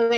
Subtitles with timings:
[0.00, 0.14] Ok,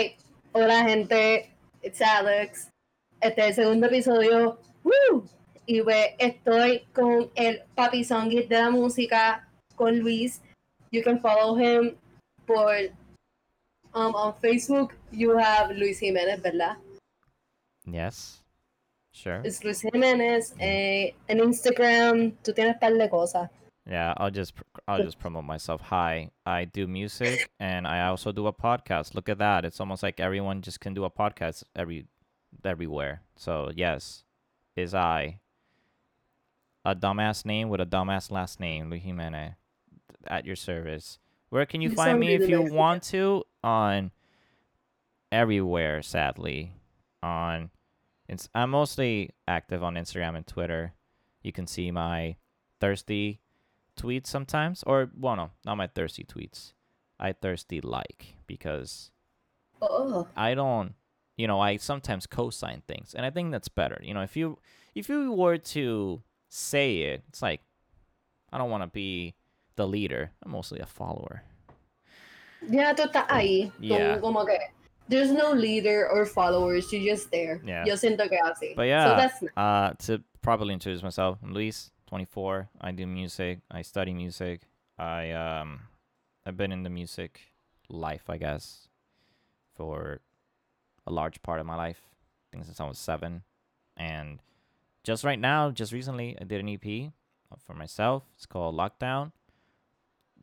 [0.52, 2.70] hola gente, it's Alex.
[3.18, 4.60] Este es el segundo episodio.
[4.84, 5.24] ¡Woo!
[5.64, 10.42] Y pues estoy con el papi Songit de la música, con Luis.
[10.90, 11.96] You can follow him
[12.44, 12.74] por
[13.94, 14.92] um, on Facebook.
[15.12, 16.76] You have Luis Jiménez, ¿verdad?
[17.86, 18.44] Yes.
[19.12, 19.40] Sure.
[19.44, 20.54] Es Luis Jiménez.
[20.58, 23.50] Eh, en Instagram, tú tienes par de cosas.
[23.90, 24.54] Yeah, I'll just
[24.86, 25.80] I'll just promote myself.
[25.80, 29.16] Hi, I do music and I also do a podcast.
[29.16, 29.64] Look at that.
[29.64, 32.06] It's almost like everyone just can do a podcast every
[32.64, 33.22] everywhere.
[33.34, 34.22] So, yes,
[34.76, 35.40] is I
[36.84, 39.54] a dumbass name with a dumbass last name, Luis Jimenez,
[40.24, 41.18] at your service.
[41.48, 43.42] Where can you You find me if you want to?
[43.64, 44.12] On
[45.32, 46.74] everywhere, sadly.
[47.24, 47.70] On
[48.28, 50.92] it's I'm mostly active on Instagram and Twitter.
[51.42, 52.36] You can see my
[52.80, 53.40] thirsty
[54.00, 56.72] tweets sometimes, or well, no, not my thirsty tweets.
[57.18, 59.10] I thirsty like because
[59.82, 60.94] Oh, I don't,
[61.36, 63.98] you know, I sometimes co-sign things, and I think that's better.
[64.02, 64.58] You know, if you
[64.94, 67.60] if you were to say it, it's like
[68.52, 69.34] I don't want to be
[69.76, 70.32] the leader.
[70.44, 71.42] I'm mostly a follower.
[72.62, 73.72] estás ahí.
[73.80, 74.18] Yeah.
[74.18, 74.58] como que
[75.08, 76.92] there's no leader or followers.
[76.92, 77.60] You're just there.
[77.64, 77.84] Yeah.
[77.86, 78.76] Yo siento que así.
[78.76, 79.04] But yeah.
[79.04, 79.50] So that's nice.
[79.56, 82.68] uh, to properly introduce myself, I'm Luis, 24.
[82.80, 83.60] I do music.
[83.70, 84.62] I study music.
[84.98, 85.82] I um,
[86.44, 87.52] I've been in the music
[87.88, 88.88] life, I guess,
[89.76, 90.20] for
[91.06, 92.00] a large part of my life.
[92.02, 93.44] I think since I was seven,
[93.96, 94.40] and
[95.04, 97.12] just right now, just recently, I did an EP
[97.64, 98.24] for myself.
[98.34, 99.30] It's called Lockdown.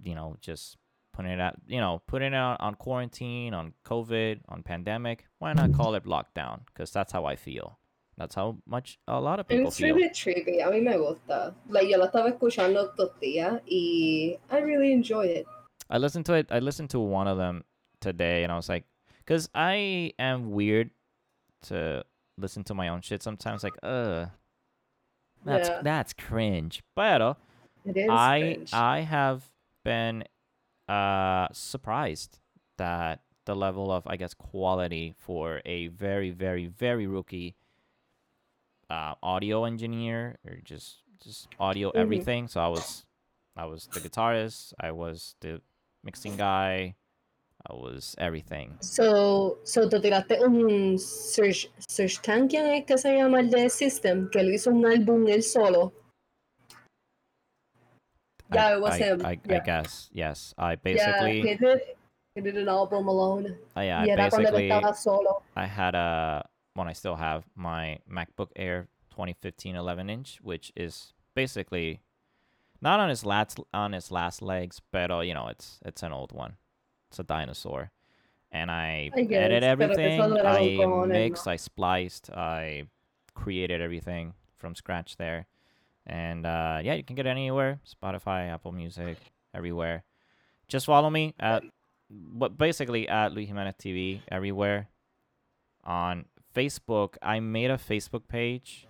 [0.02, 0.78] You know, just
[1.12, 1.56] putting it out.
[1.68, 5.26] You know, putting it out on quarantine, on COVID, on pandemic.
[5.40, 6.62] Why not call it lockdown?
[6.68, 7.78] Because that's how I feel.
[8.18, 9.96] That's how much a lot of people It's feel.
[9.96, 10.66] really trippy.
[10.66, 11.54] A mí me gusta.
[11.70, 15.46] Like, yo lo estaba escuchando estos días y I really enjoy it.
[15.90, 16.48] I listened to it.
[16.52, 17.64] I listened to one of them
[18.02, 18.86] today, and I was like,
[19.20, 20.90] because I am weird
[21.68, 22.04] to
[22.38, 23.64] listen to my own shit sometimes.
[23.64, 24.26] Like, uh,
[25.45, 25.82] that's Yeah.
[25.84, 26.84] that's cringe.
[27.86, 28.73] Is I cringe.
[28.73, 29.50] I have
[29.86, 30.23] been
[30.89, 32.39] uh surprised
[32.77, 37.56] that the level of I guess quality for a very very very rookie
[38.89, 41.99] uh audio engineer or just just audio Mhm.
[42.02, 42.48] everything.
[42.48, 43.05] So I was
[43.55, 45.61] I was the guitarist, I was the
[46.03, 46.95] mixing guy,
[47.65, 48.77] I was everything.
[48.81, 53.67] So, so tú tiraste un Serj, Serj Tankian, ¿quién es que se llama el de
[53.70, 54.30] System?
[54.30, 55.92] Que él hizo un álbum él solo.
[58.53, 59.26] Yeah, I, it was I, him.
[59.26, 60.53] I, I guess yes.
[60.58, 61.81] I basically Yeah, he did,
[62.36, 63.58] he did an album alone.
[63.76, 64.71] uh, yeah, I basically.
[64.71, 66.45] I had a
[66.77, 72.02] one I still have my MacBook Air 2015 11 inch, which is basically
[72.82, 76.11] not on its last on its last legs, but uh, you know it's it's an
[76.14, 76.55] old one.
[77.10, 77.92] It's a dinosaur,
[78.52, 80.21] and I, I edited everything.
[80.21, 81.48] I mixed.
[81.48, 82.83] I spliced, I
[83.33, 85.48] created everything from scratch there,
[86.05, 89.17] and uh, yeah, you can get it anywhere: Spotify, Apple Music,
[89.54, 90.04] everywhere.
[90.67, 91.64] Just follow me at,
[92.09, 94.89] but basically at Luis Jimenez TV everywhere
[95.83, 97.15] on Facebook.
[97.21, 98.87] I made a Facebook page.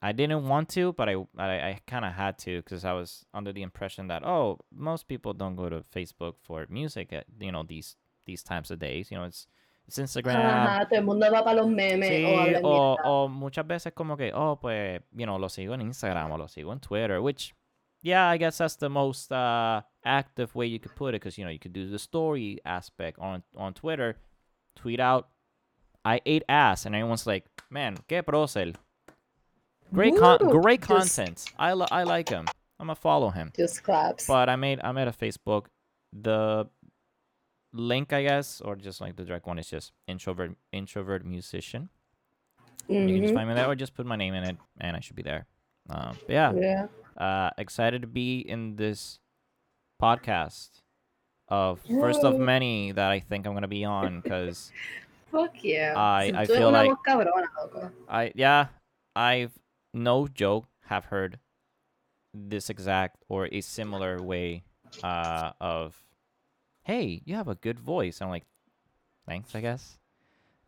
[0.00, 3.24] I didn't want to, but I I, I kind of had to because I was
[3.34, 7.50] under the impression that oh, most people don't go to Facebook for music at you
[7.50, 9.10] know these these times of days.
[9.10, 9.48] You know, it's
[9.88, 10.36] it's Instagram.
[10.36, 14.16] Ajá, todo el mundo va para los memes Sí, o o, o muchas veces como
[14.16, 17.54] que, oh, pues, you know, lo sigo en Instagram o lo sigo en Twitter, which,
[18.02, 21.44] yeah, I guess that's the most uh, active way you could put it, because, you
[21.44, 24.18] know, you could do the story aspect on, on Twitter,
[24.76, 25.28] tweet out,
[26.08, 28.74] I ate ass, and everyone's like, man, qué prócer.
[29.92, 31.44] Great, con- great Just- content.
[31.58, 32.46] I, li- I like him.
[32.80, 33.50] I'm gonna follow him.
[33.56, 34.26] Just claps.
[34.26, 35.66] But I made I made a Facebook.
[36.12, 36.68] The
[37.72, 41.88] link, I guess, or just like the direct one is just introvert introvert musician.
[42.88, 43.36] You can just Mhm.
[43.36, 45.46] find me there, or just put my name in it, and I should be there.
[45.90, 46.86] Um, yeah, Yeah.
[47.16, 49.18] uh, excited to be in this
[50.00, 50.82] podcast
[51.48, 54.70] of first of many that I think I'm gonna be on because
[55.30, 55.94] Fuck yeah.
[55.96, 57.92] I- I feel like- cabrona, loco.
[58.08, 58.68] I yeah
[59.14, 59.52] I've
[59.92, 61.38] no joke have heard
[62.34, 64.62] this exact or a similar way
[65.02, 66.02] uh, of
[66.82, 68.20] hey you have a good voice.
[68.22, 68.46] I'm like
[69.26, 69.98] thanks I guess,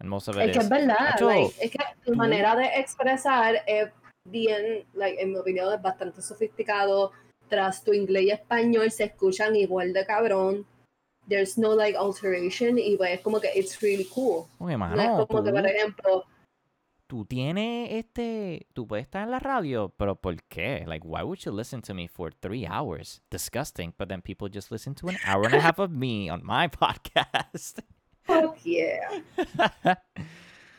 [0.00, 3.62] and most of it Es que es verdad, like, es que tú- manera de expresar
[3.66, 3.88] es
[4.28, 7.12] bien, like, en mi opinión, es bastante sofisticado.
[7.48, 10.66] Tras tu inglés y español se escuchan igual de cabrón.
[11.30, 14.48] There's no like alteration y pues es como que it's really cool.
[14.58, 16.24] Oye, No mano, es como que, tú- por ejemplo,
[17.06, 20.84] tú tienes este, tú puedes estar en la radio, pero ¿por qué?
[20.86, 23.22] Like, why would you listen to me for three hours?
[23.30, 23.94] Disgusting.
[23.96, 26.68] But then people just listen to an hour and a half of me on my
[26.80, 27.80] podcast.
[28.24, 29.22] Fuck yeah.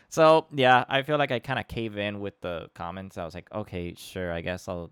[0.10, 3.18] so yeah, I feel like I kind of cave in with the comments.
[3.18, 4.92] I was like, okay, sure, I guess I'll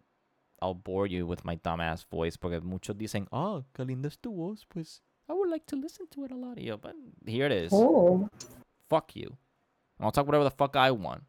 [0.62, 4.32] I'll bore you with my dumbass voice porque muchos dicen, oh, qué linda es tu
[4.34, 6.58] voz, pues I would like to listen to it a lot.
[6.58, 6.96] Yo, but
[7.26, 7.72] here it is.
[7.72, 8.28] Oh.
[8.90, 9.36] Fuck you.
[10.00, 11.24] I'll talk whatever the fuck I want.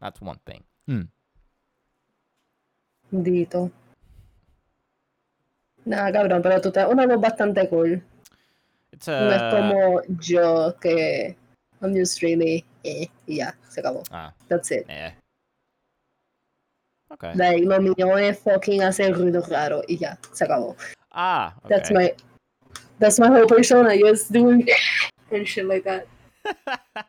[0.00, 0.62] That's one thing.
[0.86, 1.02] Hmm.
[3.12, 3.70] Dito.
[5.86, 8.02] Nada, cabrón, pero tú tienes una voz bastante cool.
[8.92, 9.20] It's a...
[9.20, 11.36] No es como yo, que
[11.80, 14.02] I'm just really, eh, y ya, se acabó.
[14.10, 14.84] ah, That's it.
[14.88, 15.12] eh.
[17.10, 17.34] Okay.
[17.36, 20.74] Like, lo mío es fucking hacer ruido raro, y ya, se acabó.
[21.12, 22.12] Ah, That's my,
[22.98, 24.66] that's my whole persona, just doing
[25.30, 26.06] and shit like that.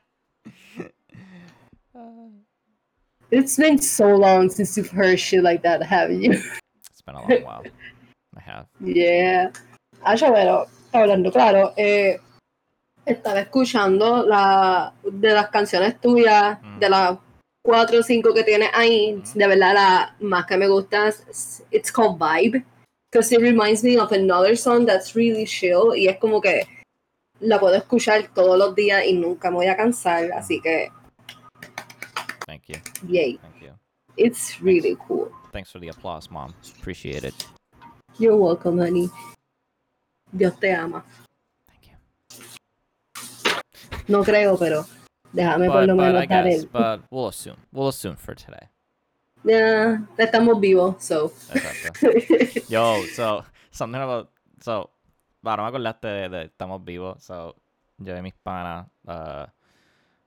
[3.29, 6.31] It's been so long since you've heard shit like that, haven't you?
[6.31, 7.63] It's been a long while.
[8.37, 8.67] I have.
[8.79, 9.51] Yeah.
[10.01, 12.19] Ah, ya, pero hablando claro, eh,
[13.05, 16.79] estaba escuchando la, de las canciones tuyas, Mm.
[16.79, 17.17] de las
[17.61, 19.37] cuatro o cinco que tienes ahí, Mm.
[19.37, 22.63] de verdad la más que me gusta es it's called Vibe,
[23.11, 26.63] because it reminds me of another song that's really chill y es como que
[27.39, 30.89] la puedo escuchar todos los días y nunca me voy a cansar, así que
[32.45, 32.75] Thank you.
[33.07, 33.73] yay, Thank you.
[34.17, 35.31] it's really cool.
[35.51, 36.53] Thanks for the applause, mom.
[36.79, 37.33] Appreciate it.
[38.19, 39.09] You're welcome, honey.
[40.35, 41.03] Dios te ama.
[41.67, 41.95] Thank you.
[44.07, 44.85] No creo, pero
[45.33, 46.69] déjame por But, lo but menos I dar guess, el.
[46.71, 47.57] but we'll assume.
[47.71, 48.67] We'll assume for today.
[49.43, 51.31] Ya, estamos vivos, so.
[51.49, 51.95] Exacto.
[52.67, 54.29] Yo, so something about
[54.61, 54.89] so
[55.43, 57.23] bueno, me acordaste de, de estamos vivos.
[57.23, 57.55] So
[57.99, 59.45] yo y mis panas, uh,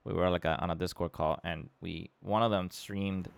[0.05, 3.29] we were like a, on a Discord call, and we one of them streamed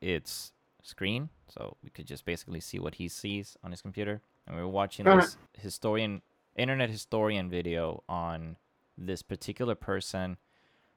[0.00, 4.56] its screen, so we could just basically see what he sees on his computer, and
[4.56, 5.16] we were watching Uh-huh.
[5.16, 6.22] this historian,
[6.56, 8.56] internet historian video on
[8.96, 10.38] this particular person,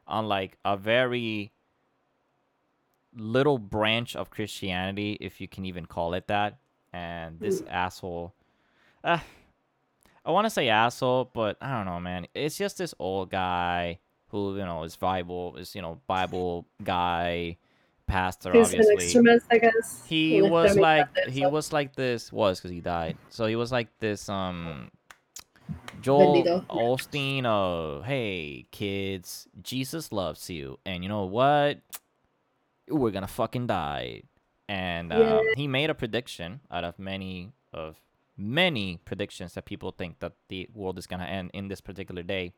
[0.08, 1.52] on like a very
[3.16, 6.58] little branch of Christianity, if you can even call it that.
[6.94, 8.34] And this asshole,
[9.04, 9.20] uh,
[10.26, 12.28] I want to say asshole, but I don't know, man.
[12.34, 14.00] It's just this old guy
[14.30, 17.58] who you know is Bible, is you know Bible guy,
[18.08, 19.06] pastor, He's an obviously.
[19.06, 20.04] extremist, I guess.
[20.06, 21.52] He was like he stuff.
[21.52, 23.18] was like this was because he died.
[23.30, 24.92] So he was like this um
[26.02, 26.66] Joel.
[26.70, 31.80] Osteen of hey kids, Jesus loves you, and you know what?
[32.92, 34.24] We're gonna fucking die.
[34.70, 35.40] And uh, Yeah.
[35.56, 37.96] he made a prediction out of many of
[38.38, 42.54] many predictions that people think that the world is gonna end in this particular day.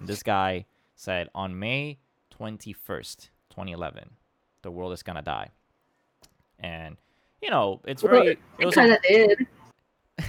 [0.00, 0.66] This guy
[0.96, 1.98] said on May
[2.30, 4.10] twenty first, twenty eleven,
[4.62, 5.50] the world is gonna die.
[6.58, 6.96] And
[7.42, 8.38] you know, it's Well, very.
[8.58, 9.46] It kind of did.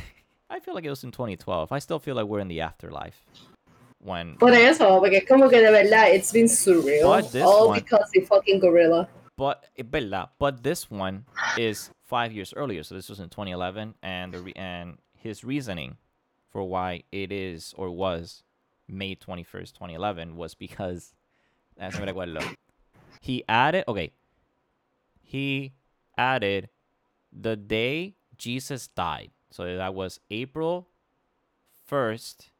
[0.49, 1.71] I feel like it was in 2012.
[1.71, 3.25] I still feel like we're in the afterlife.
[3.99, 7.43] When Por eso, porque como que de verdad, it's been surreal.
[7.43, 9.07] All one- because the fucking gorilla.
[9.41, 11.25] But eh, verdad, but this one
[11.57, 15.97] is five years earlier, so this was in 2011, and the re- and his reasoning
[16.51, 18.43] for why it is or was
[18.87, 21.15] May 21st, 2011 was because
[21.79, 22.55] as me recuerdo,
[23.19, 24.11] he added okay,
[25.23, 25.73] he
[26.15, 26.69] added
[27.33, 30.87] the day Jesus died, so that was April
[31.89, 32.51] 1st,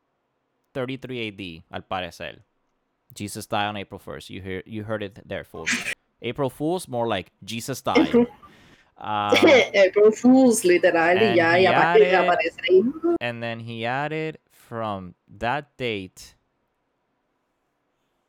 [0.74, 2.40] 33 AD, al parecer.
[3.14, 4.32] Jesus died on April 1st.
[4.32, 5.94] You hear you heard it there, folks.
[6.22, 8.14] April Fools, more like Jesus died.
[9.74, 15.16] April Fools, literal, y and ya, y he apa- added- and then he added from
[15.40, 16.36] that date.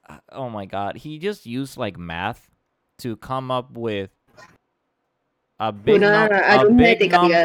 [0.08, 2.48] uh, Oh my god, he just used like math
[2.98, 4.10] to come up with
[5.60, 6.98] a big, Una num- a, big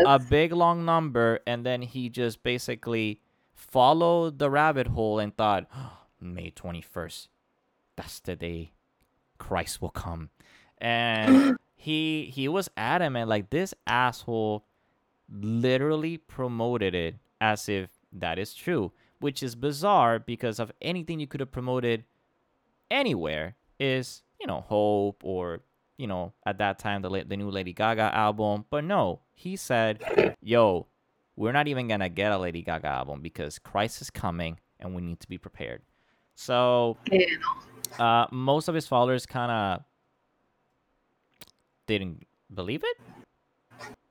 [0.08, 3.20] a big long number, and then he just basically
[3.54, 5.68] followed the rabbit hole and thought,
[6.22, 7.28] May twenty first,
[7.96, 8.72] that's the day
[9.38, 10.30] Christ will come,
[10.80, 14.66] and he he was adamant like this asshole
[15.30, 21.28] literally promoted it as if that is true, which is bizarre because of anything you
[21.28, 22.04] could have promoted
[22.90, 25.62] anywhere is, you know, hope or,
[25.98, 30.36] you know, at that time the the new Lady Gaga album, but no, he said,
[30.42, 30.88] "Yo,
[31.36, 34.96] we're not even going to get a Lady Gaga album because Christ is coming and
[34.96, 35.82] we need to be prepared."
[36.36, 36.98] So,
[38.00, 39.84] uh, most of his followers kind of
[41.88, 42.98] didn't believe it.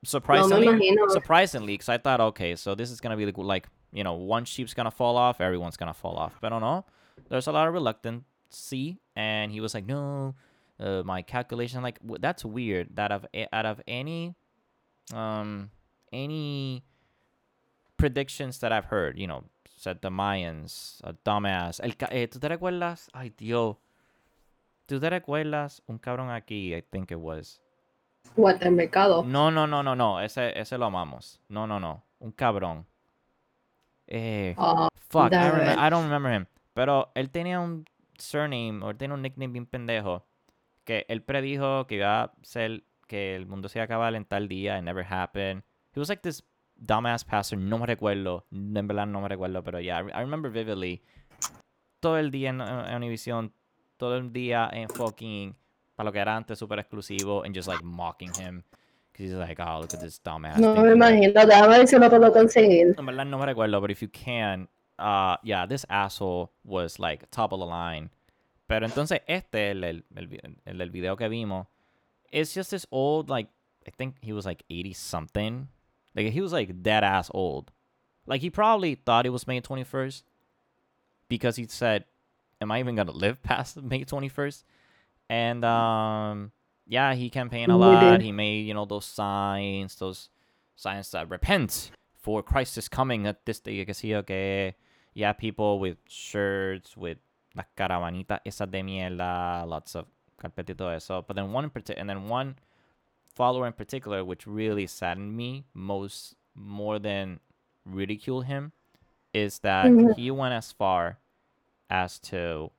[0.03, 0.67] Surprisingly,
[1.09, 4.45] surprisingly, because I thought, okay, so this is gonna be like, like, you know, one
[4.45, 6.37] sheep's gonna fall off, everyone's gonna fall off.
[6.39, 6.85] But I don't know.
[7.29, 10.35] There's a lot of reluctancy, and he was like, no,
[10.79, 12.95] uh, my calculation, like, w- that's weird.
[12.95, 14.35] That of out of any,
[15.13, 15.71] um,
[16.13, 16.83] any
[17.97, 19.43] predictions that I've heard, you know,
[19.75, 21.79] said the Mayans, a dumbass.
[21.83, 23.09] El, ca- eh, ¿Tú te recuerdas?
[23.13, 23.75] Ay, Dios.
[24.87, 25.81] ¿Tú te recuerdas?
[25.87, 27.59] Un cabrón aquí, I think it was.
[29.23, 30.21] No, no, no, no, no.
[30.21, 31.39] Ese, ese lo amamos.
[31.49, 32.03] No, no, no.
[32.19, 32.85] Un cabrón.
[34.07, 36.45] Eh, Ah, fuck, I, don't remember him.
[36.73, 37.85] Pero él tenía un
[38.17, 40.25] surname, o él tenía un nickname bien pendejo.
[40.83, 44.25] Que él predijo que iba a ser, que el mundo se iba a acabar en
[44.25, 44.77] tal día.
[44.77, 45.63] It never happened.
[45.93, 46.43] He was like this
[46.75, 47.57] dumbass pastor.
[47.57, 48.45] No me recuerdo.
[48.51, 51.01] En verdad no me recuerdo, pero yeah, I re- I remember vividly.
[51.99, 53.51] Todo el día en, en Univision.
[53.97, 55.55] Todo el día en fucking,
[55.97, 57.43] para lo que era antes, super exclusivo.
[57.43, 58.63] And just like mocking him.
[59.11, 60.59] Because he's like, oh, look at this dumbass.
[60.59, 61.33] no me imagino.
[61.33, 62.95] Déjame ver si lo puedo conseguir.
[62.97, 64.67] en verdad no me recuerdo, but if you can,
[64.99, 68.11] uh, yeah, this asshole was like top of the line.
[68.67, 71.65] Pero entonces este, el, el, el, el video que vimos,
[72.31, 73.47] it's just this old, like,
[73.87, 75.67] I think he was like 80 something.
[76.15, 77.71] Like, he was like dead ass old.
[78.27, 80.23] Like, he probably thought it was May 21st
[81.27, 82.05] because he said,
[82.59, 84.63] Am I even gonna live past May 21st?
[85.29, 86.51] And, um,
[86.85, 88.21] yeah, he campaigned a lot.
[88.21, 90.29] He made, you know, those signs, those
[90.75, 93.73] signs that repent for Christ is coming at this day.
[93.73, 94.75] You can see, okay.
[95.13, 97.17] Yeah, people with shirts, with
[97.55, 100.05] las caravanitas esa de mierda, lots of
[100.65, 101.23] todo eso.
[101.27, 102.55] But then one in particular, and then one
[103.33, 107.39] follower in particular, which really saddened me most, more than
[107.85, 108.71] ridicule him,
[109.33, 110.15] is that Mhm.
[110.15, 111.17] he went as far
[111.89, 112.71] as to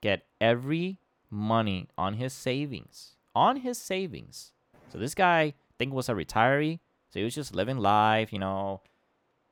[0.00, 0.98] get every
[1.30, 4.52] money on his savings, on his savings.
[4.92, 6.80] So this guy, I think, was a retiree.
[7.10, 8.82] So he was just living life, you know,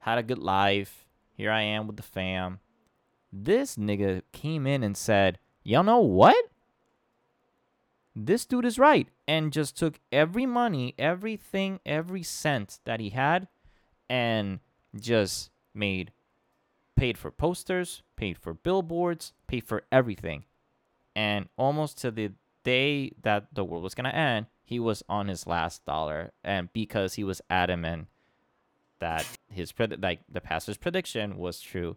[0.01, 1.07] had a good life.
[1.37, 2.61] Here I am with the fam.
[3.33, 6.37] This nigga came in and said, Y'all know what?
[8.17, 9.09] This dude is right.
[9.27, 13.49] And just took every money, everything, every cent that he had,
[14.09, 14.61] and
[14.99, 16.13] just made
[16.97, 20.45] paid for posters, paid for billboards, paid for everything.
[21.19, 22.31] And almost to the
[22.63, 26.31] day that the world was gonna end, he was on his last dollar.
[26.45, 28.07] And because he was adamant
[29.01, 31.97] that his pred- like the pastor's prediction was true,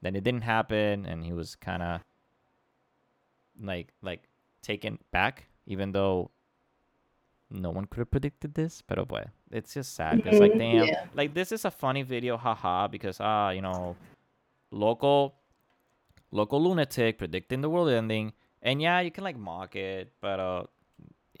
[0.00, 2.00] then it didn't happen, and he was kind of
[3.60, 4.22] like like
[4.62, 6.30] taken back, even though
[7.50, 8.82] no one could have predicted this.
[8.86, 10.22] But oh boy, it's just sad.
[10.24, 11.04] It's like Mhm, damn, yeah.
[11.14, 13.96] like this is a funny video, haha, because ah, you know,
[14.70, 15.34] local
[16.30, 18.32] local lunatic predicting the world ending.
[18.62, 20.64] And yeah, you can like mock it, but uh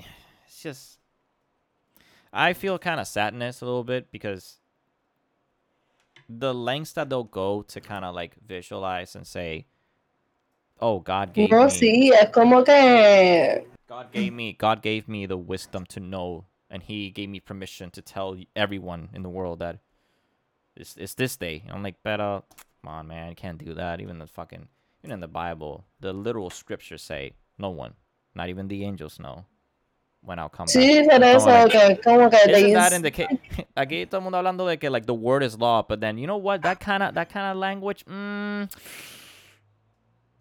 [0.46, 0.98] it's just
[2.32, 4.58] I feel kind of sadness a little bit because
[6.28, 9.66] the lengths that they'll go to kind of like visualize and say,
[10.80, 13.66] "Oh, God gave No, me sí, es como que.
[13.86, 17.90] God gave me God gave me the wisdom to know and he gave me permission
[17.90, 19.80] to tell everyone in the world that
[20.74, 21.64] it's, it's this day.
[21.68, 22.42] I'm like, better
[22.82, 24.00] come on man, you can't do that.
[24.00, 24.68] Even the fucking
[25.02, 27.94] even in the Bible, the literal scriptures say no one,
[28.34, 29.44] not even the angels know
[30.20, 30.74] when I'll come back.
[30.74, 33.26] Sí, por Como eso, que como que te isn't that in the case?
[33.76, 36.26] Aquí todo el mundo hablando de que like the word is law, but then you
[36.26, 36.62] know what?
[36.62, 38.04] That kind of that kind of language.
[38.04, 38.72] Mm,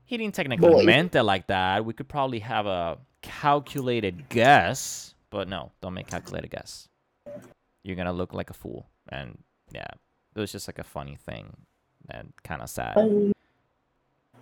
[0.06, 0.84] he didn't technically Boy.
[0.84, 1.84] meant it like that.
[1.84, 6.88] We could probably have a calculated guess, but no, don't make calculated guess.
[7.84, 9.40] You're gonna look like a fool, and
[9.72, 9.88] yeah,
[10.36, 11.56] it was just like a funny thing
[12.10, 13.32] and kind of sad because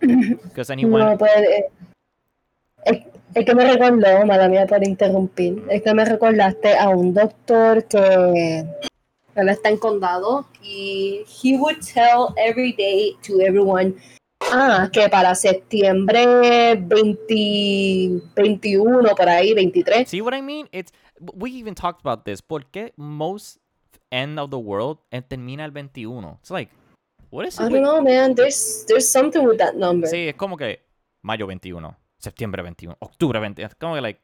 [0.00, 1.70] he No, pues, eh,
[2.84, 2.98] es,
[3.34, 7.84] es que me recordó, mala mía por interrumpir, es que me recordaste a un doctor
[7.84, 8.64] que
[9.34, 13.94] él está en condado y he would tell every day to everyone
[14.52, 20.68] ah, que para septiembre 20, 21, por ahí, 23, See what I mean?
[20.72, 22.40] It's we even talked about this.
[22.40, 23.58] Porque most
[24.10, 26.38] end of the world termina el 21.
[26.40, 26.70] It's like,
[27.30, 27.60] what is it?
[27.60, 30.08] I with- don't know, man, there's, there's something with that number.
[30.08, 30.80] Sí, es como que
[31.22, 33.66] mayo 21, septiembre 21, octubre 21.
[33.68, 34.20] Es como que, like,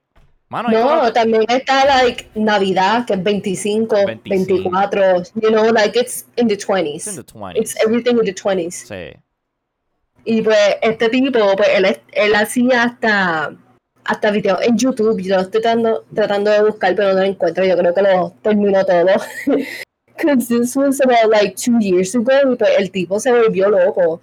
[0.48, 4.70] mano, No, también está like Navidad, que es 25, 25.
[4.70, 7.16] 24, you know, like it's in the it's in 20s.
[7.16, 7.56] the 20s.
[7.56, 8.86] It's everything in the 20s.
[8.86, 9.18] Sí.
[10.24, 13.54] Y pues este tipo, pues él, él hacía hasta,
[14.04, 15.20] hasta videos en YouTube.
[15.22, 17.64] Yo lo estoy tratando, tratando de buscar, pero no lo encuentro.
[17.64, 19.06] Yo creo que lo terminó todo.
[20.16, 22.52] Because this was about like two years ago.
[22.52, 24.20] Y pues el tipo se volvió loco.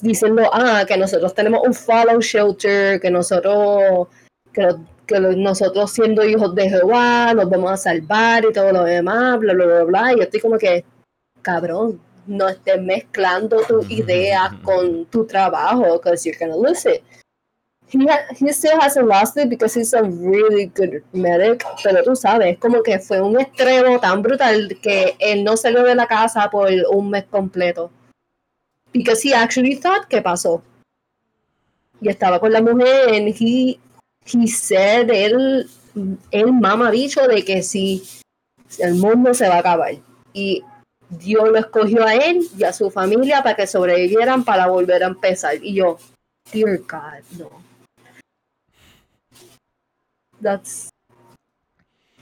[0.00, 4.08] Diciendo, ah, que nosotros tenemos un follow shelter, que nosotros,
[4.52, 4.74] que,
[5.06, 9.52] que nosotros siendo hijos de Jehová, nos vamos a salvar y todo lo demás, bla,
[9.52, 10.12] bla, bla, bla.
[10.12, 10.84] Y yo estoy como que,
[11.42, 17.02] cabrón, no estés mezclando tus ideas con tu trabajo, because you're gonna lose it.
[17.92, 22.58] He, ha- still hasn't lost it because he's a really good medic, pero tú sabes,
[22.58, 26.70] como que fue un extremo tan brutal que él no salió de la casa por
[26.90, 27.90] un mes completo.
[28.92, 30.62] because he actually thought que pasó.
[32.00, 33.78] Y estaba con la mujer and he,
[34.24, 35.68] he said, él,
[36.30, 38.02] él mama bicho de que si
[38.78, 39.94] el mundo se va a acabar.
[40.32, 40.62] Y
[41.08, 45.08] Dios lo escogió a él y a su familia para que sobrevivieran para volver a
[45.08, 45.56] empezar.
[45.62, 45.98] Y yo,
[46.52, 47.62] dear God, no.
[50.42, 50.90] That's.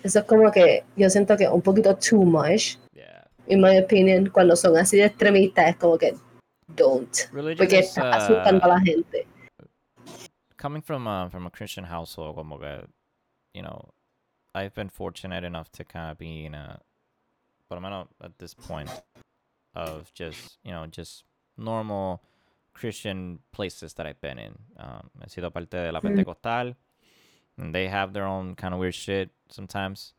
[0.02, 3.24] Eso es como que yo siento que un poquito too much, Yeah.
[3.48, 6.14] in my opinion, cuando son así de extremistas, es como que
[6.68, 7.28] don't.
[7.32, 9.26] Religion Porque is, está asustando a uh, la gente.
[10.56, 12.86] coming from a, from a Christian household, como que,
[13.54, 13.90] you know,
[14.54, 16.80] I've been fortunate enough to kind of be in a,
[17.68, 18.90] por lo menos at this point,
[19.74, 21.24] of just, you know, just
[21.56, 22.20] normal
[22.74, 24.54] Christian places that I've been in.
[24.78, 26.08] Um, he sido parte de la Mm.
[26.08, 26.76] Pentecostal,
[27.60, 30.14] and they have their own kind of weird shit sometimes.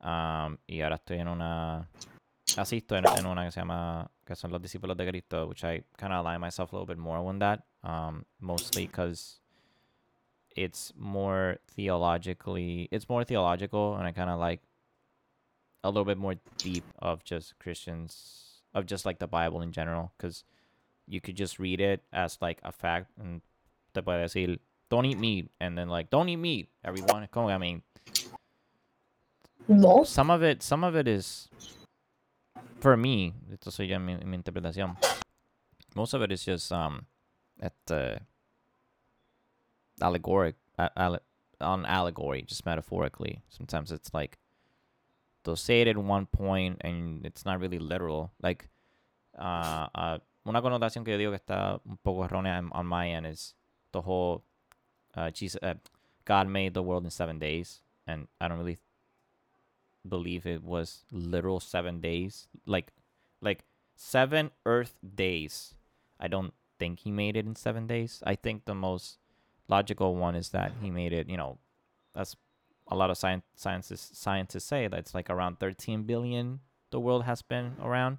[0.00, 1.88] Um, y ahora estoy en una,
[2.56, 5.82] asisto en, en una que se llama, que son los discípulos de Cristo, which I
[5.98, 9.40] kind of align myself a little bit more on that, um, mostly because
[10.56, 14.60] it's more theologically, it's more theological, and I kind of like
[15.84, 20.12] a little bit more deep of just Christians, of just like the Bible in general,
[20.16, 20.44] because
[21.06, 23.42] you could just read it as like a fact, and
[23.92, 24.58] te puede decir,
[24.90, 27.26] don't eat meat, and then like, don't eat meat, everyone.
[27.34, 27.82] I mean,
[29.68, 30.02] No.
[30.04, 31.48] some of it some of it is
[32.80, 33.34] for me.
[33.52, 34.96] Esto soy mi, mi interpretación.
[35.94, 37.06] Most of it is just um
[37.60, 38.18] at uh,
[40.00, 40.54] allegoric
[40.96, 41.20] alle-
[41.60, 43.42] on allegory just metaphorically.
[43.48, 44.38] Sometimes it's like
[45.44, 48.32] they'll say it at one point and it's not really literal.
[48.42, 48.68] Like
[49.38, 53.26] uh, uh una connotación que yo digo que está un poco errónea on my end
[53.26, 53.54] is
[53.92, 54.42] the whole
[55.14, 55.74] uh, Jesus, uh,
[56.24, 58.78] God made the world in seven days and I don't really
[60.08, 62.48] believe it was literal seven days.
[62.66, 62.92] Like
[63.40, 63.64] like
[63.96, 65.74] seven earth days.
[66.18, 68.22] I don't think he made it in seven days.
[68.26, 69.18] I think the most
[69.68, 71.56] logical one is that he made it you know
[72.12, 72.34] that's
[72.88, 76.58] a lot of science scientists scientists say that it's like around 13 billion
[76.90, 78.18] the world has been around.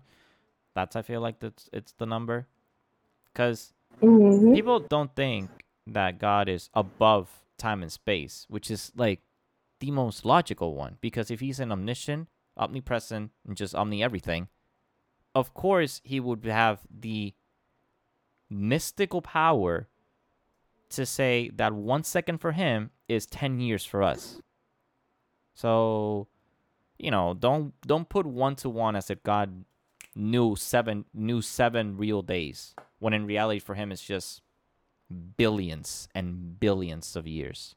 [0.73, 2.47] That's i feel like that's it's the number.
[3.33, 4.53] Because Mhm.
[4.53, 5.49] people don't think
[5.87, 9.21] that God is above time and space, which is like
[9.79, 10.97] the most logical one.
[11.01, 14.47] Because if he's an omniscient, omnipresent, and just omni everything,
[15.33, 17.33] of course he would have the
[18.49, 19.87] mystical power
[20.89, 24.41] to say that one second for him is ten years for us.
[25.55, 26.27] So,
[26.97, 29.65] you know, don't don't put one to one as if God
[30.15, 34.41] knew seven knew seven real days when in reality for him it's just
[35.11, 37.75] billions and billions of years.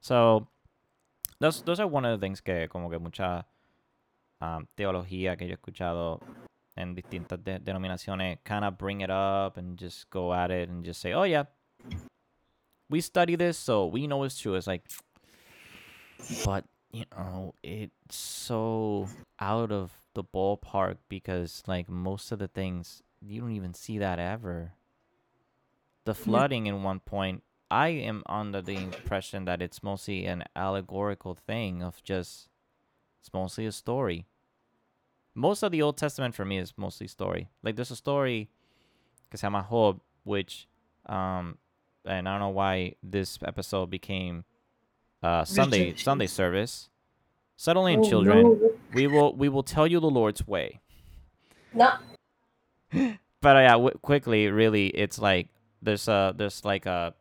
[0.00, 0.48] So
[1.40, 3.46] those those are one of the things que como que mucha
[4.40, 6.20] um, teología que yo he escuchado
[6.76, 10.84] en distintas de- denominaciones kind of bring it up and just go at it and
[10.84, 11.44] just say, "Oh yeah,
[12.90, 14.84] we study this, so we know it's true." It's like,
[16.44, 19.08] but you know, it's so
[19.40, 24.18] out of the ballpark because like most of the things you don't even see that
[24.18, 24.72] ever.
[26.04, 31.34] The flooding in one point, I am under the impression that it's mostly an allegorical
[31.34, 32.48] thing of just
[33.20, 34.26] it's mostly a story.
[35.34, 37.48] Most of the Old Testament for me is mostly story.
[37.62, 38.48] Like there's a story
[39.30, 40.68] que se llama Job, which
[41.06, 41.58] um
[42.04, 44.44] and I don't know why this episode became
[45.22, 46.90] uh Sunday Sunday service.
[47.56, 48.42] Settle in, Oh, children.
[48.42, 48.72] no.
[48.92, 50.80] We will we will tell you the Lord's way.
[51.72, 51.92] No.
[53.40, 55.48] But uh, yeah, w- quickly, really, it's like
[55.84, 57.14] there's a there's like a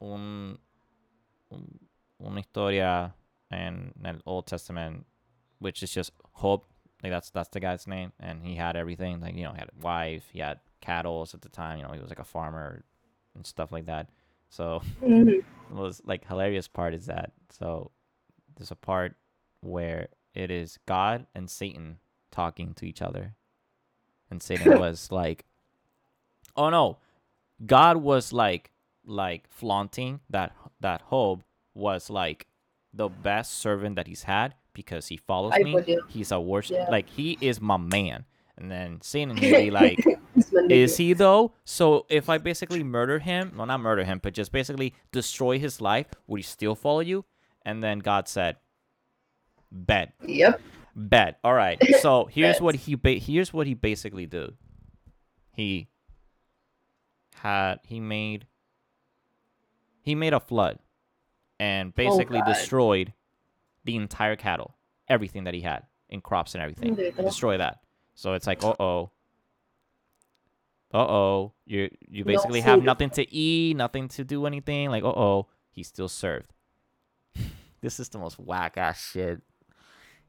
[0.00, 0.58] un,
[1.50, 1.78] un
[2.24, 3.14] una historia
[3.50, 5.06] in the Old Testament,
[5.58, 6.62] which is just Job.
[7.02, 9.20] Like that's that's the guy's name, and he had everything.
[9.20, 11.78] Like you know, he had a wife, he had cattle at the time.
[11.78, 12.84] You know, he was like a farmer
[13.34, 14.08] and stuff like that.
[14.50, 15.42] So Mhm.
[15.68, 17.90] the most like hilarious part is that so
[18.56, 19.16] there's a part
[19.60, 21.98] where it is God and Satan
[22.30, 23.34] talking to each other.
[24.30, 25.44] And Satan was like
[26.56, 26.98] Oh no.
[27.64, 28.70] God was like
[29.04, 31.42] like flaunting that that Job
[31.74, 32.46] was like
[32.94, 35.76] the best servant that he's had because he follows I me.
[36.08, 36.90] He's a worship Yeah.
[36.90, 38.24] like he is my man.
[38.58, 40.04] And then Satan he'd be like
[40.68, 41.52] is he though?
[41.64, 45.80] So if I basically murder him, well, not murder him, but just basically destroy his
[45.80, 47.24] life, would he still follow you?
[47.64, 48.56] And then God said,
[49.70, 50.60] "Bet, Yep.
[50.94, 51.38] bet.
[51.44, 51.80] All right.
[52.00, 54.54] So here's what he ba- here's what he basically did.
[55.52, 55.88] He
[57.42, 58.46] had he made
[60.00, 60.78] he made a flood
[61.58, 63.12] and basically Oh, destroyed
[63.84, 64.76] the entire cattle,
[65.08, 67.80] everything that he had in crops and everything destroy that.
[68.14, 69.10] So it's like, uh oh.
[70.94, 74.90] uh oh, you you No basically have nothing to eat, nothing to do anything.
[74.90, 76.52] Like, uh oh, he's still served.
[77.80, 79.42] this is the most whack ass shit.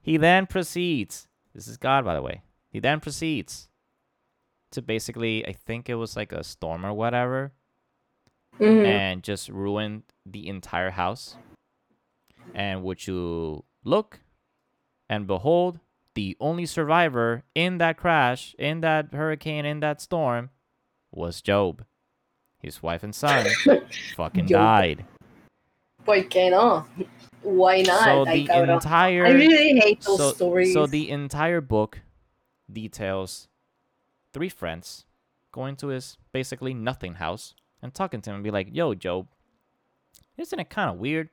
[0.02, 1.28] He then proceeds.
[1.54, 2.42] This is God, by the way.
[2.72, 3.70] He then proceeds
[4.74, 7.54] to basically, I think it was like a storm or whatever,
[8.60, 8.86] Mhm.
[8.86, 11.38] and just ruined the entire house.
[12.54, 14.20] And would you look
[15.10, 15.80] and behold,
[16.16, 20.50] the only survivor in that crash, in that hurricane, in that storm
[21.12, 21.86] was Job.
[22.60, 23.46] His wife and son
[24.16, 24.60] fucking Job.
[24.60, 25.06] died.
[26.06, 26.86] ¿Por qué no?
[27.42, 28.04] Why not?
[28.06, 30.74] So the entire I really hate those so, stories.
[30.74, 32.02] so the entire book
[32.72, 33.48] details
[34.34, 35.06] three friends
[35.52, 39.28] going to his basically nothing house and talking to him and be like, "Yo, Job,
[40.38, 41.30] isn't it kind of weird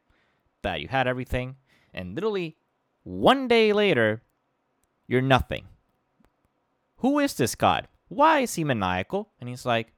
[0.62, 1.56] that you had everything
[1.94, 2.56] and literally
[3.02, 4.22] one day later
[5.06, 5.64] you're nothing?
[6.98, 7.88] Who is this God?
[8.08, 9.94] Why is he maniacal?" And he's like,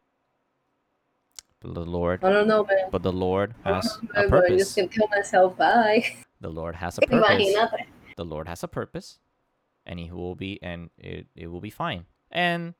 [1.60, 2.88] "But the Lord, I don't know, man.
[2.90, 4.16] but the Lord has a purpose.
[4.16, 4.58] I purpose.
[4.58, 5.56] just can kill myself.
[5.56, 6.04] Bye.
[6.40, 7.54] The Lord has a purpose."
[8.16, 9.18] The Lord has a purpose,
[9.86, 12.06] and He will be, and it, it will be fine.
[12.30, 12.74] And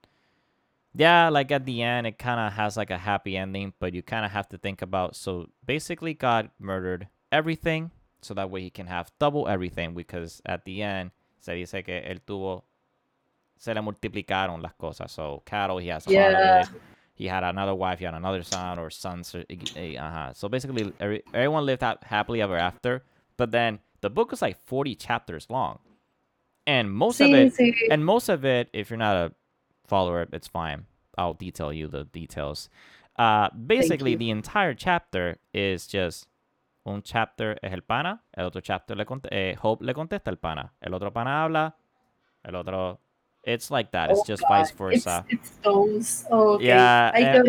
[0.95, 4.03] yeah, like at the end, it kind of has like a happy ending, but you
[4.03, 5.17] kind of have to think about.
[5.17, 9.95] So basically, God murdered everything, so that way He can have double everything.
[9.95, 12.65] Because at the end, se dice que él tuvo,
[13.59, 15.11] se le multiplicaron las cosas.
[15.11, 16.61] So cattle, he has a lot Yeah.
[16.63, 16.81] of it.
[17.15, 19.35] He had another wife, he had another son or sons.
[19.35, 20.33] or- Uh-huh.
[20.35, 23.03] So basically, every, everyone lived happily ever after.
[23.37, 25.79] But then the book was like 40 chapters long.
[26.67, 27.73] And most of it sí.
[27.91, 29.33] and most of it, if you're not a
[29.93, 30.81] follower, it's fine.
[31.19, 32.69] I'll detail you the details.
[33.19, 36.27] Uh, basically, the entire chapter is just
[36.87, 40.37] un chapter es el pana, el otro chapter le conte- eh, Job le contesta el
[40.37, 41.75] pana, el otro pana habla,
[42.45, 42.99] el otro.
[43.45, 44.11] It's like that.
[44.11, 44.49] It's Oh, just God.
[44.55, 45.25] vice versa.
[45.29, 46.27] It's, it's those.
[46.31, 46.67] Oh, okay.
[46.69, 47.43] Yeah, eh,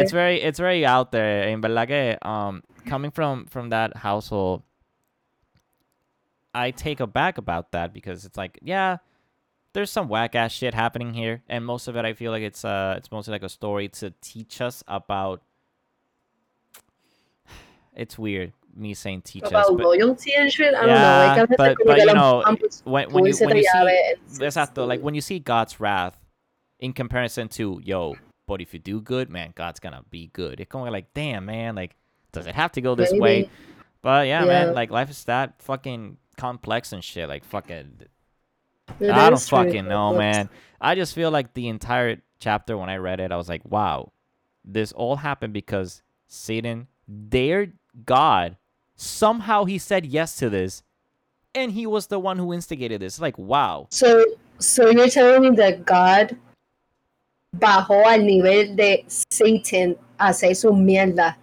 [0.00, 4.62] it's very it's very out there en verdad que um coming from from that household
[6.54, 8.96] i take aback about that because it's like yeah
[9.72, 12.64] there's some whack ass shit happening here and most of it i feel like it's
[12.64, 15.42] uh it's mostly like a story to teach us about
[17.94, 20.74] it's weird me saying teach us About loyalty and shit.
[20.74, 21.46] I don't know.
[21.48, 22.44] Que but- but, you know,
[22.84, 24.86] when, when you when you see Exacto.
[24.86, 26.16] Like when you see God's wrath
[26.78, 28.14] in comparison to yo,
[28.46, 30.60] but if you do good, man, God's gonna be good.
[30.60, 31.96] It's going like, damn, man, like,
[32.30, 33.50] does it have to go this way?
[34.02, 34.46] But yeah, Yeah.
[34.66, 37.28] man, like life is that fucking complex and shit.
[37.28, 38.02] Like fucking,
[38.98, 40.48] It I don't fucking know, man.
[40.80, 44.12] I just feel like the entire chapter when I read it, I was like, wow,
[44.64, 46.88] this all happened because Satan
[47.28, 47.74] dared
[48.04, 48.56] God.
[48.96, 50.82] Somehow he said yes to this,
[51.54, 53.20] and he was the one who instigated this.
[53.20, 53.88] Like, wow.
[53.90, 54.24] So,
[54.58, 56.36] so you're telling me that God
[57.56, 61.36] bajó al nivel de Satan a hacer su mierda.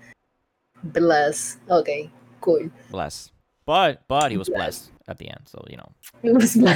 [0.83, 1.57] Bless.
[1.69, 2.10] Okay,
[2.41, 2.69] cool.
[2.91, 3.31] blessed.
[3.65, 4.91] But but he was Blessed.
[5.08, 5.89] At the end, so you know.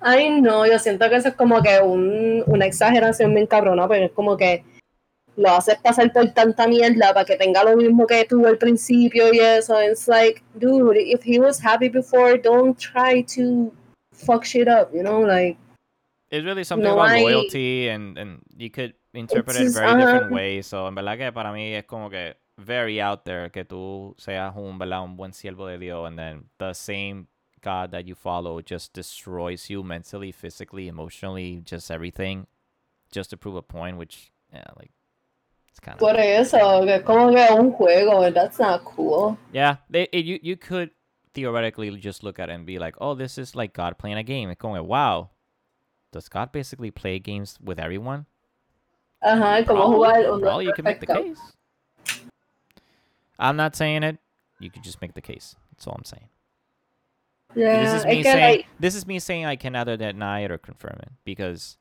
[0.00, 4.06] Ay, no, yo siento que eso es como que un, una exageración bien cabrona, pero
[4.06, 4.64] es como que
[5.36, 9.32] lo haces pasar por tanta mierda para que tenga lo mismo que tuvo al principio
[9.32, 9.80] y eso.
[9.82, 13.72] It's like, dude, if he was happy before, don't try to
[14.12, 15.20] fuck shit up, you know?
[15.22, 15.56] Like,
[16.30, 20.24] It's really something No about hay- loyalty and and you could interpret it very different
[20.28, 20.34] ajá.
[20.34, 20.66] ways.
[20.66, 24.54] So en verdad que para mí es como que very out there que tú seas
[24.56, 27.26] un verdad un buen siervo de Dios and then the same
[27.62, 32.46] God that you follow just destroys you mentally, physically, emotionally, just everything,
[33.10, 33.96] just to prove a point.
[33.96, 34.90] Which yeah, like
[35.68, 39.38] it's kind of por eso, que como que un juego, and that's not cool.
[39.52, 40.90] Yeah, they, it, you you could
[41.34, 44.22] theoretically just look at it and be like, oh, this is like God playing a
[44.22, 44.50] game.
[44.50, 45.30] It's going, wow,
[46.10, 48.26] does God basically play games with everyone?
[49.24, 51.38] Ajá, como Probably, jugar probably you can make the case.
[53.38, 54.18] I'm not saying it.
[54.58, 55.56] You could just make the case.
[55.70, 56.28] That's all I'm saying.
[57.54, 60.40] Yeah, this is me que, saying like, this is me saying I can neither deny
[60.40, 61.76] it or confirm it because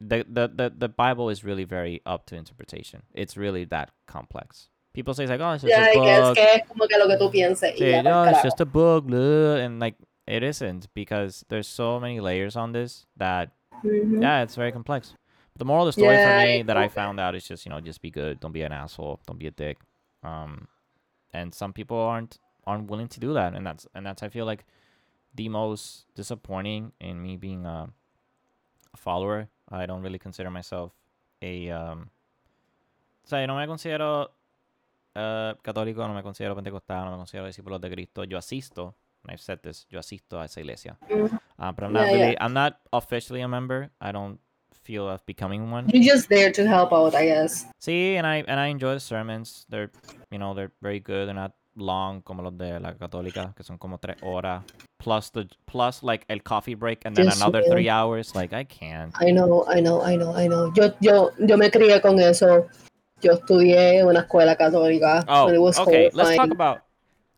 [0.00, 3.02] the, the the the Bible is really very up to interpretation.
[3.14, 4.68] It's really that complex.
[4.92, 6.36] People say it's like, oh, it's just yeah, a I book.
[6.36, 7.72] que es como que lo que tú pienses.
[7.74, 9.94] y say, no, it's just a book, blah," and like
[10.26, 13.50] it isn't because there's so many layers on this that
[13.84, 14.20] Mhm.
[14.22, 15.14] yeah, it's very complex.
[15.52, 17.44] But the moral of the story Yeah, for me I that I found out is
[17.46, 19.78] just you know just be good, don't be an asshole, don't be a dick.
[20.22, 20.68] Um,
[21.32, 24.46] and some people aren't aren't willing to do that, and that's and that's I feel
[24.46, 24.64] like
[25.34, 27.88] the most disappointing in me being a,
[28.96, 29.48] follower.
[29.70, 30.92] I don't really consider myself
[31.40, 32.10] a um.
[33.30, 34.28] Yo no me considero
[35.14, 38.22] uh, católico, no me considero pentecostal, no me considero discípulo de Cristo.
[38.24, 40.96] Yo asisto, and I've said this, yo asisto a esa iglesia.
[41.08, 41.38] Mhm.
[41.58, 42.44] Uh, but I'm not Yeah, really, yeah.
[42.44, 43.90] I'm not officially a member.
[44.00, 44.38] I don't
[44.82, 45.88] feel of becoming one.
[45.88, 47.64] You're just there to help out, I guess.
[47.78, 49.64] See, and I and I enjoy the sermons.
[49.68, 49.90] They're
[50.30, 51.28] you know they're very good.
[51.28, 54.64] They're not long como los de la católica, que son como tres horas.
[54.98, 58.34] Plus the plus like el coffee break and then another three hours.
[58.34, 59.12] Like I can't.
[59.20, 60.72] I know, I know, I know, I know.
[60.74, 62.68] Yo, yo, yo me crié con eso.
[63.20, 65.24] Yo estudié en una escuela católica.
[65.28, 66.10] Oh, it was okay.
[66.12, 66.82] Let's talk about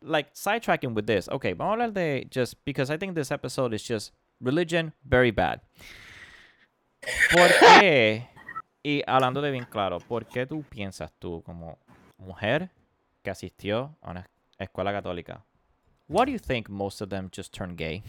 [0.01, 1.27] like sidetracking with this.
[1.29, 5.31] Okay, vamos a hablar de just because I think this episode is just religion very
[5.31, 5.61] bad.
[7.31, 8.27] ¿Por qué?
[8.83, 11.79] Y hablando de bien claro, ¿por qué tú piensas tú como
[12.17, 12.69] mujer
[13.25, 15.43] que asistió a una escuela católica?
[16.07, 18.03] Why do you think most of them just turn gay?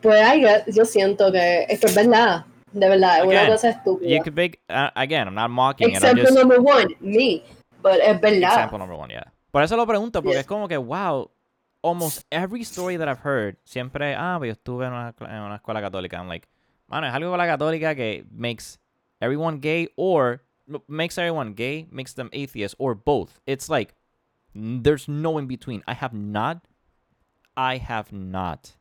[0.00, 0.22] Pues
[0.66, 2.44] yo siento que esto es verdad.
[2.72, 4.08] De verdad, es una cosa estúpida.
[4.10, 5.26] You could make uh, again.
[5.26, 5.94] I'm not mocking it.
[6.04, 7.42] I'm Example just number one, me.
[7.82, 8.52] But es verdad.
[8.52, 9.32] example number one, yeah.
[9.50, 10.40] Por eso lo pregunto, porque Yes.
[10.40, 11.30] es como que, wow,
[11.82, 15.56] almost every story that I've heard, siempre, ah, pues yo estuve en una, en una
[15.56, 16.18] escuela católica.
[16.18, 16.46] I'm like,
[16.86, 18.78] mano, es algo con la católica que makes
[19.20, 20.42] everyone gay or
[20.88, 23.40] makes everyone gay, makes them atheists, or both.
[23.46, 23.94] It's like,
[24.54, 25.82] there's no in between.
[25.86, 26.66] I have not,
[27.56, 28.76] I have not.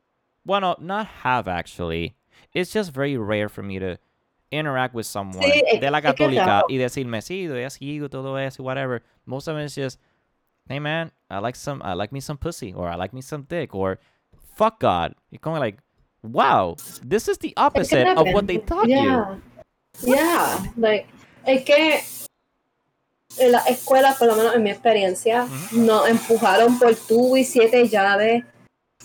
[0.45, 2.15] Bueno, not have actually.
[2.53, 3.97] It's just very rare for me to
[4.51, 9.01] interact with someone Sí, de la católica y decirme, sí, yo sigo todo eso, whatever.
[9.25, 9.99] Most of it is just,
[10.69, 13.43] hey man, I like some, I like me some pussy, or I like me some
[13.43, 13.99] dick, or
[14.55, 15.15] fuck God.
[15.31, 15.79] You're of like,
[16.23, 18.95] wow, this is the opposite of what they taught you.
[18.95, 19.35] yeah.
[20.01, 21.07] Yeah, like,
[21.47, 22.01] es que
[23.39, 25.79] en las escuelas, por lo menos en mi experiencia, Ujú.
[25.81, 28.43] nos empujaron por tubo y siete llaves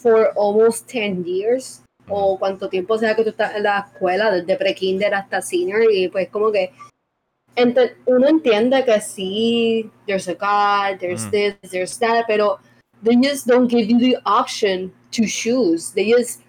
[0.00, 1.83] for almost 10 years.
[2.09, 6.09] O cuánto tiempo sea que tú estás en la escuela, desde pre-kinder hasta senior, y
[6.09, 6.72] pues como que
[7.55, 12.59] ente- uno entiende que sí, there's a God, there's this, there's that, pero
[13.05, 15.92] they just don't give you the option to choose.
[15.94, 16.40] They just,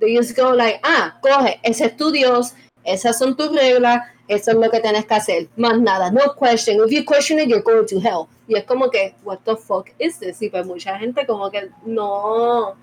[0.00, 2.54] they just go like, ah, coge, ese es tu Dios,
[2.92, 5.48] esas son tus reglas, eso es lo que tienes que hacer.
[5.56, 6.84] Más nada, no question.
[6.84, 8.26] If you question it, you're going to hell.
[8.46, 10.40] Y es como que, what the fuck is this?
[10.42, 12.76] Y pues mucha gente como que no,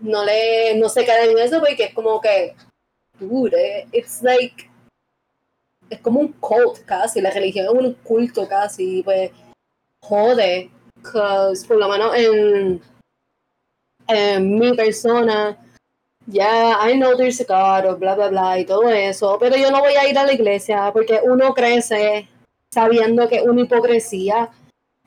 [0.00, 2.54] no le, no se queda en eso porque es como que,
[3.18, 4.68] dude, eh, it's like,
[5.90, 9.30] es como un cult casi, la religión es un culto casi, pues,
[10.00, 10.70] jode,
[11.02, 12.80] cause por lo menos en,
[14.08, 15.58] en mi persona,
[16.26, 19.70] yeah, I know there's a God, o bla, bla, bla, y todo eso, pero yo
[19.70, 22.28] no voy a ir a la iglesia porque uno crece
[22.72, 24.50] sabiendo que es una hipocresía,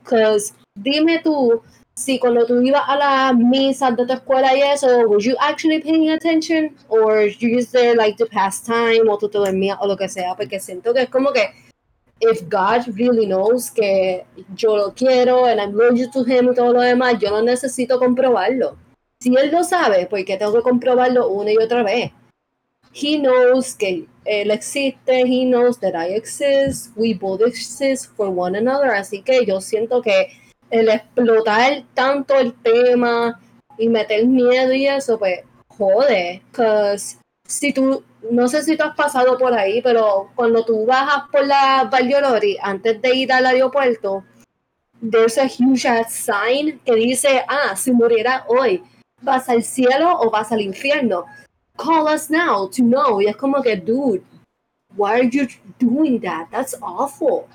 [0.03, 1.61] cause dime tú,
[1.95, 5.79] si cuando tú ibas a las misas de tu escuela y eso, were you actually
[5.79, 6.75] paying attention?
[6.89, 10.09] Or you just there like to pass time, o tú te dormías, o lo que
[10.09, 11.49] sea, porque siento que es como que
[12.21, 14.25] if God really knows que
[14.55, 17.97] yo lo quiero and I'm loyal to him y todo lo demás, yo no necesito
[17.97, 18.77] comprobarlo.
[19.25, 22.11] Si él lo sabe, ¿por qué tengo que comprobarlo una y otra vez?
[22.93, 28.55] He knows que él existe, he knows that I exist, we both exist for one
[28.55, 30.27] another, así que yo siento que
[30.69, 33.41] el explotar tanto el tema
[33.79, 38.95] y meter miedo y eso, pues jode, cause si tú, no sé si tú has
[38.95, 44.23] pasado por ahí, pero cuando tú bajas por la Valladolid antes de ir al aeropuerto,
[45.01, 48.83] there's a huge sign que dice, ah, si muriera hoy,
[49.25, 51.25] ¿vas al cielo o vas al infierno?
[51.75, 53.21] Call us now to know.
[53.21, 54.23] Y es como que, dude,
[54.95, 56.47] why are you doing that?
[56.51, 57.47] That's awful.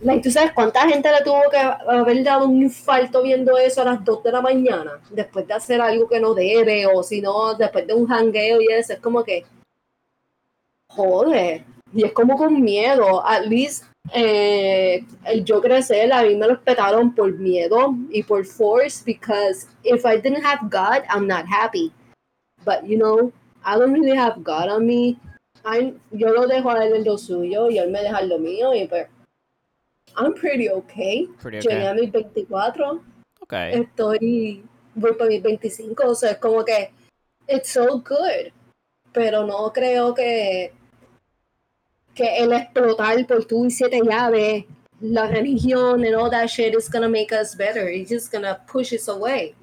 [0.00, 3.86] Like, ¿Tú sabes cuánta gente le tuvo que haber dado un infarto viendo eso a
[3.86, 5.00] las 2 de la mañana?
[5.10, 8.66] Después de hacer algo que no debe, o si no, después de un jangueo y
[8.66, 8.92] eso.
[8.92, 9.44] Es como que,
[10.88, 11.64] joder.
[11.92, 13.24] Y es como con miedo.
[13.24, 18.44] At least, eh, el yo crecer, a mí me lo respetaron por miedo y por
[18.44, 21.92] force, because if I didn't have God, I'm not happy.
[22.64, 23.32] But, you know,
[23.64, 25.18] I don't really have God on me.
[25.64, 28.38] I'm- yo lo dejo a él en lo suyo y él me deja en lo
[28.38, 29.06] mío y pues
[30.16, 31.26] I'm pretty okay.
[31.40, 31.86] Pretty Llegué okay.
[31.86, 33.02] a mis 24,
[33.40, 33.72] Okay.
[33.74, 34.64] estoy,
[34.94, 36.90] voy para mis 25, o sea, es como que
[37.48, 38.52] it's so good.
[39.12, 40.72] Pero no creo que
[42.14, 44.64] que el explotar por tú y siete llaves
[45.00, 47.88] la religión and all that shit is gonna make us better.
[47.88, 49.54] It's just gonna push us away.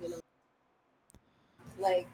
[1.80, 2.08] Like,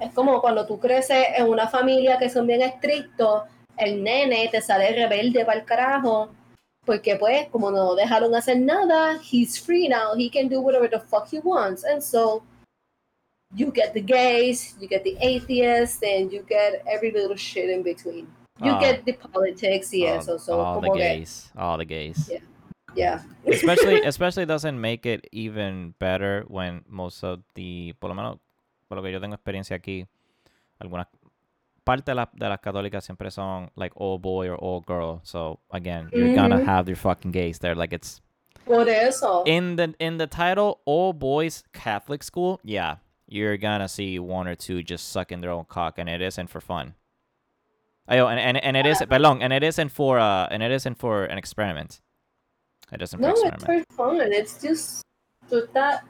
[0.00, 3.42] es como cuando tú creces en una familia que son bien estrictos,
[3.76, 6.30] el nene te sale rebelde para el carajo,
[6.84, 11.00] porque pues como no dejaron hacer nada, he's free now, he can do whatever the
[11.00, 12.42] fuck he wants, and so
[13.54, 17.82] you get the gays, you get the atheists, and you get every little shit in
[17.82, 18.28] between.
[18.62, 18.80] You Ah.
[18.80, 21.50] get the politics y all, eso, so all the como que, gays.
[21.56, 22.28] All the gays.
[22.30, 22.40] Yeah.
[22.94, 23.22] yeah.
[23.46, 28.38] especially especially doesn't make it even better when most of the por lo menos
[28.88, 30.06] por lo que yo tengo experiencia aquí
[30.80, 31.06] algunas
[31.84, 35.20] parte de, la, de las católicas siempre son like all boy or all girl.
[35.22, 36.64] So again, you're gonna Mhm.
[36.66, 37.74] have your fucking gays there.
[37.74, 38.20] Like it's
[38.64, 39.44] Por eso.
[39.46, 42.58] in the in the title all boys Catholic school.
[42.64, 42.96] Yeah,
[43.28, 46.60] you're gonna see one or two just sucking their own cock, and it isn't for
[46.60, 46.94] fun.
[48.08, 50.94] Ayo, and, and, and it is, perdón, and it isn't for uh, and it isn't
[50.96, 52.00] for an experiment.
[52.92, 54.32] It isn't for No, it's for fun.
[54.32, 55.02] It's just.
[55.50, 56.02] Tú estás.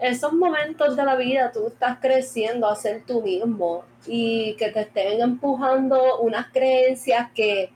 [0.00, 4.80] Esos momentos de la vida, tú estás creciendo a ser tú mismo y que te
[4.80, 7.72] estén empujando unas creencias que.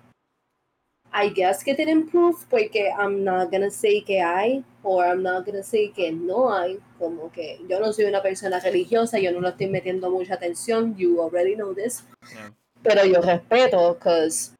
[1.12, 5.46] I guess que tienen proof, porque I'm not gonna say que hay, or I'm not
[5.46, 6.78] gonna say que no hay.
[6.98, 10.96] Como que yo no soy una persona religiosa, yo no le estoy metiendo mucha atención.
[10.96, 12.04] You already know this.
[12.32, 12.50] Yeah.
[12.84, 14.52] Pero yo respeto, because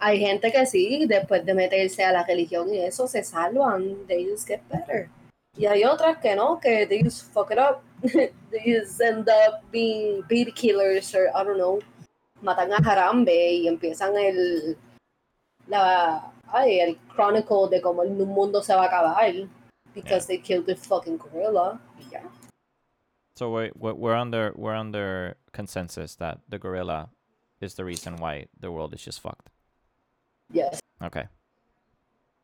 [0.00, 4.06] hay gente que sí, después de meterse a la religión y eso, se salvan.
[4.06, 5.08] They just get better.
[5.56, 7.82] Y hay otras que no, que they just fuck it up.
[8.02, 11.80] they just end up being baby killers or I don't know.
[12.42, 14.76] Matan a Harambe y empiezan el.
[15.66, 19.48] La, ay, el chronicle de cómo el mundo se va a acabar.
[19.94, 21.80] Because they killed the fucking gorilla.
[21.98, 22.20] Y ya.
[23.36, 27.10] So we're we're under we're under consensus that the gorilla
[27.60, 29.50] is the reason why the world is just fucked.
[30.50, 30.80] Yes.
[31.02, 31.24] Okay.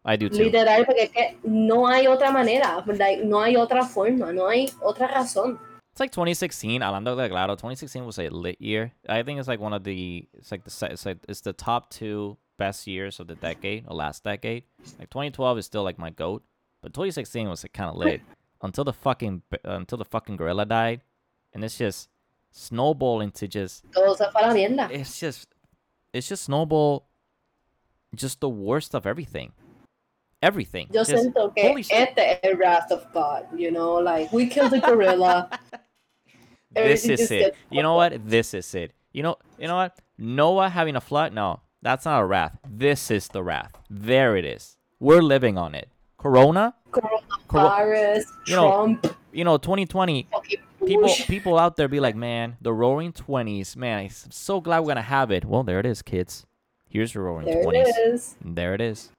[0.05, 0.45] I do too.
[0.45, 4.69] Literal, porque es que no hay otra manera, like, no hay otra forma, no hay
[4.83, 5.59] otra razón.
[5.93, 6.83] It's like 2016.
[6.83, 8.93] Hablando de claro, 2016 was a lit year.
[9.09, 11.89] I think it's like one of the it's like the it's like it's the top
[11.89, 14.65] two best years of the decade, or last decade.
[14.99, 16.43] Like 2012 is still like my goat,
[16.83, 18.21] but 2016 was like kind of lit
[18.63, 21.01] until the fucking until the fucking gorilla died,
[21.53, 22.09] and it's just
[22.57, 24.91] snowball into just Todo se fue a la mierda.
[24.91, 25.49] it's just
[26.13, 27.07] it's just snowball
[28.15, 29.53] just the worst of everything.
[30.41, 30.89] Everything.
[30.93, 34.79] Yo Just- siento que este es wrath of God, you know, like, we killed the
[34.81, 35.49] gorilla.
[36.75, 37.55] this is it.
[37.71, 38.29] You know what?
[38.29, 38.93] This is it.
[39.13, 39.99] You know, you know what?
[40.19, 41.33] Noah having a flood?
[41.33, 42.57] No, that's not a wrath.
[42.69, 43.73] This is the wrath.
[43.91, 44.77] There it is.
[45.01, 45.89] We're living on it.
[46.19, 50.29] Corona, Coronavirus, You know, Trump, you know, 2020.
[50.31, 53.77] fucking People, people out there be like, man, the Roaring Twenties.
[53.77, 55.45] Man, I'm so glad we're gonna have it.
[55.45, 56.47] Well, there it is, kids.
[56.89, 57.65] Here's your Roaring Twenties.
[57.65, 57.97] There Twenties.
[57.97, 58.37] it is.
[58.45, 59.11] There it is.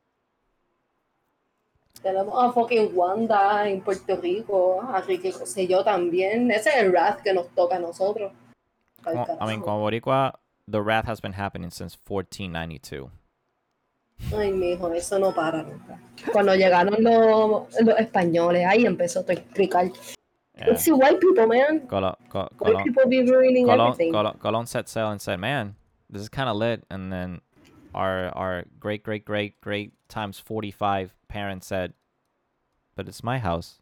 [2.03, 6.51] Tenemos a fucking Wanda en Puerto Rico, a Ricky Rosselló también.
[6.51, 8.31] Ese es el wrath que nos toca a nosotros.
[9.05, 10.33] Well, I mean, como Boricua,
[10.67, 13.09] the wrath has been happening since 1492.
[14.33, 15.99] Ay, mijo, eso no para nunca.
[16.31, 19.91] Cuando llegaron los, los españoles, ahí empezó a explicar.
[20.57, 20.71] Yeah.
[20.71, 21.85] It's the white people, man.
[21.87, 24.13] Colo- co- White people be ruining Colon, everything.
[24.13, 25.75] Colon, Colon set sail and said, "Man,
[26.09, 27.41] this is kind of lit." And then
[27.93, 31.93] our our great great great great times forty five parents said,
[32.95, 33.81] "But it's my house.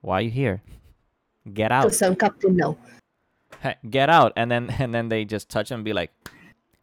[0.00, 0.62] Why are you here?
[1.52, 2.02] Get out!
[2.02, 2.78] I'm Captain No.
[3.88, 6.10] Get out!" And then and then they just touch him and be like,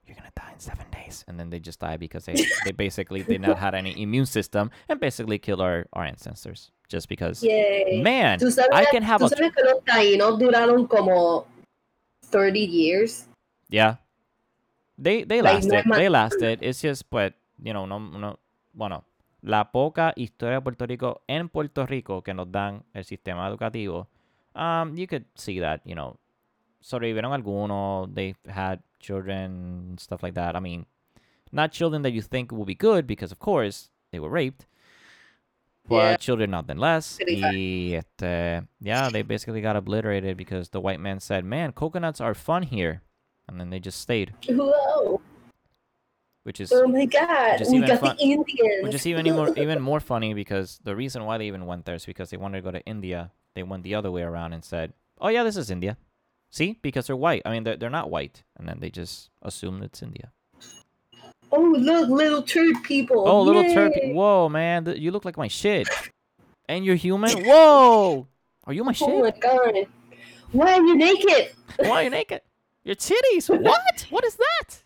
[0.06, 3.24] "You're gonna die in seven days." And then they just die because they they basically
[3.24, 7.44] did not had any immune system and basically killed our our ancestors just because.
[7.44, 8.02] Yay.
[8.02, 11.46] Man, Tú sabes, I can have tú a que los taínos duraron como
[12.32, 13.28] 30 years.
[13.70, 13.98] Yeah.
[14.98, 15.86] They they Like, lasted.
[15.86, 16.60] más- They lasted.
[16.64, 18.40] It's just but you know, no no
[18.74, 19.04] bueno,
[19.42, 24.08] la poca historia de Puerto Rico en Puerto Rico que nos dan el sistema educativo.
[24.56, 26.18] Um you could see that, you know,
[26.82, 30.56] sobrevivieron algunos, they had children, stuff like that.
[30.56, 30.86] I mean,
[31.52, 34.66] not children that you think will be good because of course they were raped.
[35.88, 36.18] But Yeah.
[36.18, 37.18] children nonetheless.
[37.26, 42.20] Y este, uh, yeah, they basically got obliterated because the white man said, "Man, coconuts
[42.20, 43.02] are fun here."
[43.48, 45.22] And then they just stayed, Whoa.
[46.44, 47.62] which is Oh my god.
[47.72, 48.84] We got fun- the Indians.
[48.84, 51.96] which is even more even more funny because the reason why they even went there
[51.96, 53.32] is because they wanted to go to India.
[53.56, 55.96] They went the other way around and said, "Oh yeah, this is India."
[56.52, 57.42] See, because they're white.
[57.46, 60.32] I mean, they're they're not white, and then they just assumed it's India.
[61.52, 63.28] Oh, look, little turd people.
[63.28, 63.94] Oh, little turd.
[63.96, 64.14] Yay.
[64.14, 65.88] Whoa, man, th- you look like my shit.
[66.68, 67.46] And you're human.
[67.46, 68.28] Whoa,
[68.66, 69.20] are you my Oh shit?
[69.22, 69.88] my god.
[70.52, 71.52] Why are you naked?
[71.80, 72.42] Why are you naked?
[72.84, 73.50] Your titties.
[73.50, 74.06] What?
[74.10, 74.84] What is that?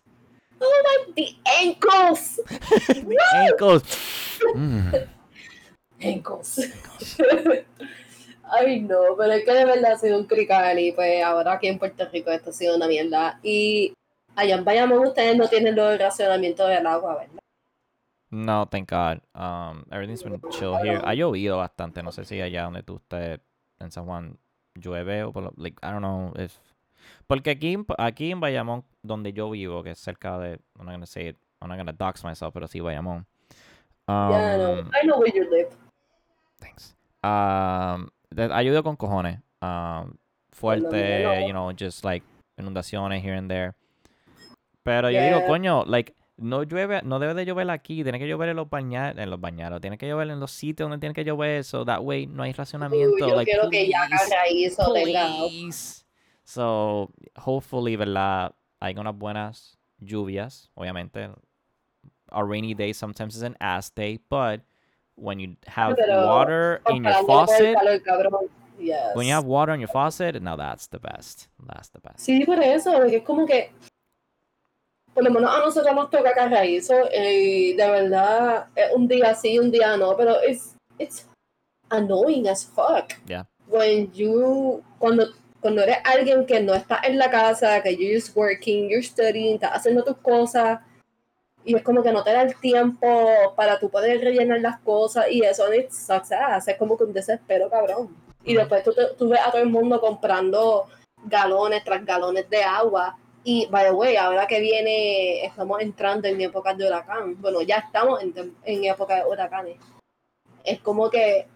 [0.60, 2.36] Oh my, the ankles.
[2.46, 3.82] the ankles.
[4.54, 5.08] Mm.
[6.04, 6.58] Ankles.
[8.50, 11.68] Ay, no, pero es que de verdad ha sido un crical y pues ahora aquí
[11.68, 13.38] en Puerto Rico esto ha sido una mierda.
[13.42, 13.94] Y
[14.36, 17.42] allá en Bayamón ustedes no tienen los racionamientos del agua, ¿verdad?
[18.30, 19.20] No, thank God.
[19.34, 21.00] Um, everything's been chill here.
[21.04, 22.02] Ha llovido bastante.
[22.02, 23.40] No sé si allá donde tú estés
[23.78, 24.38] en San Juan
[24.74, 26.56] llueve o por like I don't know if
[27.26, 31.06] porque aquí aquí en Bayamón donde yo vivo que es cerca de I'm not gonna
[31.06, 33.26] say it I'm not gonna dox myself pero sí Bayamón.
[34.08, 34.90] Um, yeah, I know.
[34.94, 35.68] I know where you live.
[36.58, 36.96] Thanks.
[37.22, 39.40] Um, llovido con cojones.
[39.60, 40.18] Um,
[40.50, 41.46] fuerte, no.
[41.46, 42.24] you know, just like
[42.58, 43.74] inundaciones here and there.
[44.82, 48.50] Pero yo digo, coño, like, no llueve, no debe de llover aquí, tiene que llover
[48.50, 51.24] en los bañados, en los bañados, tiene que llover en los sitios donde tiene que
[51.24, 53.18] llover, so that way no hay racionamiento.
[53.18, 56.04] yo like, quiero que ya please, Carraízo tenga please.
[56.44, 58.54] So, hopefully, ¿verdad?
[58.80, 61.30] Hay unas buenas lluvias, obviamente.
[62.30, 64.62] A rainy day sometimes is an ass day, but
[65.14, 68.48] when you have pero water in your faucet, calor, cabrón.
[68.78, 69.14] Yes.
[69.14, 71.48] when you have water in your faucet, now that's the best.
[71.64, 72.18] That's the best.
[72.18, 73.70] Sí, por eso, porque es como que,
[75.14, 79.58] por lo menos a nosotros nos toca Carraízo, y de verdad, es un día sí,
[79.58, 81.28] un día no, pero it's, it's
[81.90, 83.12] annoying as fuck.
[83.26, 83.44] Yeah.
[83.68, 85.26] When you, cuando,
[85.60, 89.54] cuando eres alguien que no está en la casa, que you're just working, you're studying,
[89.54, 90.80] estás haciendo tus cosas,
[91.64, 95.26] y es como que no te da el tiempo para tú poder rellenar las cosas,
[95.30, 98.16] y eso it sucks ass, es como que un desespero, cabrón.
[98.44, 100.86] Y después tú, te- tú ves a todo el mundo comprando
[101.26, 103.16] galones tras galones de agua.
[103.44, 107.40] Y, by the way, ahora que viene, estamos entrando en épocas de huracán.
[107.40, 109.78] Bueno, ya estamos en, en época de huracanes.
[110.64, 111.48] Es como que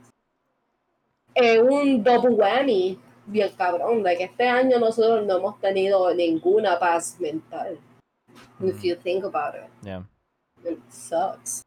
[1.35, 4.03] es un double whammy bien cabrón.
[4.03, 7.79] De que este año nosotros no hemos tenido ninguna paz mental.
[8.61, 10.03] If you think about it, Yeah.
[10.65, 11.63] it sucks.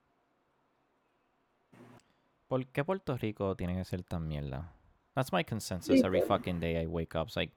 [2.47, 4.73] ¿Por qué Puerto Rico tiene que ser tan mierda?
[5.15, 6.39] That's my consensus every Literal.
[6.39, 7.27] fucking day I wake up.
[7.27, 7.53] It's like,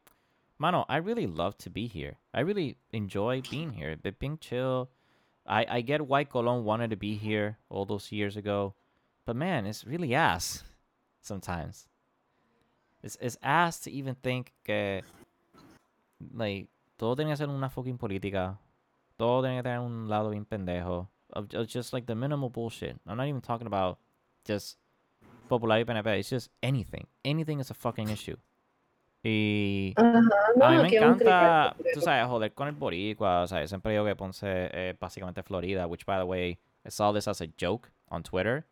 [0.62, 2.18] mano, I really love to be here.
[2.32, 3.96] I really enjoy being here.
[4.00, 4.90] But being chill.
[5.44, 8.74] I, I get why Colon wanted to be here all those years ago.
[9.26, 10.62] But man, it's really ass
[11.20, 11.88] sometimes.
[13.02, 15.02] It's, it's ass to even think que,
[16.32, 18.56] like, todo tiene que ser una fucking política.
[19.18, 21.08] Todo tiene que tener un lado bien pendejo.
[21.32, 23.00] Of, of just like the minimal bullshit.
[23.08, 23.98] I'm not even talking about
[24.44, 24.76] just
[25.48, 26.20] popular PNP.
[26.20, 27.08] It's just anything.
[27.24, 28.36] Anything is a fucking issue.
[29.24, 30.20] Y Ajá,
[30.56, 33.42] no, a mí me aquí es un encanta, tú sabes, joder con el boricua.
[33.42, 37.12] O sea, siempre digo que Ponce es básicamente Florida, which by the way, I saw
[37.12, 38.66] this as a joke on Twitter.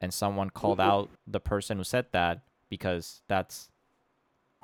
[0.00, 3.70] And someone called out the person who said that because that's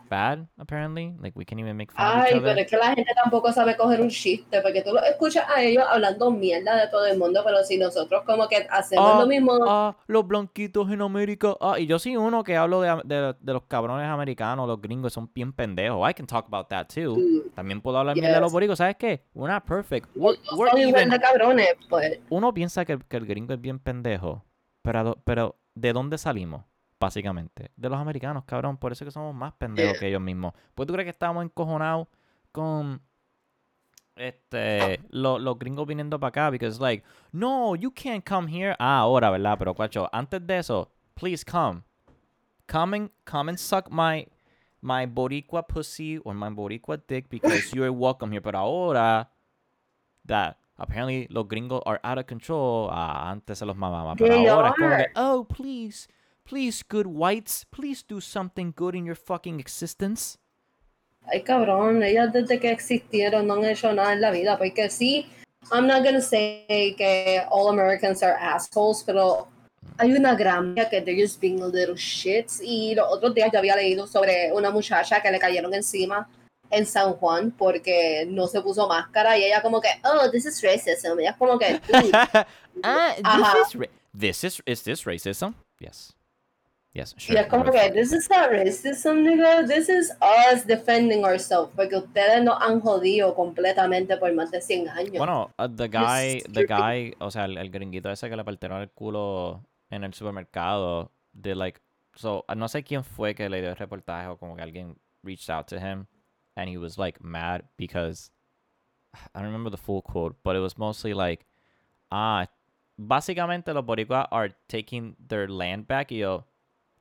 [0.09, 1.15] bad, apparently.
[1.21, 2.43] Like, we can't even make fun of each Ay, other.
[2.43, 5.85] pero es que la gente tampoco sabe coger un chiste, porque tú escuchas a ellos
[5.89, 9.53] hablando mierda de todo el mundo, pero si nosotros como que hacemos Ah, lo mismo,
[9.69, 11.55] Ah, los blanquitos en América.
[11.61, 15.13] Ah, y yo soy uno que hablo de, de, de los cabrones americanos, los gringos
[15.13, 16.09] son bien pendejos.
[16.09, 17.17] I can talk about that too.
[17.17, 18.53] mm, También puedo hablar bien de los Yes.
[18.53, 18.79] boricos.
[18.79, 19.25] ¿Sabes qué?
[19.35, 20.09] We're not perfect.
[20.15, 22.19] We're, no we're even- de cabrones, pues.
[22.31, 24.45] Uno piensa que, que el gringo es bien pendejo.
[24.83, 26.65] Pero, pero ¿de dónde salimos?
[27.01, 27.71] Básicamente.
[27.77, 28.77] De los americanos, cabrón.
[28.77, 30.01] Por eso es que somos más pendejos Yeah.
[30.01, 30.53] que ellos mismos.
[30.75, 32.09] ¿Pues tú crees que estamos encojonados
[32.53, 33.01] con
[34.17, 36.51] este lo- los gringos viniendo para acá?
[36.51, 38.75] Because like, no, you can't come here.
[38.79, 39.57] Ah, ahora, ¿verdad?
[39.59, 41.83] Pero cuacho, antes de eso, please come.
[42.71, 44.27] Come and, come and suck my
[44.81, 48.43] my boricua pussy or my boricua dick because you're welcome here.
[48.43, 49.31] Pero ahora
[50.27, 52.89] that apparently los gringos are out of control.
[52.91, 54.15] Ah, antes se los mamaba.
[54.17, 56.09] Pero They ahora es como que, oh, please,
[56.49, 60.39] please, good whites, please do something good in your fucking existence.
[61.31, 65.27] Ay, cabrón, ellas desde que existieron no han hecho nada en la vida, porque sí,
[65.71, 69.47] I'm not gonna say que all Americans are assholes, pero
[69.99, 73.77] hay una gran que they're just being little shits, y los otros días yo había
[73.77, 76.27] leído sobre una muchacha que le cayeron encima
[76.71, 80.63] en San Juan porque no se puso máscara, y ella como que, oh, this is
[80.63, 81.79] racism, ella es como que,
[82.83, 83.89] ah, this is ra-
[84.19, 85.55] this is is this racism?
[85.79, 86.15] Yes.
[86.99, 87.37] Yes, sure.
[87.37, 89.65] what que, if- this is not racism, nigga.
[89.69, 91.73] This is us defending ourselves.
[91.77, 95.19] Porque ustedes nos han jodido completamente por más de 100 años.
[95.19, 98.81] Bueno, uh, the guy, the guy, o sea, el, el gringuito ese que le partieron
[98.81, 101.81] el culo en el supermercado, de like,
[102.17, 104.97] so, uh, no sé quién fue que le dio el reportaje o como que alguien
[105.23, 106.07] reached out to him
[106.57, 108.33] and he was like mad because
[109.15, 111.47] I don't remember the full quote, but it was mostly like,
[112.11, 112.47] ah,
[112.99, 116.45] básicamente los boricuas are taking their land back y yo,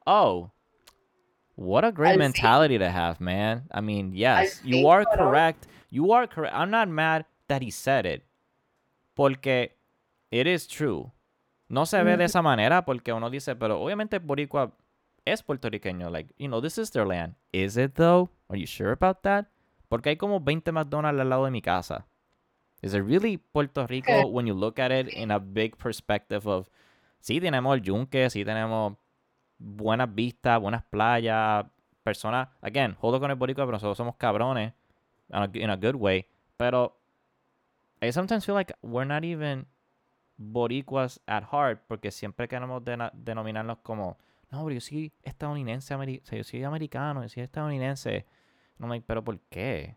[0.08, 0.50] oh,
[1.56, 2.20] what a great fin.
[2.20, 3.64] mentality to have, man.
[3.72, 5.68] I mean, yes, you are correct.
[5.90, 6.56] You are correct.
[6.56, 8.24] I'm not mad that he said it.
[9.16, 9.72] Porque
[10.32, 11.12] it is true.
[11.70, 14.72] No se ve de esa manera porque uno dice, pero obviamente Boricua
[15.26, 16.10] es puertorriqueño.
[16.10, 17.36] Like, you know, this is their land.
[17.52, 18.30] Is it though?
[18.50, 19.48] Are you sure about that?
[19.90, 22.06] Porque hay como 20 McDonald's al lado de mi casa.
[22.82, 26.70] Is it really Puerto Rico when you look at it in a big perspective of,
[27.20, 28.96] sí tenemos el yunque, sí tenemos
[29.60, 31.66] buenas vistas, buenas playas,
[32.04, 34.74] personas, again, jodo con el boricua, pero nosotros somos cabrones
[35.30, 36.98] in a, in a good way, pero
[38.02, 39.66] I sometimes feel like we're not even
[40.38, 44.18] boricuas at heart porque siempre queremos dena- denominarnos como,
[44.52, 48.26] no, pero yo soy estadounidense, o sea, yo soy americano, yo soy estadounidense.
[48.80, 49.96] And I'm like, pero ¿por qué?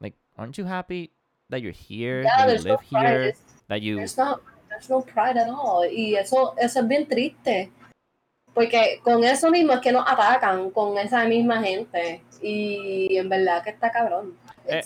[0.00, 1.12] Like, aren't you happy
[1.50, 3.34] that you're here, Yeah, that you no live here,
[3.68, 5.84] that you There's no, there's no pride at all.
[5.84, 7.70] Y eso, eso es bien triste.
[8.54, 12.22] Porque con eso mismo es que nos atacan, con esa misma gente.
[12.40, 14.36] Y en verdad que está cabrón.
[14.66, 14.82] Eh,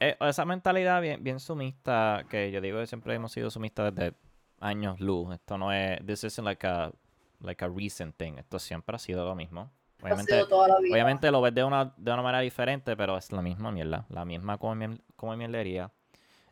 [0.00, 4.14] eh, esa mentalidad bien, bien sumista, que yo digo que siempre hemos sido sumistas desde
[4.60, 5.34] años luz.
[5.34, 6.92] Esto no es, this isn't like a,
[7.40, 8.34] like a recent thing.
[8.38, 9.70] Esto siempre ha sido lo mismo.
[10.00, 10.92] Ha Obviamente, sido toda la vida.
[10.92, 14.24] obviamente lo ves de una, de una manera diferente, pero es la misma mierda, la
[14.24, 15.90] misma como, mierdería.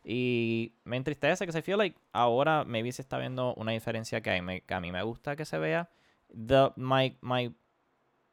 [0.03, 4.31] Y me entristece que se feel like ahora maybe se está viendo una diferencia que,
[4.31, 5.89] mí me- que a mí me gusta que se vea.
[6.33, 7.53] The, my, my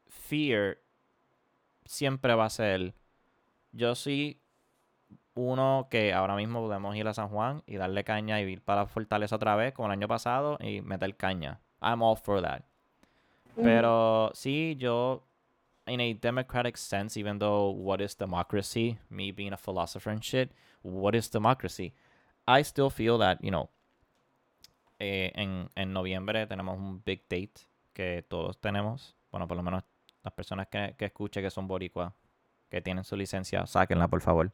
[0.08, 0.78] fear
[1.86, 2.94] siempre va a ser,
[3.72, 4.40] yo soy
[5.34, 8.82] uno que ahora mismo podemos ir a San Juan y darle caña y ir para
[8.82, 11.60] la Fortaleza otra vez, como el año pasado, y meter caña.
[11.80, 12.62] I'm all for that.
[13.56, 13.62] Mm.
[13.62, 15.24] Pero sí, yo,
[15.86, 20.50] in a democratic sense, even though what is democracy, me being a philosopher and shit,
[20.82, 21.92] what is democracy?
[22.46, 23.70] I still feel that, you know,
[25.00, 29.16] eh, en, en noviembre tenemos un big date que todos tenemos.
[29.30, 29.82] Bueno, por lo menos
[30.22, 32.12] las personas que, que escuchen que son boricuas,
[32.68, 34.52] que tienen su licencia, sáquenla, por favor.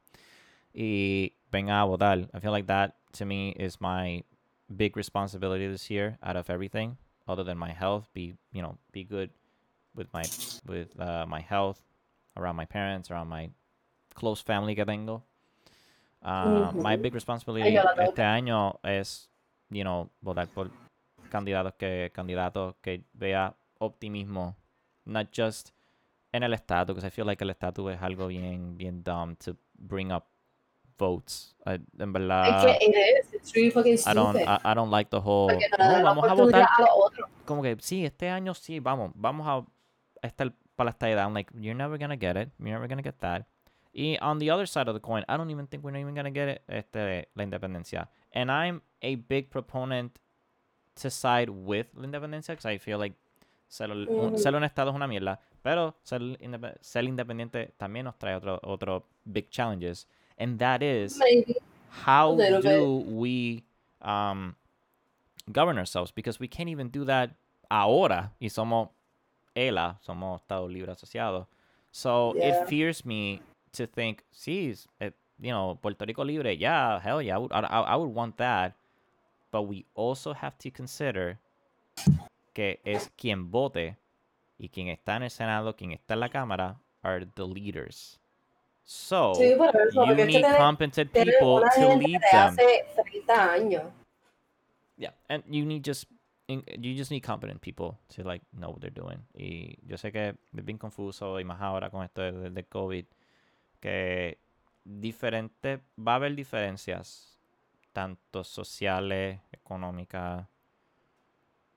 [0.73, 2.29] Y vengan a votar.
[2.33, 4.25] I feel like that, to me, is my
[4.71, 9.05] big responsibility this year out of everything other than my health be you know be
[9.05, 9.31] good
[9.95, 10.25] with my
[10.67, 11.83] with uh, my health
[12.37, 13.51] around my parents around my
[14.15, 15.23] close family que tengo
[16.23, 17.03] uh, my Ujú.
[17.03, 19.29] big responsibility este año es
[19.71, 20.71] you know votar por
[21.31, 24.57] candidatos que candidatos que vea optimismo
[25.07, 25.71] not just
[26.33, 29.57] en el estatus because I feel like el estatus es algo bien bien dumb to
[29.79, 30.25] bring up
[30.99, 33.35] votes Uh, en verdad Es que it is.
[33.35, 34.49] It's really fucking I don't stupid.
[34.49, 36.69] I, I don't like the whole no le "No, dan la vamos a votar a
[37.47, 41.25] como que sí, este año sí, vamos, vamos a estar para esta edad.
[41.27, 43.47] I'm like, you're never gonna get it, you're never gonna get that.
[43.93, 46.15] Y on the other side of the coin, I don't even think we're not even
[46.15, 48.09] gonna get it, este, la independencia.
[48.33, 50.19] And I'm a big proponent
[50.97, 53.15] to side with la independencia, because I feel like
[53.69, 58.17] ser, un- ser un estado es una mierda, pero ser, indep- ser independiente también nos
[58.19, 60.07] trae otro, otro big challenges.
[60.39, 61.57] And that is Maybe.
[62.07, 62.71] how little bit.
[62.71, 63.63] do we
[64.03, 64.57] um,
[65.53, 66.11] govern ourselves?
[66.13, 67.31] Because we can't even do that
[67.71, 68.33] ahora.
[68.41, 68.89] Y somos
[69.55, 71.47] ELA, somos Estado Libre Asociado.
[71.93, 72.63] So Yeah.
[72.63, 73.41] it fears me
[73.73, 75.11] to think, sí, s- eh,
[75.41, 78.75] you know, Puerto Rico Libre, yeah, hell yeah, I would, I I would want that.
[79.51, 81.39] But we also have to consider
[82.55, 83.97] que es quien vote
[84.59, 88.19] y quien está en el Senado, quien está en la Cámara, are the leaders.
[88.85, 92.57] So, Sí, eso, you need competent people to lead de them.
[92.59, 92.85] hace
[93.27, 93.83] 30 años.
[94.97, 96.07] Yeah, and you need just
[96.49, 99.25] you just need competent people to like know what they're doing.
[99.35, 103.05] Y yo sé que es bien confuso y más ahora con esto del, del COVID
[103.81, 104.39] que
[104.85, 107.30] diferente va a haber diferencias
[107.93, 110.47] tanto sociales, económicas,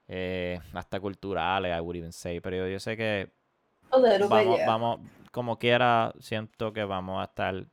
[0.07, 3.31] eh, hasta culturales, I would even say, pero yo, yo sé que
[4.29, 4.99] vamos, vamos,
[5.31, 7.65] como quiera, siento que vamos a estar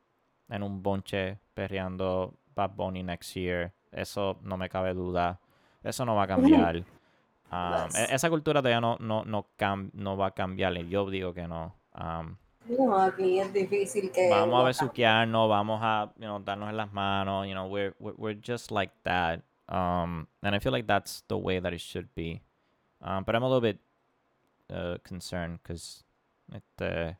[0.49, 3.73] en un bonche perreando Bad Bunny next year.
[3.91, 5.39] Eso no me cabe duda.
[5.83, 6.83] Eso no va a cambiar.
[7.53, 7.57] Um,
[7.97, 10.73] e- esa cultura todavía no, no, no, cam- no va a cambiar.
[10.85, 11.75] Yo digo que no.
[11.93, 14.29] Um, No, aquí es difícil que.
[14.29, 17.47] vamos a besuquearnos, vamos a you know, darnos en las manos.
[17.47, 19.41] You know, we're, we're, we're just like that.
[19.67, 22.41] Um, and I feel like that's the way that it should be.
[23.01, 23.79] Um, but I'm a little bit
[24.71, 26.03] uh, concerned because
[26.53, 27.17] este,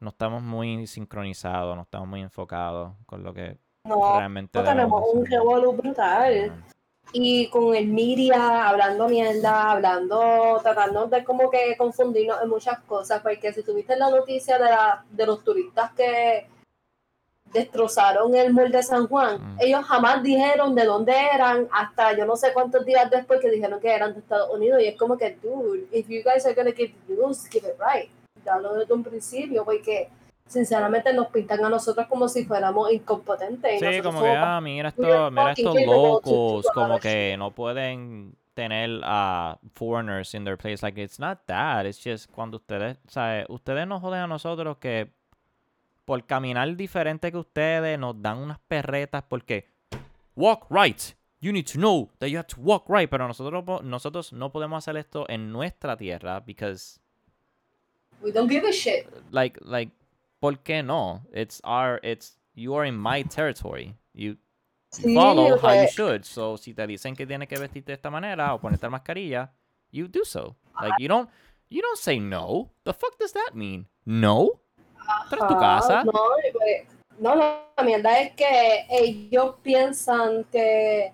[0.00, 5.02] no estamos muy sincronizados, no estamos muy enfocados con lo que No, realmente no tenemos
[5.12, 6.50] un revolú brutal.
[6.50, 6.62] Um,
[7.12, 13.22] Y con el media, hablando mierda, hablando, tratando de como que confundirnos en muchas cosas,
[13.22, 16.46] porque si tuviste la noticia de, la, de los turistas que
[17.50, 19.56] destrozaron el mall de San Juan, Mm.
[19.60, 23.80] ellos jamás dijeron de dónde eran, hasta yo no sé cuántos días después que dijeron
[23.80, 26.72] que eran de Estados Unidos, y es como que, dude, if you guys are gonna
[26.72, 28.10] give the news, give it right.
[28.44, 30.10] Dalo desde un principio, porque
[30.48, 33.78] sinceramente nos pintan a nosotros como si fuéramos incompetentes.
[33.78, 40.34] Sí, como que, ah, mira, esto, estos locos, como que no pueden tener a foreigners
[40.34, 40.82] in their place.
[40.82, 41.86] Like, it's not that.
[41.86, 43.46] It's just cuando ustedes, ¿sabes?
[43.48, 45.12] Ustedes nos joden a nosotros que
[46.04, 49.68] por caminar diferente que ustedes nos dan unas perretas porque
[50.34, 51.14] walk right.
[51.40, 53.08] You need to know that you have to walk right.
[53.08, 56.98] Pero nosotros, nosotros no podemos hacer esto en nuestra tierra because
[58.20, 59.06] We don't give a shit.
[59.30, 59.92] like like
[60.40, 61.22] ¿por qué no?
[61.32, 63.94] It's our it's you are in my territory.
[64.14, 64.36] You
[64.90, 66.24] Sí, follow how you pues, should.
[66.24, 69.52] So si te dicen que tienes que vestirte de esta manera o ponerte la mascarilla,
[69.90, 70.56] you do so.
[70.80, 71.28] Like you don't
[71.68, 72.70] you don't say no.
[72.84, 73.86] The fuck does that mean?
[74.06, 74.60] No?
[75.28, 76.04] Pero tu ah, casa.
[76.04, 76.12] No,
[76.52, 76.86] pues,
[77.18, 81.12] no, la mierda es que ellos piensan que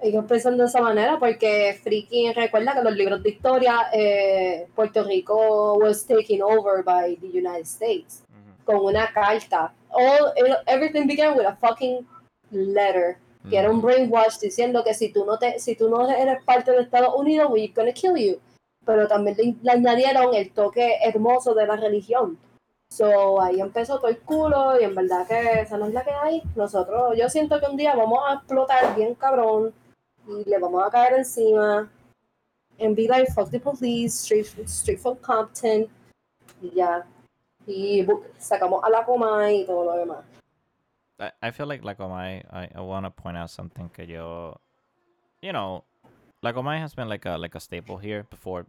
[0.00, 5.04] ellos piensan de esa manera porque Freaking recuerda que los libros de historia eh, Puerto
[5.04, 8.24] Rico was taken over by the United States
[8.72, 9.72] con una carta.
[9.90, 10.32] All
[10.66, 12.06] everything began with a fucking
[12.50, 13.18] letter
[13.48, 16.70] que era un brainwash diciendo que si tú no te si tú no eres parte
[16.70, 18.40] de Estados Unidos we're gonna kill you.
[18.84, 22.38] Pero también le, añadieron el toque hermoso de la religión.
[22.90, 26.10] So ahí empezó todo el culo y en verdad que esa no es la que
[26.10, 26.42] hay.
[26.54, 29.72] Nosotros yo siento que un día vamos a explotar bien cabrón
[30.26, 31.90] y le vamos a caer encima.
[32.78, 35.88] And be like fuck the police straight, straight from Compton.
[36.60, 37.06] Y ya
[37.66, 38.06] y
[38.38, 40.24] sacamos a y todo lo demás
[41.22, 44.58] I, I feel like Lacomay, I, I want to point out something que yo,
[45.40, 45.84] you know,
[46.42, 48.66] Lacomay has been like a like a staple here before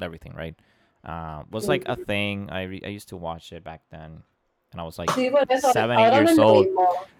[0.00, 0.56] everything, right?
[1.04, 2.48] Uh, was like a thing.
[2.50, 4.22] I re- I used to watch it back then,
[4.72, 6.66] and I was like seven, eight years old.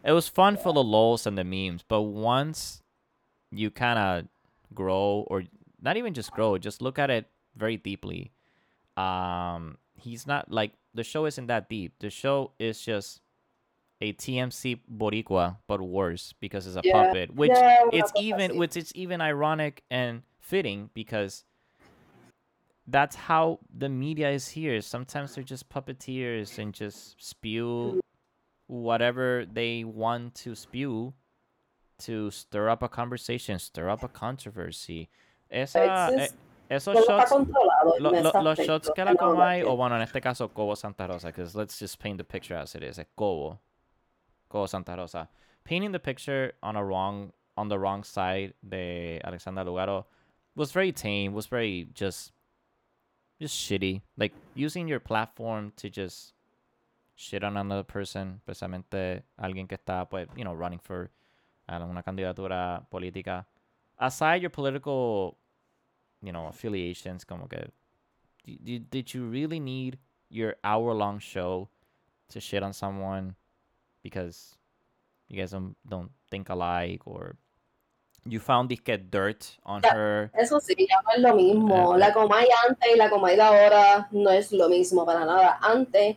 [0.04, 2.82] It was fun for the lols and the memes, but once
[3.52, 4.28] you kind of
[4.74, 5.44] grow, or
[5.80, 8.32] not even just grow, just look at it very deeply.
[8.96, 11.94] Um, he's not like the show isn't that deep.
[12.00, 13.20] The show is just
[14.00, 17.04] a TMZ Boricua, but worse because it's a yeah.
[17.04, 17.34] puppet.
[17.34, 21.44] Which yeah, it's even which it's even ironic and fitting because
[22.86, 24.80] that's how the media is here.
[24.80, 28.00] Sometimes they're just puppeteers and just spew
[28.66, 31.14] whatever they want to spew
[31.98, 35.08] to stir up a conversation, stir up a controversy.
[35.50, 36.28] Uh, Esa, eh,
[36.68, 37.32] esos shots,
[37.98, 41.28] lo, lo, los shots que la Comay, o bueno, en este caso Cobo Santa Rosa,
[41.28, 43.58] because let's just paint the picture as it is, es Cobo.
[44.48, 45.28] Go Santa Rosa.
[45.64, 50.04] Painting the picture on a wrong on the wrong side de Alexandra Lugaro
[50.54, 52.32] was very tame, was very just
[53.40, 54.02] just shitty.
[54.16, 56.32] Like using your platform to just
[57.16, 61.10] shit on another person, especialmente alguien que está pues, you know, running for
[61.68, 63.46] uh, una candidatura política.
[63.98, 65.36] Aside your political,
[66.22, 67.70] you know, affiliations, como que
[68.62, 69.98] did, did you really need
[70.28, 71.68] your hour long show
[72.28, 73.34] to shit on someone
[74.02, 74.56] because
[75.28, 77.36] you guys don't, don't think alike or
[78.28, 80.30] you found this get dirt on ya, her.
[80.34, 81.94] Eso sí, ya no es lo mismo.
[81.94, 85.58] Uh, la Comay antes y la Comay de ahora no es lo mismo para nada.
[85.62, 86.16] Antes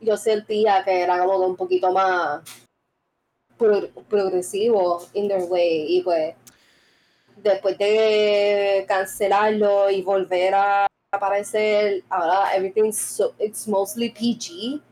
[0.00, 2.42] yo sentía que era como un poquito más
[3.56, 6.34] pro progresivo in their way y pues
[7.36, 14.82] después de cancelarlo y volver a aparecer ahora everything's so, it's mostly PG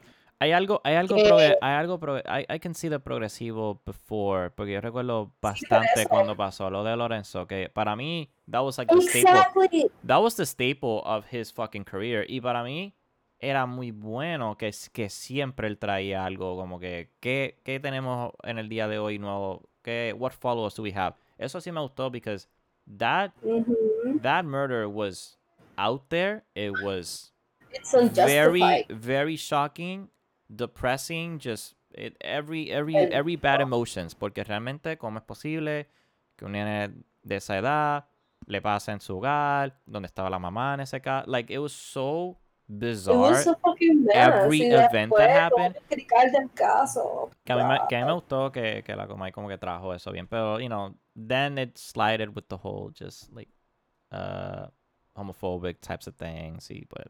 [0.44, 4.72] hay algo, hay algo, eh, hay algo, I, I can see the progresivo before, porque
[4.72, 9.00] yo recuerdo bastante cuando pasó lo de Lorenzo, que para mí, that was like the
[9.00, 12.94] staple, that was the staple of his fucking career, y para mí
[13.38, 18.58] era muy bueno que, que siempre él traía algo como que, ¿qué, ¿qué tenemos en
[18.58, 19.62] el día de hoy nuevo?
[19.82, 21.14] ¿Qué, what followers do we have?
[21.38, 22.48] Eso sí me gustó because
[22.86, 23.32] that,
[24.22, 25.36] that murder was
[25.76, 27.32] out there, it was
[28.12, 30.08] very, very shocking,
[30.54, 35.86] depressing, just it, every every every bad emotions, porque realmente cómo es posible
[36.36, 38.04] que un nene de esa edad
[38.46, 41.72] le pase en su hogar, donde estaba la mamá en ese caso, like it was
[41.72, 42.36] so
[42.68, 43.42] bizarre.
[43.42, 43.56] So
[44.12, 45.76] every event that happened.
[46.54, 49.48] Caso, que, a mí me, que a mí me gustó que, que la Comay como
[49.48, 53.48] que trajo eso bien, pero you know, then it slided with the whole just like
[54.12, 54.66] uh
[55.16, 57.06] homophobic types of things, y pues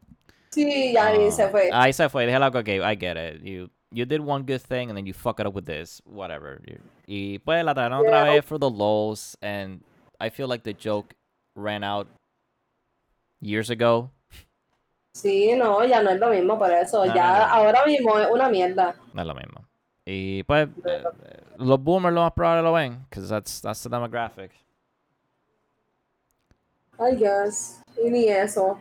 [0.55, 1.69] Sí, ya ahí se fue.
[1.73, 2.25] Ahí se fue.
[2.25, 3.41] Dije okay, I get it.
[3.43, 6.61] You you did one good thing and then you fuck it up with this, whatever.
[7.07, 9.81] Y pues la trajeron otra vez for the lows and
[10.19, 11.13] I feel like the joke
[11.55, 12.07] ran out
[13.41, 14.11] years ago.
[15.13, 17.05] Sí, no, ya no es lo mismo por eso.
[17.05, 17.53] No, ya no, no.
[17.53, 18.95] ahora mismo es una mierda.
[19.13, 19.64] No es lo mismo.
[20.05, 21.03] Y pues eh,
[21.57, 24.51] los boomers lo más probable lo ven, because that's, that's the demographic.
[26.99, 27.81] I guess.
[27.97, 28.77] Y ni eso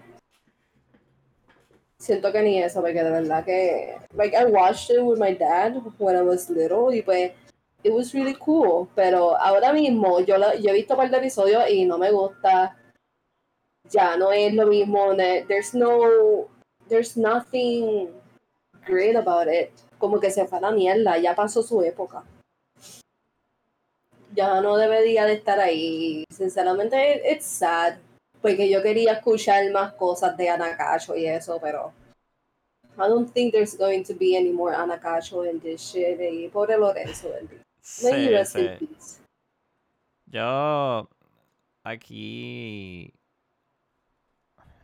[2.04, 5.80] siento que ni eso, porque de verdad que, like, I watched it with my dad
[5.98, 7.32] when I was little y pues,
[7.82, 11.18] it was really cool, pero ahora mismo yo, lo, yo he visto un par de
[11.18, 12.76] episodios y no me gusta,
[13.90, 15.14] ya no es lo mismo,
[15.48, 16.48] there's no,
[16.88, 18.08] there's nothing
[18.86, 22.22] great about it, como que se fue a la mierda, ya pasó su época.
[24.34, 27.98] Ya no debería de estar ahí, sinceramente, it's sad
[28.44, 31.94] porque yo quería escuchar más cosas de Anacacho y eso, pero
[32.98, 36.20] I don't think there's going to be any more Anacacho in this shit.
[36.20, 37.30] Y pobre Lorenzo,
[37.80, 38.68] sí, rest sí.
[38.78, 39.20] peace.
[40.26, 41.08] Yo
[41.84, 43.14] aquí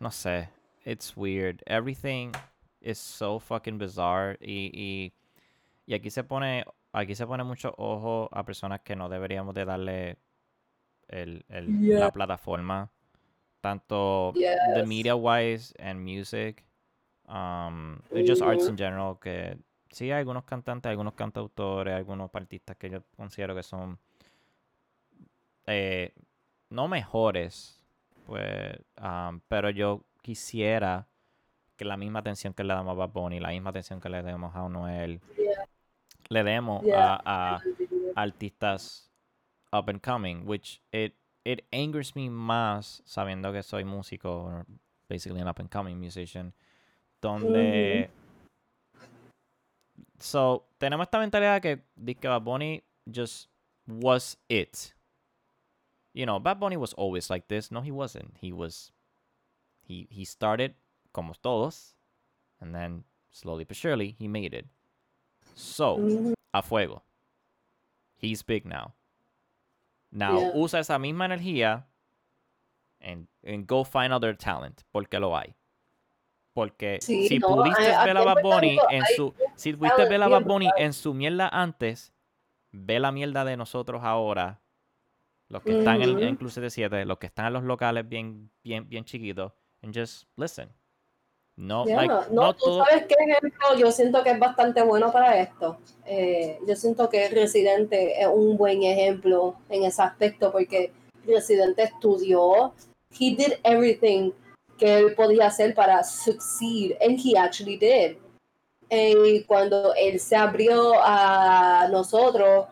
[0.01, 0.48] no sé,
[0.86, 1.62] it's weird.
[1.66, 2.32] Everything
[2.81, 4.37] is so fucking bizarre.
[4.41, 5.12] Y, y
[5.87, 9.64] y aquí se pone, aquí se pone mucho ojo a personas que no deberíamos de
[9.64, 10.18] darle
[11.09, 11.99] el, el- Yeah.
[12.01, 12.91] la plataforma,
[13.61, 14.41] tanto the
[14.81, 14.87] Yes.
[14.87, 16.64] media wise and music,
[17.28, 19.59] um, it's just arts in general, que
[19.91, 23.99] sí hay algunos cantantes, algunos cantautores, algunos artistas que yo considero que son
[25.66, 26.12] eh,
[26.70, 27.83] no mejores,
[28.26, 31.07] pues, um, pero yo quisiera
[31.81, 34.22] que la misma atención que le damos a Bad Bunny, la misma atención que le
[34.22, 35.64] demos a Noel, Yeah.
[36.28, 37.14] le demos Yeah.
[37.24, 37.62] a, a
[38.16, 39.09] artistas
[39.72, 44.66] up and coming, which it it angers me más sabiendo que soy músico, or
[45.09, 46.53] basically an up and coming musician,
[47.22, 48.11] donde
[50.18, 53.49] so tenemos esta mentalidad que dice que Bad Bunny just
[53.87, 54.93] was it.
[56.12, 57.70] You know, Bad Bunny was always like this.
[57.70, 58.37] No, he wasn't.
[58.39, 58.93] He was
[59.89, 60.74] he he started
[61.13, 61.97] como todos,
[62.61, 64.67] and then slowly but surely he made it.
[65.55, 67.03] So, a fuego.
[68.17, 68.95] He's big now.
[70.13, 70.53] Now, Yeah.
[70.55, 71.87] usa esa misma energía
[73.01, 75.55] and, and go find other talent, porque lo hay.
[76.53, 80.29] Porque Sí, si no, pudiste ver a Bad Bunny en su si pudiste ver a
[80.29, 82.13] Bad Bunny en su mierda antes,
[82.73, 84.61] ve la mierda de nosotros ahora.
[85.49, 86.19] Los que están en, Ujú.
[86.23, 89.53] en Club 77, los que están en los locales bien bien bien chiquitos,
[89.83, 90.71] and just listen.
[91.61, 91.97] No, Yeah.
[91.97, 95.39] like, no, no tú todo- sabes qué ejemplo yo siento que es bastante bueno para
[95.41, 95.77] esto.
[96.07, 100.91] Eh, yo siento que Residente es un buen ejemplo en ese aspecto porque
[101.27, 102.73] Residente estudió,
[103.19, 104.33] he did everything
[104.79, 108.17] que él podía hacer para succeed, and he actually did.
[108.89, 112.67] Y cuando él se abrió a nosotros,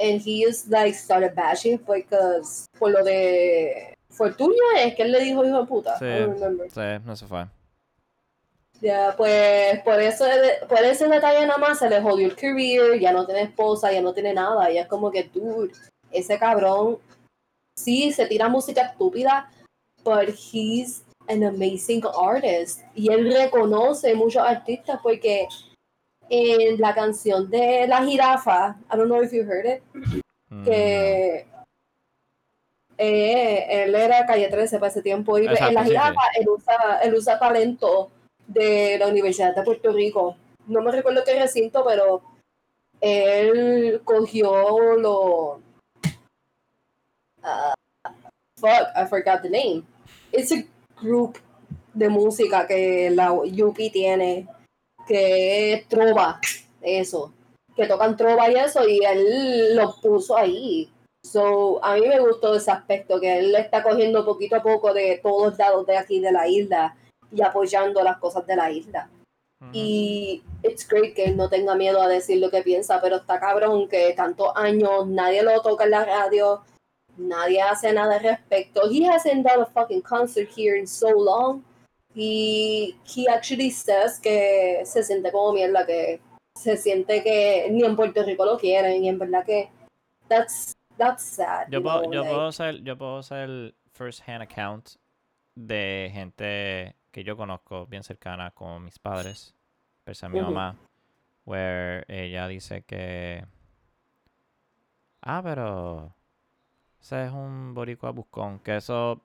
[0.00, 5.20] and he just like started bashing because por lo de Fortuna es que él le
[5.20, 5.96] dijo hijo de puta.
[5.98, 6.04] Sí.
[6.06, 6.68] I don't remember.
[6.70, 7.46] Sí, no se fue.
[8.80, 10.24] Ya, pues por eso,
[10.68, 14.00] por ese detalle nada más se le jodió el career, ya no tiene esposa, ya
[14.00, 15.72] no tiene nada, y es como que, dude,
[16.10, 16.98] ese cabrón,
[17.76, 19.50] sí, se tira música estúpida,
[20.02, 25.46] but he's an amazing artist, y él reconoce muchos artistas porque
[26.30, 29.82] en la canción de La Jirafa, I don't know if you heard it,
[30.50, 31.46] Mm, que
[32.98, 35.92] eh, él era calle 13 para ese tiempo y Exacto, en la sí, sí.
[35.92, 38.10] jirafa él usa, él usa talento
[38.52, 40.36] de la Universidad de Puerto Rico.
[40.66, 42.22] No me recuerdo qué recinto, pero
[43.00, 45.60] él cogió lo
[47.42, 47.74] ah,
[48.56, 49.84] fuck, I forgot the name.
[50.32, 50.64] It's a
[51.00, 51.38] group
[51.94, 54.46] de música que la Yupi tiene
[55.06, 56.40] que es trova,
[56.82, 57.32] eso
[57.80, 60.90] que tocan trova y eso, y él lo puso ahí.
[61.22, 65.20] So, a mí me gustó ese aspecto, que él está cogiendo poquito a poco de
[65.22, 66.96] todos lados de aquí de la isla
[67.32, 69.08] y apoyando las cosas de la isla.
[69.72, 73.38] Y it's great que él no tenga miedo a decir lo que piensa, pero está
[73.38, 76.62] cabrón que tantos años nadie lo toca en la radio,
[77.18, 78.90] nadie hace nada al respecto.
[78.90, 81.62] He hasn't done a fucking concert here in so long.
[82.14, 86.20] Y he actually says que se siente como mierda, que
[86.56, 89.70] se siente que ni en Puerto Rico lo quieren, y en verdad que
[90.26, 91.68] that's, that's sad.
[91.70, 94.96] Yo puedo, know, yo like- puedo hacer, yo puedo hacer first hand account
[95.54, 99.54] de gente que yo conozco bien cercana con mis padres,
[100.04, 100.50] pese a mi Ujú.
[100.52, 100.76] mamá,
[101.44, 103.44] where ella dice que
[105.22, 106.14] ah, pero
[107.00, 109.20] ese es un boricua buscón, que eso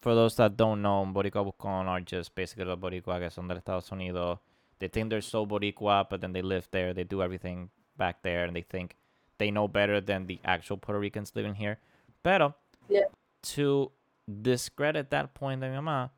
[0.00, 3.48] for those that don't know, un boricua buscón are just basically los boricua que son
[3.48, 4.38] del Estados Unidos.
[4.78, 8.44] They think they're so boricua, but then they live there, they do everything back there,
[8.44, 8.94] and they think
[9.38, 11.78] they know better than the actual Puerto Ricans living here.
[12.22, 12.54] Pero
[12.88, 13.06] Yeah.
[13.54, 13.90] to
[14.26, 16.10] discredit that point de mi mamá,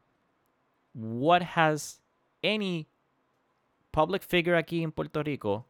[0.95, 2.03] what has
[2.43, 2.89] any
[3.91, 5.67] public figure aquí en Puerto Rico,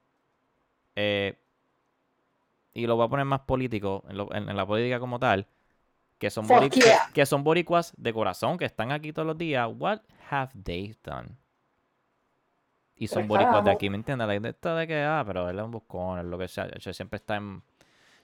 [0.96, 1.38] eh,
[2.72, 5.46] y lo voy a poner más político, en, lo- en- en la política como tal,
[6.18, 7.10] que son, Fuck boric- yeah.
[7.12, 10.00] que son boricuas de corazón, que están aquí todos los días, what
[10.30, 11.36] have they done?
[12.94, 14.28] Y son Pues, boricuas de aquí, ¿me entiendes?
[14.28, 17.16] Like, de que, ah, pero él es un buscón, es lo que sea, hecho, siempre
[17.16, 17.62] está en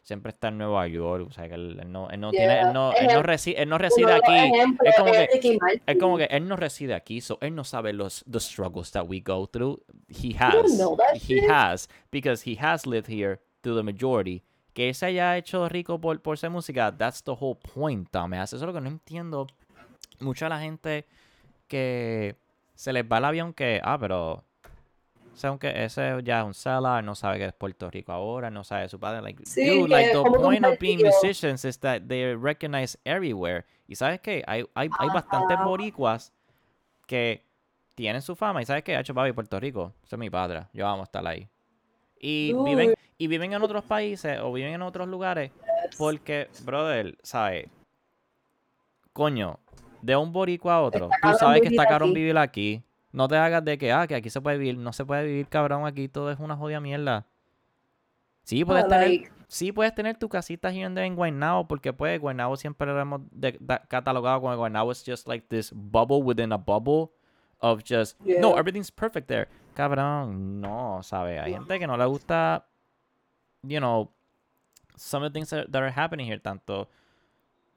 [0.07, 2.69] siempre está en Nueva York, o sea, que él, él no, él no tiene, Yeah.
[2.69, 4.53] él no, él no, Ejem- resi- él no reside aquí,
[4.85, 8.25] es como que- es como que él no reside aquí, so él no sabe los
[8.31, 9.83] the struggles that we go through.
[10.09, 10.55] He has,
[11.15, 11.51] he shit.
[11.51, 14.45] has, because he has lived here through the majority.
[14.75, 18.53] Que él se haya hecho rico por, por ser música, that's the whole point, dumbass.
[18.53, 19.49] Eso es lo que no entiendo.
[20.21, 21.05] Mucha la gente
[21.67, 22.37] que
[22.75, 24.45] se les va el avión que, ah, pero
[25.37, 28.51] o sea, aunque ese ya es un seller, no sabe que es Puerto Rico ahora,
[28.51, 29.20] no sabe su padre.
[29.20, 33.66] Like, Sí, dude, like the point of being musicians is that they're recognized everywhere.
[33.87, 36.32] Y sabes qué, hay, hay, hay bastantes boricuas
[37.07, 37.45] que
[37.95, 38.62] tienen su fama.
[38.62, 39.93] Y sabes qué, ha hecho papi Puerto Rico.
[40.07, 40.68] Ese es mi padre.
[40.72, 41.47] Yo vamos a estar ahí.
[42.18, 42.70] Y Dude.
[42.70, 45.53] viven, y viven en otros países o viven en otros lugares
[45.99, 47.68] porque, brother, ¿sabes?
[49.12, 49.59] Coño,
[50.01, 52.82] de un boricua a otro, Está tú sabes que está caro vivir aquí.
[53.17, 54.77] No te hagas de que, ah, que aquí se puede vivir.
[54.77, 57.25] No se puede vivir, cabrón, aquí todo es una jodida mierda.
[58.43, 61.95] Sí, puedes tener, like, sí puedes tener tu casita here and there en Guaynabo, porque
[61.95, 63.59] pues Guaynabo siempre lo hemos de-
[63.89, 67.11] catalogado como Guaynabo is just like this bubble within a bubble
[67.61, 69.49] of just, no, everything's perfect there.
[69.75, 71.41] Cabrón, no, ¿sabes?
[71.41, 72.67] Hay gente que no le gusta,
[73.62, 74.11] you know,
[74.95, 76.87] some of the things that, that are happening here, tanto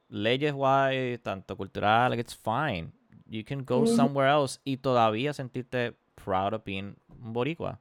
[0.10, 2.92] leyes wise, tanto cultural, like it's fine.
[3.30, 7.80] You can go somewhere else y todavía sentirte proud of being un boricua.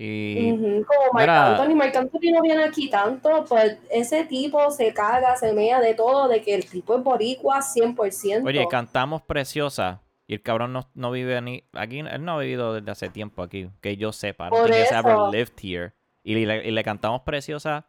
[0.00, 0.52] Y
[0.84, 5.52] Como Marc Anthony, Marc Anthony no viene aquí tanto, pues ese tipo se caga, se
[5.52, 8.46] mea de todo, de que el tipo es boricua 100%.
[8.46, 12.74] Oye, cantamos Preciosa y el cabrón no, no vive ni aquí, él no ha vivido
[12.74, 14.50] desde hace tiempo aquí, que yo sepa.
[14.50, 15.92] Por he's ever lived here.
[16.22, 17.88] Y le, y le cantamos Preciosa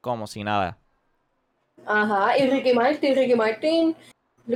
[0.00, 0.78] como si nada.
[1.84, 3.96] Ajá, y Ricky Martin, Ricky Martin,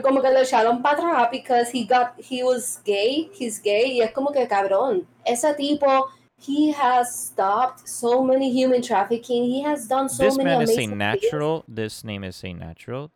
[0.02, 4.00] como que lo echaron para atrás because he got, he was gay, he's gay, y
[4.02, 6.08] es como que cabrón, ese tipo,
[6.38, 10.70] he has stopped so many human trafficking, he has done so this many man is
[10.70, 10.92] a things.
[10.92, 11.64] natural.
[11.68, 13.10] This name is a natural.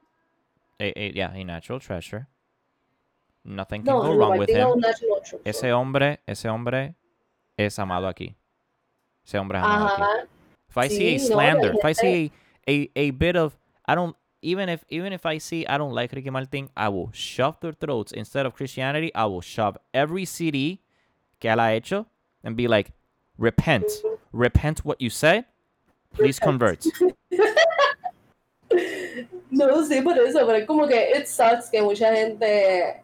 [0.80, 2.26] A, a- yeah, a natural treasure.
[3.44, 4.82] Nothing can No, go wrong with him.
[5.44, 6.94] Ese hombre, ese hombre
[7.58, 8.34] es amado aquí.
[9.24, 10.02] Ese hombre es amado aquí.
[10.02, 10.26] Ajá,
[10.68, 12.32] If I see a Sí, no, slander, if I see
[12.68, 15.93] a, a, a bit of I don't even if even if I see I don't
[15.93, 20.24] like Ricky Martin, I will shove their throats instead of Christianity, I will shove every
[20.24, 20.80] CD
[21.41, 22.07] que él ha hecho
[22.45, 22.93] and be like,
[23.38, 23.91] repent.
[24.32, 25.45] Repent what you said.
[26.14, 26.84] Please convert.
[29.51, 33.03] No, sí, por eso, pero es como que it sucks que mucha gente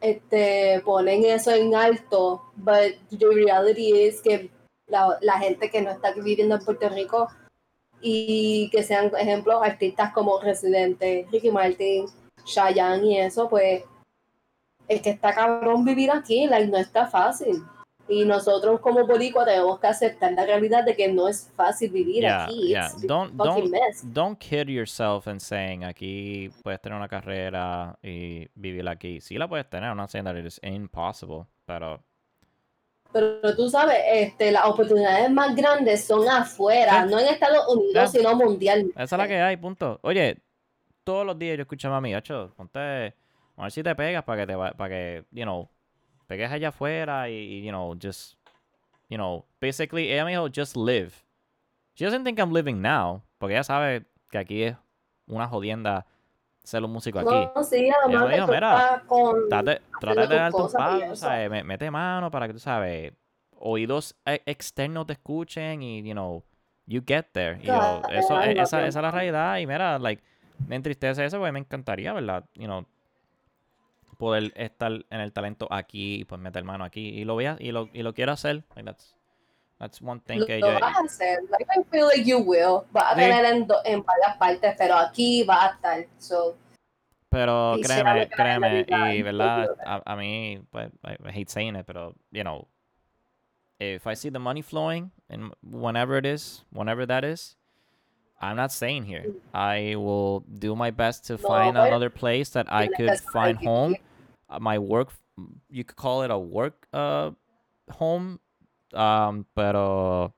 [0.00, 4.50] este, ponen eso en alto, but the reality is que
[4.88, 7.28] la, la gente que no está viviendo en Puerto Rico
[8.02, 12.06] y que sean, por ejemplo, artistas como Residente, Ricky Martin,
[12.44, 13.84] Chayanne y eso, pues
[14.88, 17.62] es que está cabrón vivir aquí, like, no está fácil.
[18.08, 22.22] Y nosotros como boricua tenemos que aceptar la realidad de que no es fácil vivir
[22.22, 22.68] Yeah, aquí.
[22.68, 22.90] yeah.
[23.04, 24.02] Don't don't mess.
[24.12, 29.20] don't kid yourself and saying aquí puedes tener una carrera y vivir aquí.
[29.20, 32.02] Sí la puedes tener, I'm not saying that it is impossible, pero
[33.12, 37.10] Pero tú sabes, este, las oportunidades más grandes son afuera, Sí.
[37.10, 39.02] no en Estados Unidos, sino mundialmente.
[39.02, 39.98] Esa es la que hay, punto.
[40.02, 40.38] Oye,
[41.04, 44.46] todos los días yo escucho a mami, hacho, ponte, a ver si te pegas para
[44.46, 45.68] que te para que, you know,
[46.26, 48.34] pegues allá afuera y, y, you know, just,
[49.08, 51.12] you know, basically, ella me dijo, just live.
[51.94, 54.76] She doesn't think I'm living now, porque ella sabe que aquí es
[55.26, 56.06] una jodienda
[56.62, 57.50] ser un músico aquí.
[57.54, 59.48] No, sí, Ella además me dijo, mira, con...
[59.48, 59.80] De
[60.50, 61.16] tus cosas y palo, eso.
[61.16, 61.50] ¿sabes?
[61.50, 63.12] Me- Mete mano para que tú sabes,
[63.58, 66.42] oídos e- externos te escuchen y, you know,
[66.86, 67.58] you get there.
[67.62, 69.58] Y Claro, eso, ay, e- esa, esa es la realidad.
[69.58, 70.22] Y mira, like,
[70.66, 72.44] me entristece eso, porque me encantaría, ¿verdad?
[72.54, 72.86] You know,
[74.18, 77.08] poder estar en el talento aquí y pues meter mano aquí.
[77.08, 78.64] Y lo voy a, y lo, y lo quiero hacer.
[78.74, 79.16] Like, that's,
[79.82, 80.78] that's one thing Lo que yo...
[80.78, 82.84] vas a hacer, like, I feel like you will.
[82.92, 83.20] Vas a Sí.
[83.20, 86.06] tener en, do- en varias partes, pero aquí va a estar.
[86.18, 86.56] So,
[87.28, 91.16] Pero Y créeme, sea lo que la créeme, y verdad, a, a mí, pues, I,
[91.28, 92.68] I hate saying it, pero, you know,
[93.80, 97.56] if I see the money flowing, and whenever it is, whenever that is,
[98.40, 99.34] I'm not staying here.
[99.54, 103.96] I will do my best to No, find another place that I could find home.
[104.48, 105.08] Uh, my work,
[105.70, 107.30] you could call it a work uh,
[107.90, 108.38] home,
[108.92, 110.34] um, pero,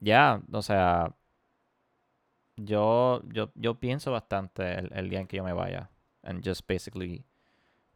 [0.00, 1.14] ya, o sea,
[2.56, 5.90] yo, yo, yo pienso bastante el, el día en que yo me vaya.
[6.22, 7.24] And just basically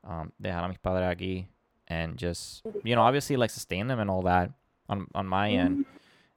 [0.05, 1.49] um, dejar a mis padres aquí.
[1.89, 4.51] And just, you know, obviously like sustain them and all that
[4.89, 5.85] on, on my end.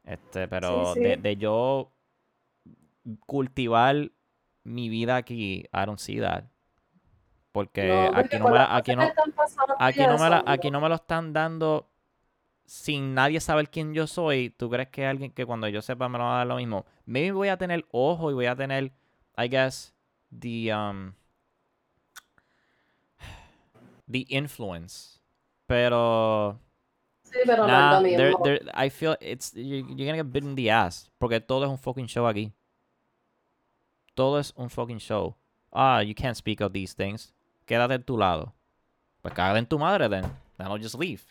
[0.03, 1.01] Este, pero sí.
[1.01, 1.91] De, de yo
[3.27, 4.09] cultivar
[4.63, 6.45] mi vida aquí, I don't see that.
[7.51, 9.03] Porque no, porque aquí no me la, aquí no,
[9.77, 11.87] aquí no me la, eso, aquí no me lo están dando
[12.65, 14.49] sin nadie saber quién yo soy.
[14.49, 16.85] ¿Tú crees que alguien que cuando yo sepa me lo va a dar lo mismo?
[17.05, 18.91] Maybe voy a tener ojo y voy a tener,
[19.37, 19.93] I guess,
[20.37, 21.13] the um
[24.09, 25.19] the influence.
[25.67, 26.59] Pero
[27.23, 28.69] Sí, pero nah, no es lo mismo.
[28.75, 31.77] I feel it's you- you're gonna get bit in the ass porque todo es un
[31.77, 32.51] fucking show aquí.
[34.13, 35.35] Todo es un fucking show.
[35.71, 37.33] Ah, you can't speak of these things.
[37.65, 38.53] Quédate en tu lado.
[39.21, 40.23] Pues cágate en tu madre, then.
[40.57, 41.21] Then I'll just leave.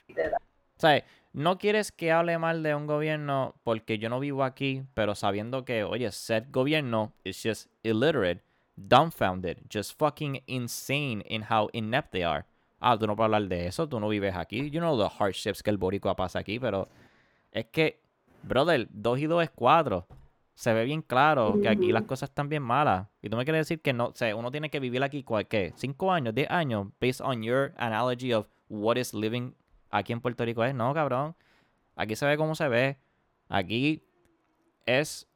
[0.76, 4.82] O sea, no quieres que hable mal de un gobierno porque yo no vivo aquí,
[4.94, 8.42] pero sabiendo que, oye, said gobierno is just illiterate,
[8.76, 12.44] dumbfounded, just fucking insane in how inept they are.
[12.80, 14.68] Ah, tú no puedes hablar de eso, tú no vives aquí.
[14.70, 16.88] You know the hardships que el boricua pasa aquí, pero
[17.52, 18.00] es que
[18.42, 20.04] Brother, 2 y 2 es 4.
[20.54, 23.06] Se ve bien claro que aquí las cosas están bien malas.
[23.22, 25.46] Y tú me quieres decir que no, o sea, uno tiene que vivir aquí, ¿cuál-
[25.46, 25.72] ¿qué?
[25.76, 26.88] ¿5 años, 10 años?
[27.00, 29.54] Based on your analogy of what is living
[29.92, 30.74] aquí en Puerto Rico es.
[30.74, 31.36] No, cabrón.
[31.94, 32.98] Aquí se ve como se ve.
[33.48, 34.02] Aquí
[34.86, 35.28] es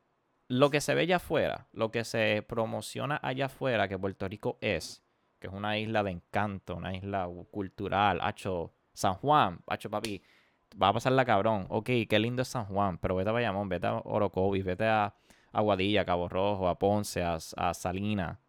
[0.48, 4.59] lo que se ve allá afuera, lo que se promociona allá afuera que Puerto Rico
[4.61, 5.02] es,
[5.38, 10.22] que es una isla de encanto, una isla cultural, hacho, San Juan, hacho papi,
[10.80, 13.88] va a pasarla cabrón, ok, qué lindo es San Juan, pero vete a Bayamón, vete
[13.88, 15.14] a Orocovis, vete a
[15.52, 18.40] Aguadilla, Cabo Rojo, a Ponce, a, a Salina,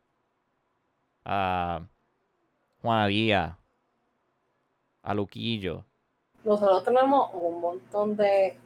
[1.25, 1.81] a
[2.81, 3.57] Juanadía,
[5.01, 5.86] a Luquillo.
[6.47, 8.57] Nosotros tenemos un montón de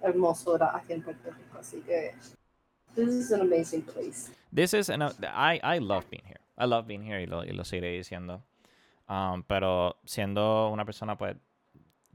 [0.00, 2.14] hermosura aquí en Puerto Rico, así que
[2.94, 4.30] this is an amazing place.
[4.54, 6.40] This is an, I, I love being here.
[6.56, 8.40] I love being here y lo, y lo seguiré diciendo.
[9.08, 11.36] Um, pero siendo una persona pues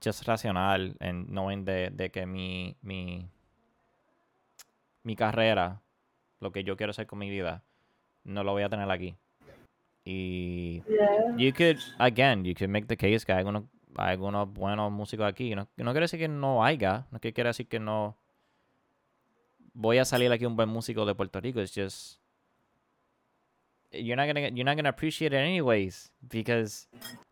[0.02, 3.30] just racional en knowing de, de que mi, mi
[5.04, 5.82] mi carrera,
[6.40, 7.64] lo que yo quiero hacer con mi vida,
[8.24, 9.16] no lo voy a tener aquí.
[10.06, 11.36] Y Yeah.
[11.38, 13.64] you could, again, you could make the case que hay algunos,
[13.96, 15.56] hay algunos buenos músicos aquí.
[15.56, 18.18] No, no quiere decir que no haya, no quiere decir que no
[19.74, 21.62] voy a salir aquí un buen músico de Puerto Rico.
[21.62, 22.19] It's just
[23.92, 26.88] you're not gonna you're not gonna appreciate it anyways because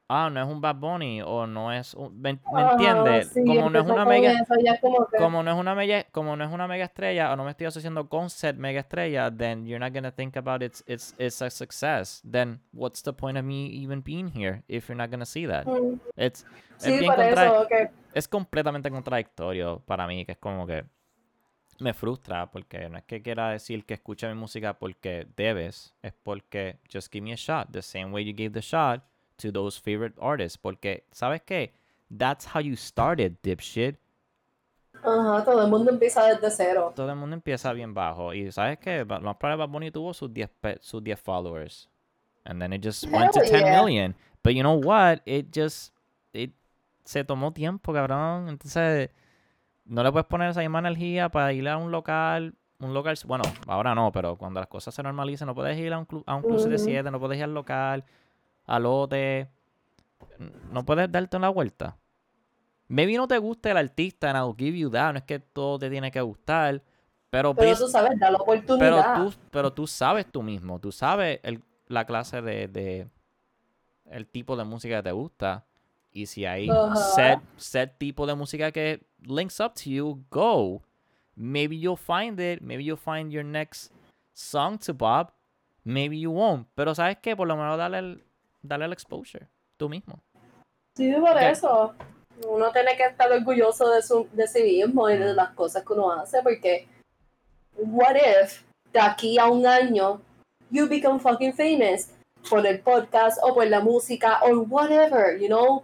[0.10, 3.80] ah no es un Bad Bunny o no es un, ¿me, me sí, como no
[3.80, 4.34] es una mega
[4.82, 7.43] como que- como no es una mega como no es una mega estrella o no
[7.43, 11.14] me estoy asociando con set mega estrella then you're not gonna think about it's it's
[11.20, 12.22] it's a success.
[12.24, 15.66] Then what's the point of me even being here if you're not gonna see that
[15.66, 16.45] Mm, it's
[16.78, 20.66] Sí, es bien por contra- eso, que es completamente contradictorio para mí que es como
[20.66, 20.86] que
[21.80, 26.13] me frustra porque no es que quiera decir que escuche mi música porque debes es
[26.23, 29.01] porque just give me a shot the same way you gave the shot
[29.38, 31.73] to those favorite artists porque sabes qué
[32.17, 33.97] that's how you started dipshit
[35.03, 36.93] ajá, todo el mundo empieza desde cero.
[36.95, 38.34] todo el mundo empieza bien bajo.
[38.34, 41.89] Y sabes que lo más probable Bad Bunny tuvo sus 10, pe- sus 10 followers.
[42.45, 43.82] And then it just went to Hell 10 yeah.
[43.82, 44.15] million.
[44.43, 45.21] But you know what?
[45.25, 45.93] It just.
[46.34, 46.51] It,
[47.03, 48.49] se tomó tiempo, cabrón.
[48.49, 49.09] Entonces,
[49.88, 52.55] no le puedes poner esa misma energía para ir a un local.
[52.79, 53.17] Un local.
[53.25, 56.23] Bueno, ahora no, pero cuando las cosas se normalicen, no puedes ir a un club,
[56.27, 56.77] a un club Ujú.
[56.77, 58.05] 7, no puedes ir al local,
[58.65, 59.49] al lote.
[60.71, 61.97] No puedes darte la vuelta.
[62.88, 65.13] Maybe no te guste el artista, and I'll give you that.
[65.13, 66.81] No es que todo te tiene que gustar.
[67.29, 69.15] Pero, Pero tú sabes, da la pero oportunidad.
[69.15, 70.79] tú, pero tú sabes tú mismo.
[70.79, 73.07] Tú sabes el- la clase de, de-
[74.05, 75.65] El tipo de música que te gusta.
[76.13, 76.69] Y si hay
[77.15, 80.82] set, set tipo de música que links up to you, go.
[81.36, 82.61] Maybe you'll find it.
[82.61, 83.91] Maybe you'll find your next
[84.34, 85.32] song to Bob.
[85.86, 86.68] Maybe you won't.
[86.76, 87.36] Pero sabes qué?
[87.36, 88.24] Por lo menos dale el,
[88.61, 89.47] dale el exposure.
[89.78, 90.20] Tú mismo.
[90.95, 91.93] Sí, por eso.
[92.45, 95.93] Uno tiene que estar orgulloso de, su, de sí mismo y de las cosas que
[95.93, 96.88] uno hace, porque
[97.76, 98.63] what if
[98.93, 100.22] de aquí a un año
[100.70, 102.09] you become fucking famous
[102.49, 105.84] por el podcast o por la música or whatever, you know?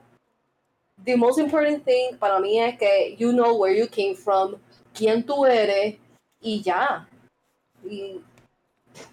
[1.05, 4.55] The most important thing para mí es que you know where you came from,
[4.93, 5.97] quién tú eres
[6.41, 7.07] y ya.
[7.83, 8.21] Y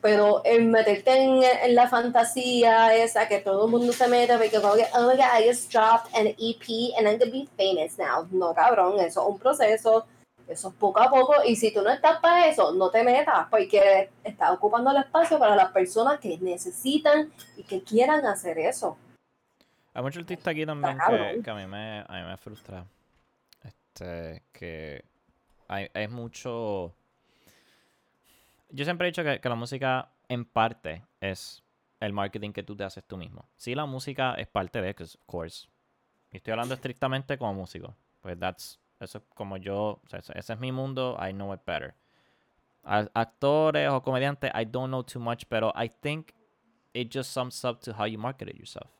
[0.01, 4.74] pero el meterte en, la fantasía esa que todo el mundo se mete porque como
[4.74, 8.26] que, oh my god, I just dropped an EP and I'm gonna be famous now.
[8.30, 10.07] No, cabrón, eso es un proceso,
[10.49, 13.47] eso es poco a poco y si tú no estás para eso, no te metas
[13.51, 18.97] porque estás ocupando el espacio para las personas que necesitan y que quieran hacer eso.
[20.01, 22.86] Hay muchos artistas aquí también que, a, mí me, a mí me frustra.
[23.62, 25.05] Este, que
[25.68, 26.94] hay, hay mucho...
[28.70, 31.62] Yo siempre he dicho que, que la música en parte es
[32.01, 33.46] el marketing que tú te haces tú mismo.
[33.59, 35.68] Sí, la música es parte de, of course.
[36.32, 37.94] Y estoy hablando estrictamente como músico.
[38.22, 41.61] Pues that's, eso es como yo, o sea, ese, es mi mundo, I know it
[41.66, 41.94] better.
[42.84, 46.32] A- actores o comediantes, I don't know too much, pero I think
[46.94, 48.99] it just sums up to how you market it yourself.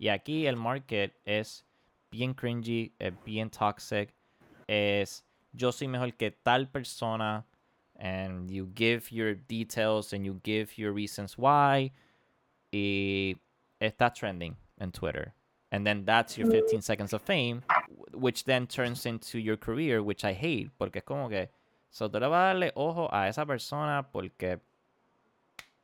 [0.00, 1.62] Y aquí el market es
[2.10, 4.14] bien cringy, es bien toxic,
[4.66, 5.22] es
[5.52, 7.44] yo soy mejor que tal persona,
[7.98, 11.92] and you give your details and you give your reasons why,
[12.72, 13.36] y
[13.78, 15.34] está trending en Twitter.
[15.70, 20.02] And then that's your 15 seconds of fame, wh- which then turns into your career,
[20.02, 21.50] which I hate, porque es como que,
[21.90, 24.60] so tú le a ojo a esa persona porque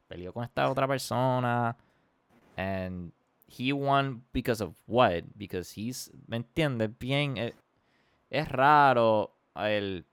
[0.08, 1.76] peleó con esta otra persona,
[2.56, 3.12] and
[3.46, 5.24] he won because of what?
[5.36, 6.90] Because he's, ¿me entiendes?
[6.98, 7.52] Bien, eh,
[8.30, 10.04] es raro el,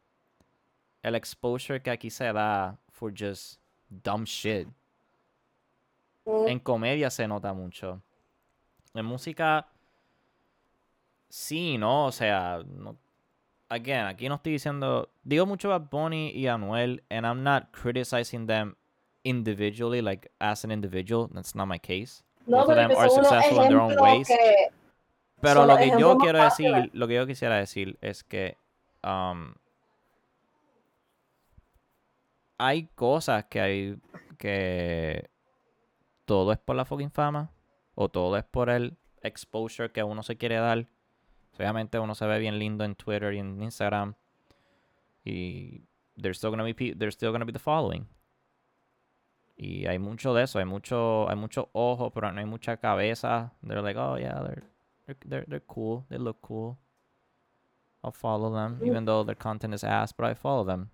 [1.04, 3.60] el exposure que aquí se da for just
[3.90, 4.68] dumb shit.
[6.26, 8.02] Mm, En comedia se nota mucho.
[8.94, 9.68] En música,
[11.30, 12.06] sí, ¿no?
[12.06, 12.96] O sea, no,
[13.70, 18.46] again, aquí no estoy diciendo, digo mucho a Bonnie y Anuel, and I'm not criticizing
[18.46, 18.76] them
[19.24, 21.28] individually, like as an individual.
[21.34, 22.24] That's not my case.
[22.46, 24.28] No, of them are successful in their own ways.
[24.28, 24.70] que
[25.42, 26.74] Pero lo que yo quiero fáciles.
[26.76, 28.58] decir, lo que yo quisiera decir es que
[29.04, 29.54] um,
[32.58, 33.98] hay cosas que hay
[34.38, 35.30] que
[36.26, 37.52] todo es por la fucking fama
[37.96, 40.88] o todo es por el exposure que uno se quiere dar.
[41.58, 44.16] Obviamente uno se ve bien lindo en Twitter y en Instagram
[45.24, 45.84] y
[46.22, 48.08] there's still gonna be there's still gonna be the following.
[49.64, 53.52] Y hay mucho de eso, hay mucho hay mucho ojo, pero no hay mucha cabeza.
[53.64, 54.64] They're like, "Oh yeah, they're
[55.26, 56.06] they're they're, cool.
[56.10, 56.78] They look cool.
[58.04, 60.90] I'll follow them, even though their content is ass, but I follow them.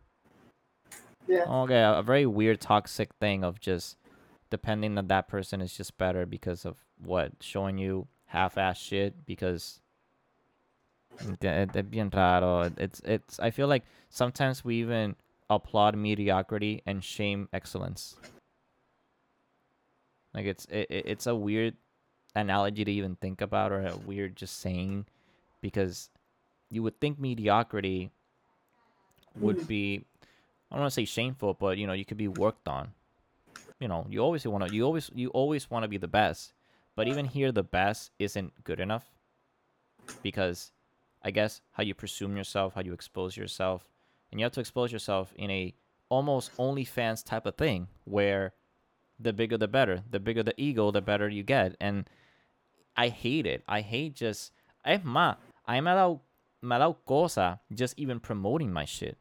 [1.28, 1.46] Yeah.
[1.46, 3.98] Okay, a, very weird toxic thing of just
[4.52, 9.80] depending that that person is just better because of what showing you half-ass shit because
[11.42, 12.72] eh, eh, bien raro.
[12.78, 13.40] It's it's.
[13.40, 15.16] I feel like sometimes we even
[15.50, 18.16] applaud mediocrity and shame excellence.
[20.34, 21.76] Like it's it, it- it's a weird
[22.36, 25.06] analogy to even think about or a weird just saying
[25.62, 26.10] because
[26.70, 28.12] you would think mediocrity
[29.40, 30.06] would be
[30.72, 32.94] I don't want to say shameful, but you know, you could be worked on.
[33.80, 36.54] You know, you always want to you always you always want to be the best.
[36.96, 39.06] But even here the best isn't good enough
[40.22, 40.72] because
[41.24, 43.88] I guess how you presume yourself, how you expose yourself,
[44.32, 45.74] and you have to expose yourself in a
[46.10, 48.54] almost OnlyFans type of thing where
[49.20, 52.10] the bigger the better, the bigger the ego, the better you get, and
[52.96, 53.64] I hate it.
[53.68, 54.52] I hate just
[54.86, 56.22] es más, I me ha dado
[56.62, 59.18] me ha dado cosa just even promoting my shit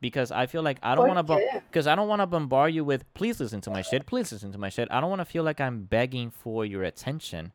[0.00, 2.84] because I feel like I don't want to because I don't want to bombard you
[2.84, 4.88] with please listen to my shit, please listen to my shit.
[4.90, 7.52] I don't want to feel like I'm begging for your attention,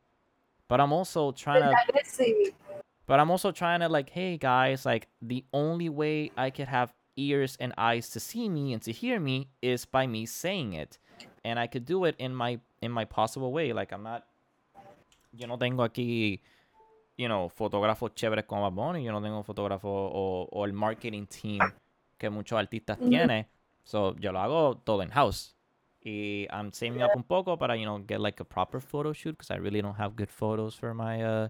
[0.68, 2.54] but I'm also trying to ¿Verdad que sí?
[3.06, 6.94] but I'm also trying to like, hey guys, like the only way I could have
[7.18, 10.98] ears and eyes to see me and to hear me is by me saying it.
[11.48, 13.72] And I could do it in my in my possible way.
[13.74, 14.24] Like I'm not
[15.34, 16.42] yo no tengo aquí
[17.18, 21.26] you know, fotógrafos chéveres como Bad Bunny, yo no tengo fotógrafo o, o el marketing
[21.26, 21.72] team
[22.18, 23.10] que muchos artistas Ujú.
[23.10, 23.48] tienen.
[23.84, 25.56] So, yo lo hago todo in house.
[26.04, 29.32] Y I'm saving up un poco para, you know, get like a proper photo shoot
[29.32, 31.48] because I really don't have good photos for my uh,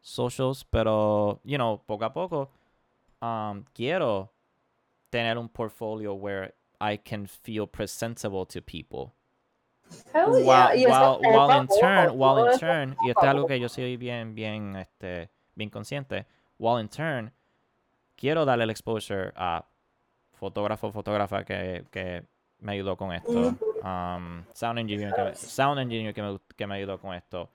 [0.00, 0.62] socials.
[0.62, 2.50] Pero, you know, poco a poco,
[3.20, 4.30] um, quiero
[5.10, 9.12] tener un portfolio where I can feel presentable to people.
[10.40, 11.18] Yeah, while,
[11.60, 15.28] in turn, while in turn, y esto es algo que yo soy bien, bien, este,
[15.54, 16.26] bien consciente,
[16.58, 17.30] while in turn,
[18.16, 19.64] quiero darle el exposure a
[20.32, 22.24] fotógrafo, fotógrafa que, que
[22.60, 26.74] me ayudó con esto, um, sound engineer, que, me- sound engineer que me, que me
[26.76, 27.50] ayudó con esto,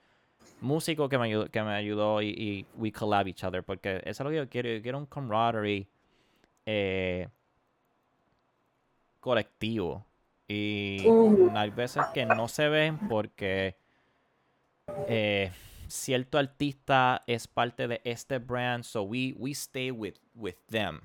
[0.61, 4.09] músico que me ayudó, que me ayudó y, y we collab each other, porque eso
[4.11, 5.87] es lo que yo quiero, yo quiero un camaraderie
[6.65, 7.27] eh,
[9.19, 10.05] colectivo.
[10.47, 11.51] Y Ujú.
[11.55, 13.75] hay veces que no se ven porque
[15.07, 15.51] eh,
[15.87, 21.01] cierto artista es parte de este brand, so we, we stay with, with them.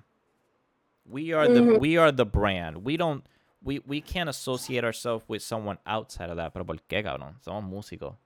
[1.06, 2.78] We are the we are the brand.
[2.82, 3.26] We don't
[3.62, 6.54] we, we can't associate ourselves with someone outside of that.
[6.54, 7.34] Pero ¿por qué, cabrón?
[7.42, 8.16] Somos músicos.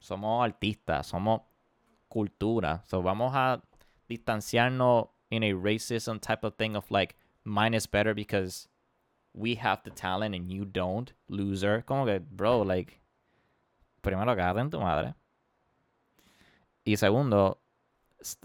[0.00, 1.42] Somos artistas, somos
[2.08, 2.84] cultura.
[2.84, 3.60] So vamos a
[4.08, 8.68] distanciarnos in a racism type of thing of like mine is better because
[9.34, 11.82] we have the talent and you don't, loser.
[11.82, 13.00] Como que, bro, like,
[14.00, 15.14] primero agarra en tu madre.
[16.86, 17.58] Y segundo,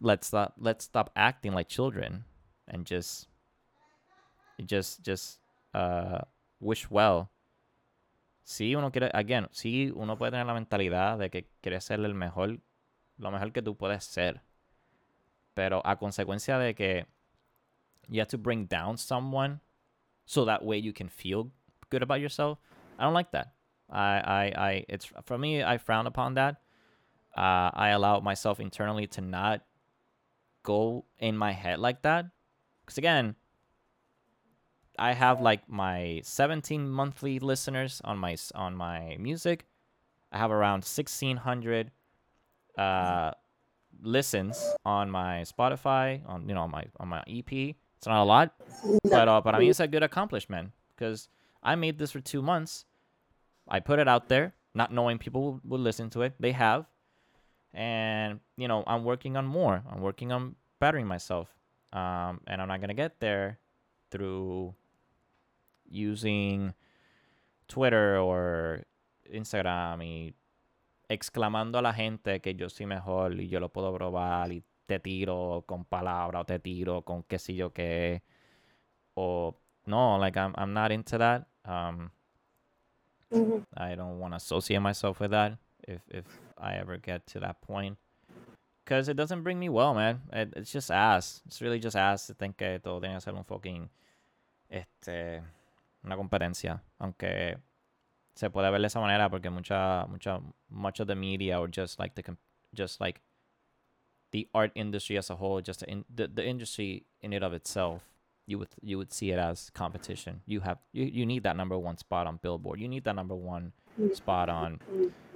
[0.02, 2.24] let's stop, let's stop acting like children
[2.68, 3.28] and just,
[4.66, 5.40] just, just,
[5.74, 6.22] uh,
[6.60, 7.30] wish well.
[8.44, 12.16] Si uno quiere, again, si uno puede tener la mentalidad de que quiere ser el
[12.16, 12.58] mejor,
[13.20, 14.42] lo mejor que tú puedes ser.
[15.54, 17.06] Pero a consecuencia de que
[18.08, 19.60] you have to bring down someone
[20.30, 21.50] so that way you can feel
[21.90, 22.60] good about yourself.
[23.00, 23.54] I don't like that.
[23.90, 25.64] I, I, I, it's for me.
[25.64, 26.58] I frown upon that.
[27.36, 29.66] Uh, I allow myself internally to not
[30.62, 32.26] go in my head like that,
[32.86, 33.34] because again,
[35.00, 39.66] I have like my 17 monthly listeners on my on my music.
[40.32, 41.90] I have around 1600
[42.78, 43.32] uh,
[44.04, 47.76] listens on my Spotify on you know on my on my EP.
[48.00, 48.56] It's not a lot,
[49.04, 51.28] but uh, but I mean it's a good accomplishment because
[51.62, 52.86] I made this for two months.
[53.68, 56.34] I put it out there, not knowing people would, would listen to it.
[56.40, 56.86] They have,
[57.74, 59.84] and you know I'm working on more.
[59.92, 61.50] I'm working on bettering myself,
[61.92, 63.60] um, and I'm not gonna get there
[64.12, 64.74] through
[65.90, 66.74] using
[67.68, 68.86] Twitter or
[69.30, 70.34] Instagram y
[71.10, 75.00] exclamando a la gente que yo soy mejor y yo lo puedo probar y te
[75.00, 78.22] tiro con palabra o te tiro con qué sé yo qué.
[79.16, 79.54] Or
[79.86, 81.48] no, like I'm I'm not into that.
[81.66, 82.12] Um,
[83.32, 83.64] Mhm.
[83.78, 86.26] I don't want to associate myself with that if if
[86.58, 87.98] I ever get to that point.
[88.86, 90.22] Cause it doesn't bring me well, man.
[90.34, 91.44] It, it's just ass.
[91.46, 93.88] It's really just ass to think que todo tiene que ser un fucking
[94.72, 95.44] este
[96.04, 97.58] una competencia, aunque
[98.36, 100.42] se puede ver de esa manera porque mucha mucha
[100.72, 102.24] much of the media or just like the
[102.74, 103.22] just like
[104.32, 107.54] the art industry as a whole, just the in, the, the industry in it of
[107.54, 108.04] itself,
[108.46, 110.42] you would you would see it as competition.
[110.46, 112.80] You have you, you need that number one spot on Billboard.
[112.80, 113.74] You need that number one
[114.14, 114.80] spot on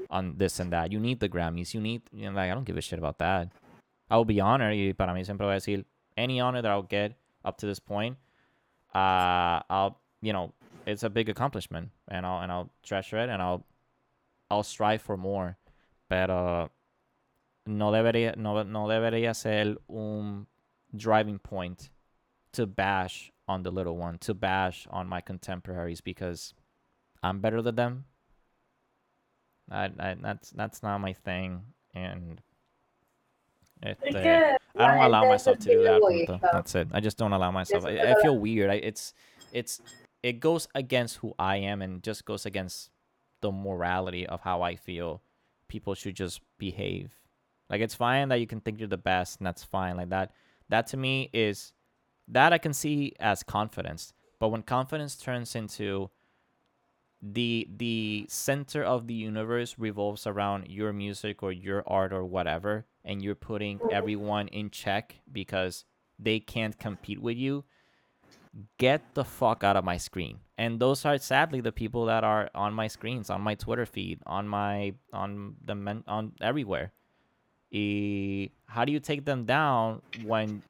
[0.09, 0.91] on this and that.
[0.91, 1.73] You need the Grammys.
[1.73, 3.49] You need you know, like I don't give a shit about that.
[4.09, 4.97] I will be honored.
[4.97, 5.85] Para mí siempre voy a decir
[6.17, 7.13] any honor that I'll get
[7.43, 8.17] up to this point,
[8.93, 10.53] uh, I'll you know
[10.85, 13.65] it's a big accomplishment, and I'll and I'll treasure it, and I'll
[14.49, 15.57] I'll strive for more.
[16.09, 16.69] Pero
[17.65, 20.47] no debería no no debería ser un
[20.95, 21.89] driving point
[22.51, 26.53] to bash on the little one, to bash on my contemporaries because
[27.21, 28.05] I'm better than them.
[29.71, 31.61] I, I that's that's not my thing,
[31.93, 32.41] and
[33.81, 36.39] it, uh, I don't allow myself to do that.
[36.51, 36.89] That's it.
[36.93, 37.85] I just don't allow myself.
[37.85, 38.69] I, I feel weird.
[38.69, 39.13] I, it's
[39.51, 39.81] it's
[40.21, 42.89] it goes against who I am and just goes against
[43.41, 45.21] the morality of how I feel
[45.67, 47.11] people should just behave.
[47.73, 49.97] Like it's fine that you can think you're the best and that's fine.
[49.97, 50.29] Like that
[50.69, 51.73] that to me is
[52.27, 54.13] that I can see as confidence.
[54.39, 56.11] But when confidence turns into
[57.19, 62.85] the the center of the universe revolves around your music or your art or whatever
[63.03, 63.89] and you're putting mm-hmm.
[63.91, 65.83] everyone in check because
[66.19, 67.63] they can't compete with you
[68.77, 72.51] get the fuck out of my screen and those are sadly the people that are
[72.53, 76.91] on my screens on my twitter feed on my on the men on everywhere
[77.73, 80.61] How do you take them down when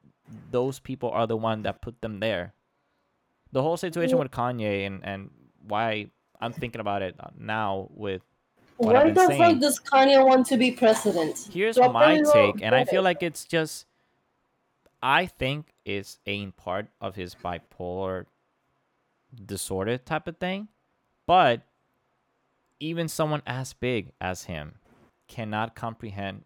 [0.52, 2.54] those people are the one that put them there
[3.54, 5.30] the whole situation with kanye and and
[5.68, 6.08] why
[6.42, 8.22] i'm thinking about it now with
[8.78, 11.48] what Why the fuck does Kanye want to be president?
[11.52, 13.86] here's Drop my take and i feel like it's just
[15.02, 18.26] i think it's a part of his bipolar
[19.46, 20.68] disorder type of thing
[21.28, 21.62] but
[22.80, 24.76] even someone as big as him
[25.28, 26.44] cannot comprehend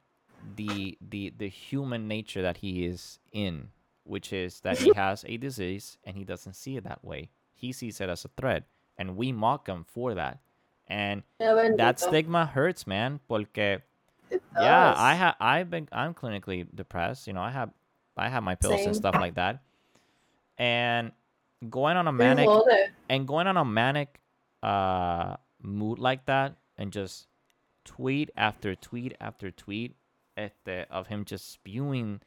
[0.55, 3.69] the the the human nature that he is in
[4.07, 7.29] which is that he has a disease and he doesn't see it that way.
[7.53, 8.63] He sees it as a threat
[8.97, 10.39] and we mock him for that.
[10.87, 13.81] And that stigma hurts man porque
[14.59, 17.69] yeah i have i've been i'm clinically depressed you know i have
[18.17, 18.87] i have my pills Same.
[18.87, 19.61] and stuff like that.
[20.57, 21.11] And
[21.69, 22.49] going on a manic
[23.09, 24.21] and going on a manic
[24.63, 27.27] uh mood like that and just
[27.83, 29.95] tweet after tweet after tweet
[30.65, 32.21] the, of him just spewing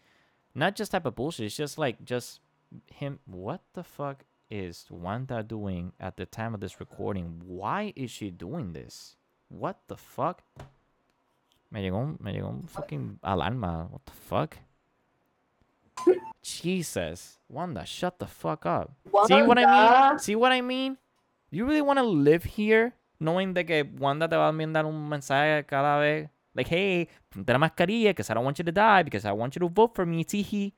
[0.54, 2.40] not just type of bullshit it's just like just
[2.86, 7.40] him what the fuck is Wanda doing at the time of this recording?
[7.46, 9.16] Why is she doing this?
[9.48, 10.42] What the fuck?
[11.70, 13.88] Me llegó un, me llegó un fucking alarma.
[13.90, 14.56] What the fuck?
[16.42, 17.38] Jesus.
[17.48, 18.92] Wanda shut the fuck up.
[19.26, 20.18] See what I mean?
[20.18, 20.98] See what I mean?
[21.50, 25.08] You really want to live here knowing de que Wanda te va a mandar un
[25.08, 26.28] mensaje cada vez?
[26.54, 29.54] Like, hey, ponte la mascarilla because I don't want you to die because I want
[29.54, 30.72] you to vote for me, tiji.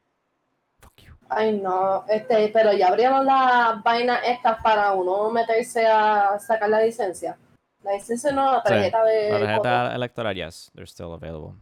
[0.81, 1.13] Fuck you.
[1.31, 2.05] Ay, no.
[2.09, 7.39] Este, pero ya abrieron las vainas estas para uno meterse a sacar la licencia.
[7.83, 9.31] La licencia no, la Sí, tarjeta de.
[9.31, 9.47] La voto.
[9.47, 11.55] tarjeta electoral, yes, they're still available.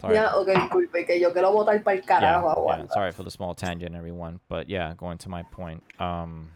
[0.00, 0.16] Sorry.
[0.16, 3.22] Ya, ok, disculpe, que yo quiero votar para el yeah, carajo a yeah, sorry for
[3.24, 4.38] the small tangent, everyone.
[4.48, 5.82] But yeah, going to my point.
[5.98, 6.50] Um,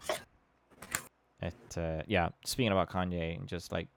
[1.41, 3.87] it uh, yeah, speaking about Kanye and just like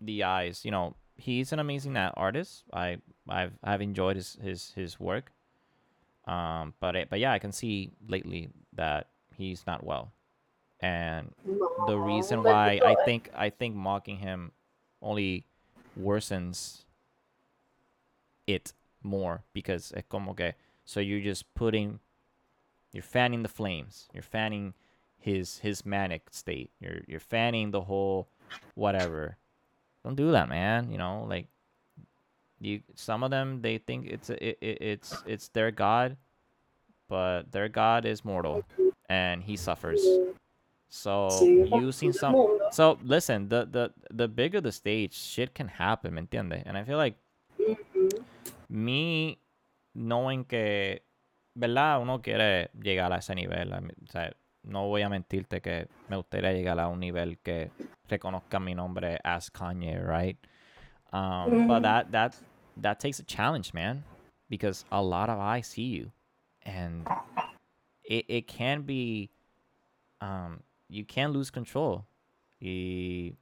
[0.00, 2.64] the eyes, you know, he's an amazing artist.
[2.72, 5.32] I I've I've enjoyed his his his work.
[6.26, 10.12] Um, but it, but yeah, I can see lately that he's not well,
[10.80, 14.52] and No, the reason why I think I think mocking him
[15.02, 15.44] only
[16.00, 16.84] worsens
[18.46, 18.72] it
[19.02, 20.54] more because como que
[20.84, 22.00] so you're just putting
[22.92, 24.08] you're fanning the flames.
[24.14, 24.72] You're fanning
[25.18, 26.70] his his manic state.
[26.80, 28.28] You're you're fanning the whole
[28.74, 29.36] whatever
[30.04, 31.46] don't do that man you know like
[32.60, 36.16] you some of them they think it's it, it, it's it's their god
[37.08, 38.64] but their god is mortal
[39.08, 40.00] and he suffers
[40.94, 46.22] so using some so listen, the the the bigger the stage, shit can happen, ¿me
[46.22, 46.62] entiendes?
[46.66, 47.16] And I feel like
[48.68, 49.38] me
[49.92, 51.00] knowing que,
[51.56, 52.00] ¿verdad?
[52.00, 53.72] Uno quiere llegar a ese nivel.
[53.72, 57.70] O sea, no voy a mentirte que me gustaría llegar a un nivel que
[58.08, 60.36] reconozca mi nombre as Kanye, right?
[61.12, 62.34] Um, But that that
[62.80, 64.04] that takes a challenge, man.
[64.50, 66.12] because a lot of eyes see you
[66.64, 67.08] and
[68.04, 69.30] it, it can be
[70.20, 72.04] um you can lose control
[72.60, 73.32] y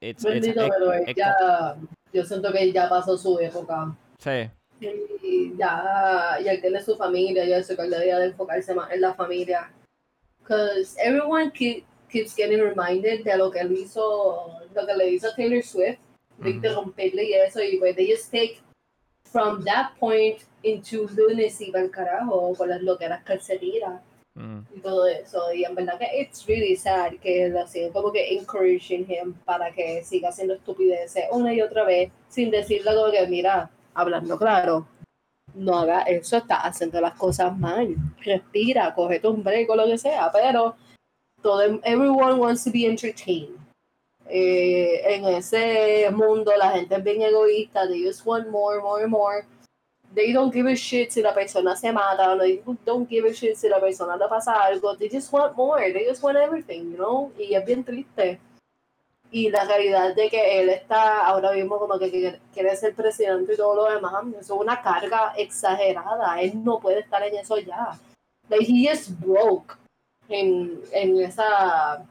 [0.00, 1.76] it's, it's Bendito, it- pero it- ella,
[2.12, 3.96] yo siento que ya pasó su época.
[4.18, 4.50] sí,
[5.22, 9.70] Y ya, ya tiene su familia, ya se debería de enfocarse más en la familia.
[10.40, 15.34] Because everyone keep, keeps getting reminded de lo que le hizo, lo que le hizo
[15.34, 15.98] Taylor Swift,
[16.38, 16.56] de Ujú.
[16.56, 18.60] interrumpirle y eso, y pues they just take
[19.34, 24.00] from that point into lunacy para el carajo, con las loqueras que él se tira
[24.34, 25.52] mm, y todo eso.
[25.52, 29.72] Y en verdad que it's really sad que lo siguen como que encouraging him para
[29.72, 34.86] que siga haciendo estupideces una y otra vez sin decirle como que, mira, hablando claro,
[35.54, 37.94] no haga eso, está haciendo las cosas mal.
[38.20, 40.76] Respira, cógete un break lo que sea, pero
[41.42, 43.56] todo, everyone wants to be entertained.
[44.26, 49.46] Eh, en ese mundo la gente es bien egoísta, they just want more, more, more.
[50.14, 53.56] They don't give a shit si la persona se mata, they don't give a shit
[53.56, 56.96] si la persona le pasa algo, they just want more, they just want everything, you
[56.96, 58.38] know, y es bien triste.
[59.34, 62.08] Y la realidad de que él está ahora mismo como que
[62.52, 67.00] quiere- ser presidente y todo lo demás, eso es una carga exagerada, él no puede
[67.00, 67.98] estar en eso ya.
[68.48, 69.74] Like, he is broke
[70.28, 72.06] en, en esa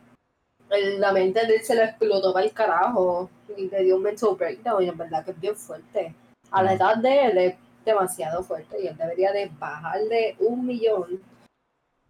[0.99, 4.35] la mente de él se le explotó para el carajo y le dio un mental
[4.35, 6.13] breakdown y en verdad que es bien fuerte.
[6.51, 6.75] A la Mm.
[6.75, 7.55] edad de él es
[7.85, 11.21] demasiado fuerte y él debería de bajarle un millón.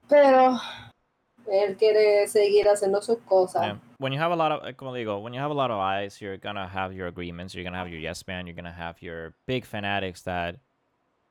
[0.07, 0.57] Pero
[1.47, 3.61] él quiere seguir haciendo sus cosas.
[3.63, 3.79] yeah.
[4.03, 5.79] When you have a lot of eh, como digo, when you have a lot of
[5.79, 9.01] eyes you're gonna have your agreements you're gonna have your yes man you're gonna have
[9.01, 10.59] your big fanatics that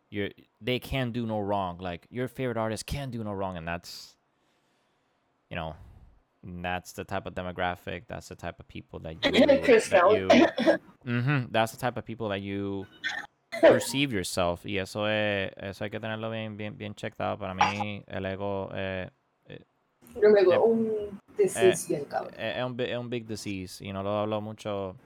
[0.08, 0.30] you're
[0.60, 1.76] they can do no wrong.
[1.78, 4.16] Like your favorite artist can do no wrong and that's
[5.50, 5.76] you know
[6.62, 10.28] that's the type of demographic that's the type of people that you, Chris that you
[11.06, 12.86] Mhm, that's the type of people that you
[13.60, 14.64] perceive yourself.
[14.64, 17.38] Y eso es eso hay que tenerlo bien bien bien checked out.
[17.38, 19.10] Para mí el ego eh,
[20.20, 22.34] Luego, Eh, un disease bien cabrón.
[22.34, 24.96] es, es un, es un big disease y no lo hablo mucho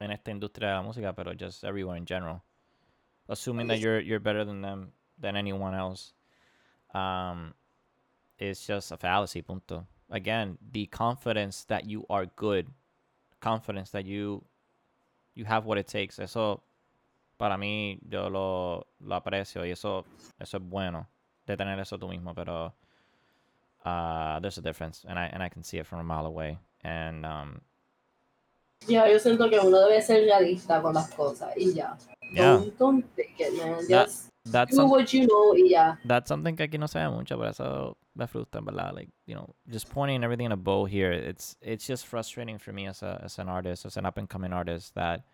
[0.00, 2.42] en esta industria de la música pero just everyone in general.
[3.28, 6.12] Assuming that you're you're better than them than anyone else
[6.94, 7.54] um
[8.38, 9.86] it's just a fallacy punto.
[10.10, 12.68] Again the confidence that you are good
[13.40, 14.44] confidence that you
[15.34, 16.62] you have what it takes eso
[17.38, 20.04] para mí yo lo, lo aprecio y eso
[20.38, 21.06] eso es bueno
[21.46, 22.72] de tener eso tú mismo pero
[23.86, 26.58] uh, there's a difference, and I and I can see it from a mile away.
[26.84, 27.60] And um,
[28.86, 31.96] Ya, yo siento que uno debe ser realista con las cosas y ya.
[32.32, 32.56] Yeah.
[32.58, 33.86] Don't, don't take it, man.
[33.88, 35.96] That- Just that's do some, what you know y ya.
[36.04, 38.94] that's something que aquí no se ve mucho, pero eso me frustra, ¿verdad?
[38.94, 41.10] Like you know, just pointing everything in a bow here.
[41.10, 44.28] It's it's just frustrating for me as a as an artist, as an up and
[44.28, 45.24] coming artist, that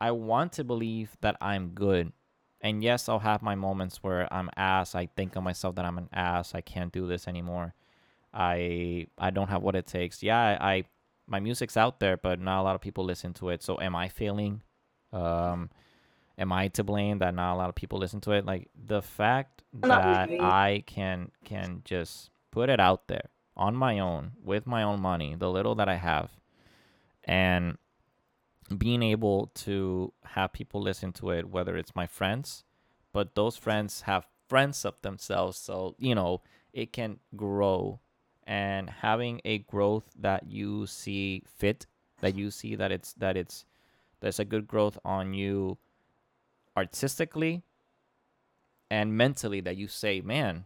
[0.00, 2.12] I want to believe that I'm good.
[2.64, 4.94] And yes, I'll have my moments where I'm ass.
[4.94, 6.54] I think of myself that I'm an ass.
[6.54, 7.74] I can't do this anymore.
[8.32, 10.22] I I don't have what it takes.
[10.22, 10.84] Yeah, I, I
[11.26, 13.62] my music's out there, but not a lot of people listen to it.
[13.62, 14.62] So am I failing?
[15.12, 15.68] Um,
[16.38, 18.46] am I to blame that not a lot of people listen to it?
[18.46, 20.30] Like the fact that.
[20.40, 25.34] I can can just put it out there on my own with my own money,
[25.38, 26.30] the little that I have,
[27.24, 27.76] and
[28.76, 32.64] being able to have people listen to it, whether it's my friends,
[33.12, 36.42] but those friends have friends of themselves, so you know
[36.72, 38.00] it can grow,
[38.46, 41.86] and having a growth that you see fit,
[42.20, 43.64] that you see that it's that it's
[44.20, 45.78] there's a good growth on you
[46.76, 47.62] artistically
[48.90, 50.64] and mentally that you say, man,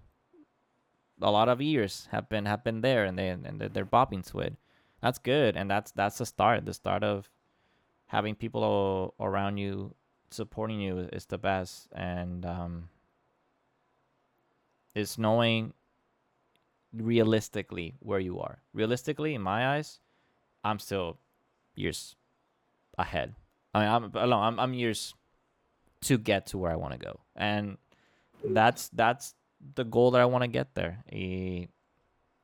[1.21, 4.41] a lot of ears have been have been there and they and they're, bopping to
[4.41, 4.57] it.
[5.03, 6.67] That's good, and that's that's the start.
[6.67, 7.29] The start of
[8.09, 9.95] having people around you
[10.31, 12.89] supporting you is the best, and um,
[14.95, 15.73] is knowing
[16.93, 18.59] realistically where you are.
[18.75, 20.01] Realistically, in my eyes,
[20.65, 21.19] I'm still
[21.75, 22.17] years
[22.99, 23.35] ahead.
[23.75, 25.15] I mean, I'm I'm I'm years
[26.03, 27.79] to get to where I want to go, and
[28.45, 29.35] that's that's
[29.75, 31.05] the goal that I want to get there.
[31.13, 31.67] Eh,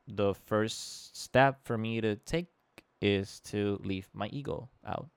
[0.07, 2.47] the first step for me to take
[3.01, 5.09] is to leave my ego out,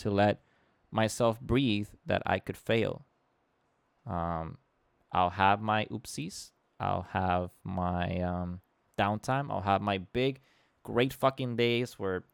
[0.00, 0.40] to let
[0.90, 3.06] myself breathe that I could fail.
[4.06, 4.58] Um,
[5.12, 6.50] I'll have my oopsies.
[6.78, 8.60] I'll have my um,
[8.98, 9.50] downtime.
[9.50, 10.40] I'll have my big,
[10.82, 12.24] great fucking days where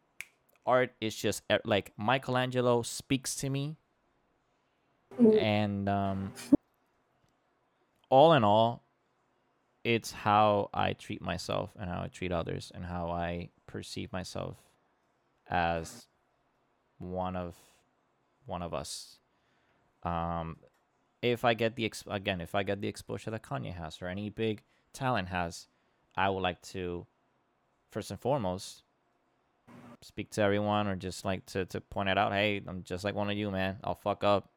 [0.65, 3.77] art is just like Michelangelo speaks to me
[5.19, 6.33] and um,
[8.11, 8.83] all in all,
[9.85, 14.57] it's how I treat myself and how I treat others and how I perceive myself
[15.49, 16.07] as
[16.99, 17.55] one of
[18.47, 19.19] one of us.
[20.03, 20.57] Um,
[21.23, 24.09] if I get the ex- again, if I get the exposure that Kanye has or
[24.09, 24.63] any big
[24.93, 25.67] talent has,
[26.17, 27.07] I would like to
[27.91, 28.83] first and foremost
[30.03, 32.33] speak to everyone or just like to to point it out.
[32.33, 33.77] Hey, I'm just like one of you, man.
[33.83, 34.51] I'll fuck up.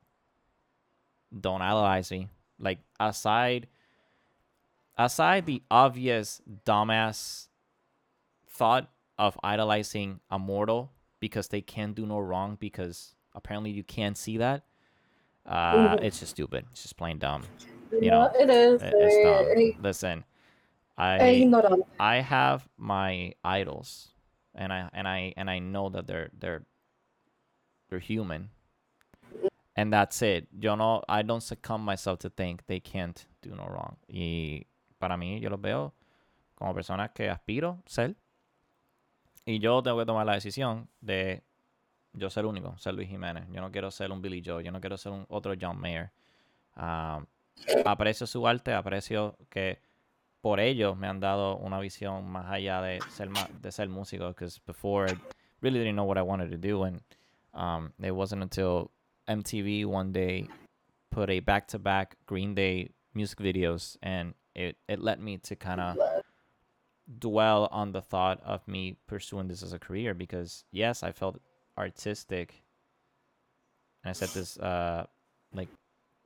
[1.38, 2.28] Don't idolize me.
[2.60, 3.68] Like aside
[4.98, 7.48] aside the obvious dumbass
[8.48, 14.18] thought of idolizing a mortal because they can do no wrong because apparently you can't
[14.18, 14.64] see that.
[15.46, 16.04] Uh, Mhm.
[16.04, 16.66] it's just stupid.
[16.72, 17.44] It's just plain dumb.
[17.91, 18.82] You You know, know, it is.
[18.84, 19.82] It- It's dumb.
[19.84, 20.24] Listen,
[20.98, 21.44] I.
[22.00, 24.10] I have my idols,
[24.54, 26.66] and I and I and I know that they're they're
[27.90, 28.52] they're human,
[29.76, 30.48] and that's it.
[30.60, 33.98] Yo no, I don't succumb myself to think they can't do no wrong.
[34.08, 34.66] Y
[35.00, 35.94] para mí, yo los veo
[36.56, 38.16] como personas que aspiro ser,
[39.45, 41.44] y yo tengo que tomar la decisión de
[42.14, 43.45] yo ser único, ser Luis Jiménez.
[43.52, 46.11] Yo no quiero ser un Billy Joe, yo no quiero ser un otro John Mayer.
[46.76, 47.26] Um,
[47.86, 49.80] aprecio su arte, aprecio que
[50.41, 53.30] por ello me han dado una visión más allá de ser
[53.61, 55.18] de ser músico because before I
[55.61, 57.02] really didn't know what I wanted to do and
[57.53, 58.91] um, it wasn't until
[59.28, 60.48] MTV one day
[61.11, 65.56] put a back to back Green Day music videos and it, it led me to
[65.56, 65.98] kind of
[67.18, 71.40] dwell on the thought of me pursuing this as a career because yes I felt
[71.77, 72.61] artistic
[74.03, 75.06] and I said this uh
[75.53, 75.69] like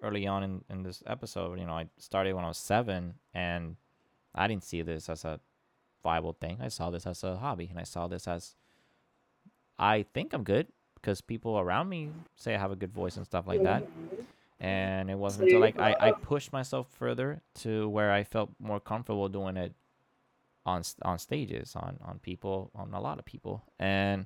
[0.01, 3.77] early on in, in this episode you know I started when I was seven and
[4.35, 5.39] I didn't see this as a
[6.03, 6.57] viable thing.
[6.61, 8.55] I saw this as a hobby, and I saw this as
[9.79, 13.25] I think I'm good because people around me say I have a good voice and
[13.25, 13.87] stuff like that.
[14.59, 18.79] And it wasn't until like I, I pushed myself further to where I felt more
[18.79, 19.73] comfortable doing it
[20.65, 24.25] on on stages, on on people, on a lot of people, and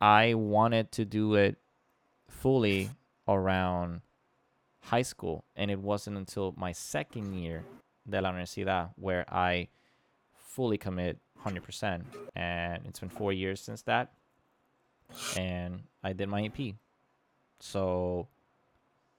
[0.00, 1.58] I wanted to do it
[2.28, 2.90] fully
[3.28, 4.00] around
[4.80, 7.64] high school, and it wasn't until my second year
[8.08, 9.68] de la universidad where I
[10.34, 12.02] fully commit 100%.
[12.36, 14.12] And it's been four years since that.
[15.36, 16.74] And I did my EP.
[17.60, 18.28] So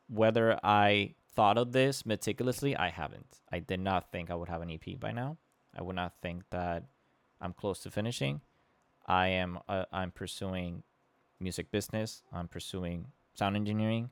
[0.09, 3.39] whether I thought of this meticulously, I haven't.
[3.51, 5.37] I did not think I would have an EP by now.
[5.77, 6.83] I would not think that
[7.41, 8.41] I'm close to finishing.
[9.07, 10.83] I am uh, I'm pursuing
[11.39, 12.23] music business.
[12.31, 14.09] I'm pursuing sound engineering.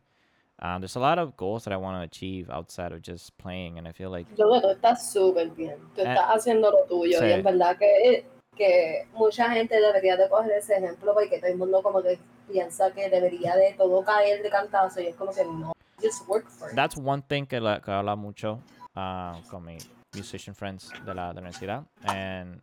[0.59, 3.77] Um, there's a lot of goals that I want to achieve outside of just playing,
[3.79, 5.77] and I feel like Yo estás súper bien.
[5.95, 7.19] Tú Eh, estás haciendo lo tuyo.
[7.19, 7.25] sí.
[7.25, 8.25] Y en verdad que,
[8.55, 12.19] que mucha gente debería de coger ese ejemplo porque todo el mundo como que
[12.51, 15.71] piensa que debería de todo caer de cantazo y es como que no.
[16.01, 16.75] Just work for it.
[16.75, 18.59] that's one thing que, la, que habla mucho
[18.95, 21.85] uh, con mis musician friends de la, de la universidad.
[22.03, 22.61] And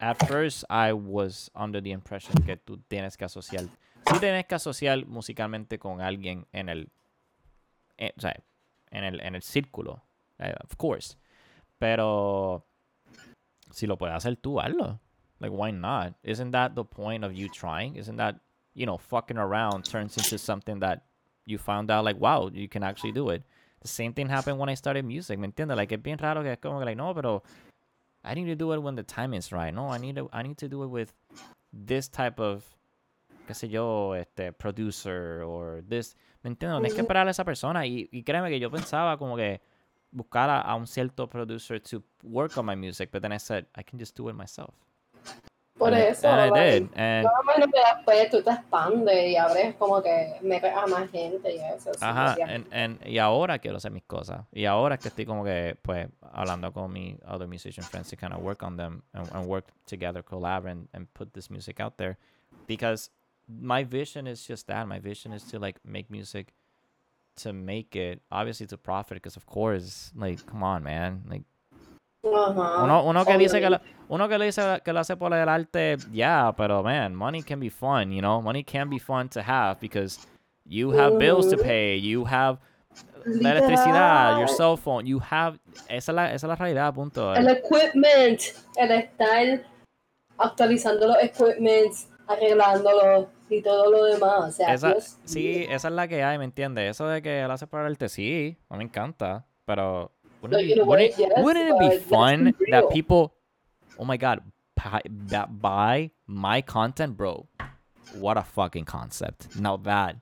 [0.00, 3.68] at first I was under the impression que tú tienes que asociar,
[4.04, 6.90] sí tienes que asociar musicalmente con alguien en el,
[7.98, 8.34] eh, o sea,
[8.90, 10.02] en el, en el círculo,
[10.38, 11.16] eh, of course.
[11.78, 12.64] Pero
[13.70, 15.00] si lo puedes hacer tú, hazlo.
[15.40, 16.14] Like, why not?
[16.22, 17.96] Isn't that the point of you trying?
[17.96, 18.36] Isn't that,
[18.72, 21.02] you know, fucking around turns into something that
[21.44, 23.42] you found out, like, wow, you can actually do it.
[23.84, 25.76] The same thing happened when I started music, ¿me entiendes?
[25.76, 27.42] Like, es bien raro que es como que, like, no, pero
[28.24, 29.72] I need to do it when the time is right.
[29.72, 31.12] No, I need to, I need to do it with
[31.70, 32.64] this type of,
[33.46, 36.80] qué sé yo, este, producer or this, ¿me entiendes?
[36.80, 37.86] Tienes que esperar a esa persona.
[37.86, 39.60] Y, y créeme que yo pensaba como que
[40.10, 43.66] buscar a, a un cierto producer to work on my music, but then I said,
[43.74, 44.74] I can just do it myself.
[45.76, 46.88] Por and, I- eso, and I did.
[46.94, 51.52] And me que después tú te expandes y abres como que metes a más gente
[51.52, 51.90] y eso.
[52.00, 54.46] Ajá, and, and, y ahora quiero hacer mis cosas.
[54.52, 58.16] Y ahora es que estoy como que, pues, hablando con mi other musician friends to
[58.16, 61.80] kind of work on them and, and work together, collab, and, and put this music
[61.80, 62.18] out there.
[62.68, 63.10] Because
[63.48, 64.86] my vision is just that.
[64.86, 66.54] My vision is to, like, make music
[67.42, 71.24] to make it, obviously to profit, because of course, like, come on, man.
[71.28, 71.42] Like,
[72.24, 75.48] uno, uno que dice que lo, uno que le dice que lo hace por el
[75.48, 78.40] arte, yeah, pero man, money can be fun, you know?
[78.40, 80.18] Money can be fun to have because
[80.64, 82.58] you have bills to pay, you have
[83.26, 87.34] la electricidad, your cell phone, you have esa es la, esa es la realidad, punto.
[87.34, 88.40] El equipment,
[88.76, 89.62] el estar
[90.38, 94.48] actualizando los equipments, arreglándolos y todo lo demás.
[94.48, 96.90] O sea, Esa, Dios sí, esa es la que hay, ¿me entiendes?
[96.90, 100.13] Eso de que lo hace por el arte, sí, mí me encanta, pero
[100.44, 103.34] Wouldn't it be, wouldn't, yes, wouldn't it be but let's be fun that people,
[103.98, 104.42] oh my god,
[104.76, 107.46] buy, that buy my content, bro?
[108.12, 109.56] What a fucking concept.
[109.58, 110.16] Now that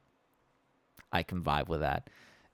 [1.12, 2.08] I can vibe with that.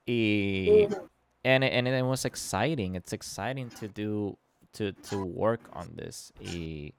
[0.06, 1.08] Y, Ujú.
[1.44, 2.94] and it, and it was exciting.
[2.94, 4.38] It's exciting to do
[4.72, 6.32] to to work on this.
[6.40, 6.92] Y,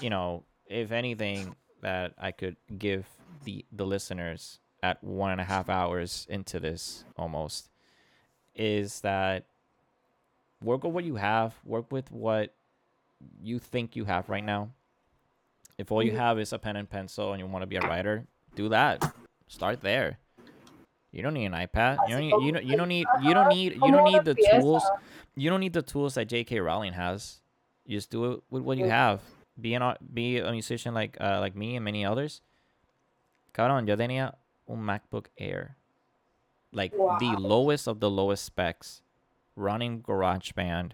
[0.00, 3.06] you know, if anything that I could give
[3.42, 7.70] the the listeners at one and a half hours into this almost
[8.54, 9.46] is that
[10.62, 12.54] work with what you have, work with what
[13.42, 14.70] you think you have right now.
[15.78, 16.16] If all you Mhm.
[16.16, 19.02] have is a pen and pencil and you want to be a writer, do that.
[19.48, 20.18] Start there.
[21.10, 21.98] You don't need an iPad.
[22.08, 24.34] You don't need you don't, you don't need you don't need you don't need the
[24.34, 24.90] tools.
[25.36, 26.60] You don't need the tools that J.K.
[26.60, 27.40] Rowling has.
[27.86, 28.90] You just do it with what you Mm.
[28.90, 29.20] have.
[29.60, 32.40] Be an be a musician like uh, like me and many others.
[33.52, 34.34] Cabrón, yo tenía
[34.68, 35.76] un MacBook Air.
[36.72, 39.00] Like the lowest of the lowest specs,
[39.56, 40.92] running GarageBand,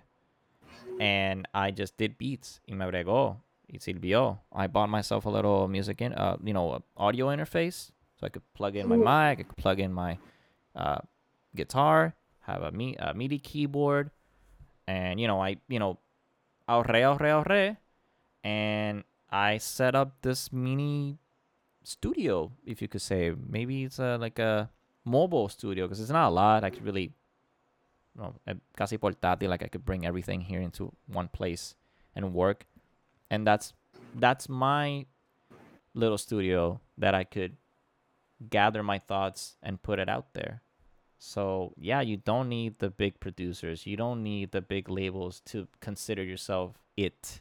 [0.98, 2.60] and I just did beats.
[2.68, 3.36] Y me bregó.
[3.72, 4.38] Y sirvió.
[4.52, 8.42] I bought myself a little music in, uh, you know, audio interface, so I could
[8.54, 9.40] plug in my mic.
[9.40, 10.18] I could plug in my
[10.74, 10.98] uh,
[11.54, 14.10] guitar, have a, mi- a MIDI keyboard,
[14.86, 15.98] and you know, I, you know,
[16.68, 17.76] ahorré, ahorré, ahorré,
[18.42, 21.18] and I set up this mini
[21.84, 23.32] studio, if you could say.
[23.48, 24.68] Maybe it's a, like a
[25.04, 26.64] mobile studio because it's not a lot.
[26.64, 27.12] I could really,
[28.16, 29.48] know, eh, casi portátil.
[29.48, 31.74] Like I could bring everything here into one place
[32.14, 32.66] and work,
[33.30, 33.72] and that's
[34.14, 35.06] that's my
[35.94, 37.56] little studio that I could
[38.48, 40.62] gather my thoughts and put it out there.
[41.18, 43.86] So yeah, you don't need the big producers.
[43.86, 47.40] You don't need the big labels to consider yourself it.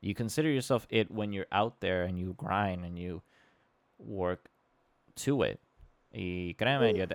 [0.00, 3.22] You consider yourself it when you're out there and you grind and you
[3.98, 4.50] work
[5.16, 5.60] to it.
[6.12, 7.06] Y créeme, yo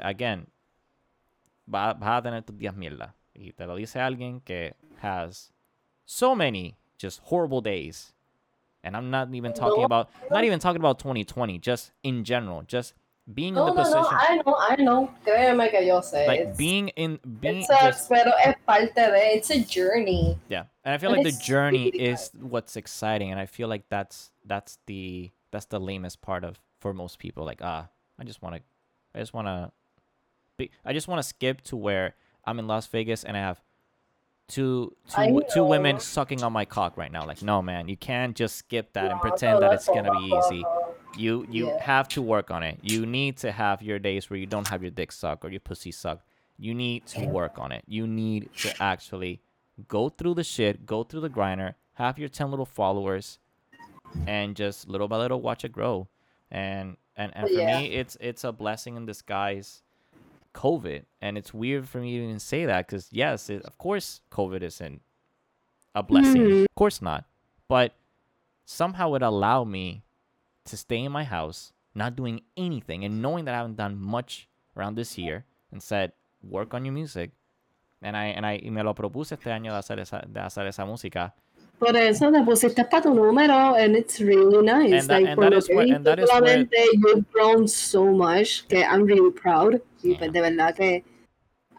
[1.72, 3.14] again, va- vas a tener tus días mierda.
[3.36, 5.52] Y te lo dice alguien que has
[6.06, 8.14] so many just horrible days.
[8.84, 12.64] And I'm not even talking No, about not even talking about 2020, just in general,
[12.64, 12.96] just
[13.32, 15.12] being No, in the no, no, position I know, I know.
[15.24, 16.26] Créeme que yo sé.
[16.28, 19.36] like It's- being in being it sucks, just pero es parte de.
[19.36, 20.36] It's a journey.
[20.50, 23.84] yeah and i feel And like the journey is what's exciting and i feel like
[23.90, 27.88] that's that's the that's the lamest part of for most people like ah
[28.20, 28.62] i just want to
[29.14, 29.72] i just want to
[30.86, 32.14] i just want to skip to where
[32.46, 33.62] i'm in las vegas and i have
[34.48, 38.36] two two two women sucking on my cock right now like no man you can't
[38.36, 40.64] just skip that and pretend that it's gonna be easy
[41.18, 41.84] you you Yeah.
[41.84, 42.80] have to work on it.
[42.82, 45.60] You need to have your days where you don't have your dick suck or your
[45.60, 46.22] pussy suck.
[46.58, 47.84] You need to work on it.
[47.86, 49.42] You need to actually
[49.90, 53.40] go through the shit, go through the grinder, have your 10 little followers
[54.26, 56.08] and just little by little watch it grow.
[56.50, 57.80] And and, and for Yeah.
[57.82, 59.84] me it's it's a blessing in disguise
[60.54, 61.06] COVID.
[61.22, 64.62] And it's weird for me to even say that cuz yes, it, of course COVID
[64.62, 65.02] isn't
[65.96, 66.42] a blessing.
[66.42, 66.62] Mhm.
[66.66, 67.26] Of course not.
[67.68, 67.94] But
[68.66, 70.04] somehow it allowed me
[70.66, 74.48] to stay in my house, not doing anything, and knowing that I haven't done much
[74.78, 77.32] around this year, and said, work on your music.
[78.02, 80.66] And I, and I y me lo propuse este año de hacer esa, de hacer
[80.68, 81.34] esa música.
[81.82, 85.02] Por eso te pusiste para tu número, and it's really nice.
[85.02, 86.40] And that- like, and por that lo is que where- he and that is where-
[86.40, 89.82] solamente you've grown so much que I'm really proud.
[90.04, 91.04] Y pues de verdad que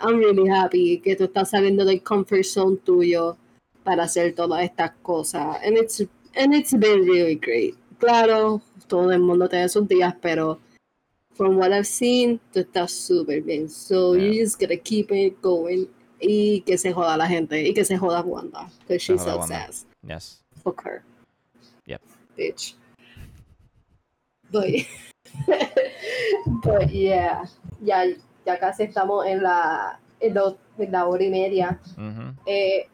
[0.01, 3.37] I'm really happy que tú estás saliendo del comfort zone tuyo
[3.85, 5.59] para hacer todas estas cosas.
[5.65, 6.01] And it's,
[6.35, 7.77] and it's been really great.
[8.01, 10.59] Claro, todo el mundo tiene sus días, pero
[11.35, 13.69] from what I've seen, tú estás súper bien.
[13.69, 15.87] So you just gotta keep it going.
[16.20, 17.62] Y que se joda la gente.
[17.69, 18.69] Y que se joda Wanda.
[18.89, 20.15] Because Se she joda sucks Wanda.
[20.15, 20.43] ass.
[20.55, 20.62] Yes.
[20.65, 21.05] Fuck her.
[21.87, 22.03] Yep.
[22.39, 22.74] Bitch.
[24.51, 24.69] But,
[26.62, 27.45] but yeah.
[27.83, 28.05] Ya,
[28.47, 31.79] ya casi estamos en la, en, lo- en la hora y media.
[31.97, 32.85] hmm Eh,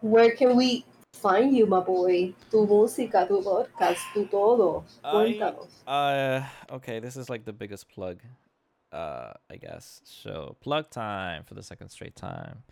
[0.00, 2.34] where can we find you, my boy?
[2.50, 4.84] Tu música, tu podcast, tu todo.
[5.04, 5.68] I- Cuéntanos.
[5.86, 8.20] Uh, okay, this is like the biggest plug,
[8.92, 10.00] uh, I guess.
[10.04, 12.62] So plug time for the second straight time.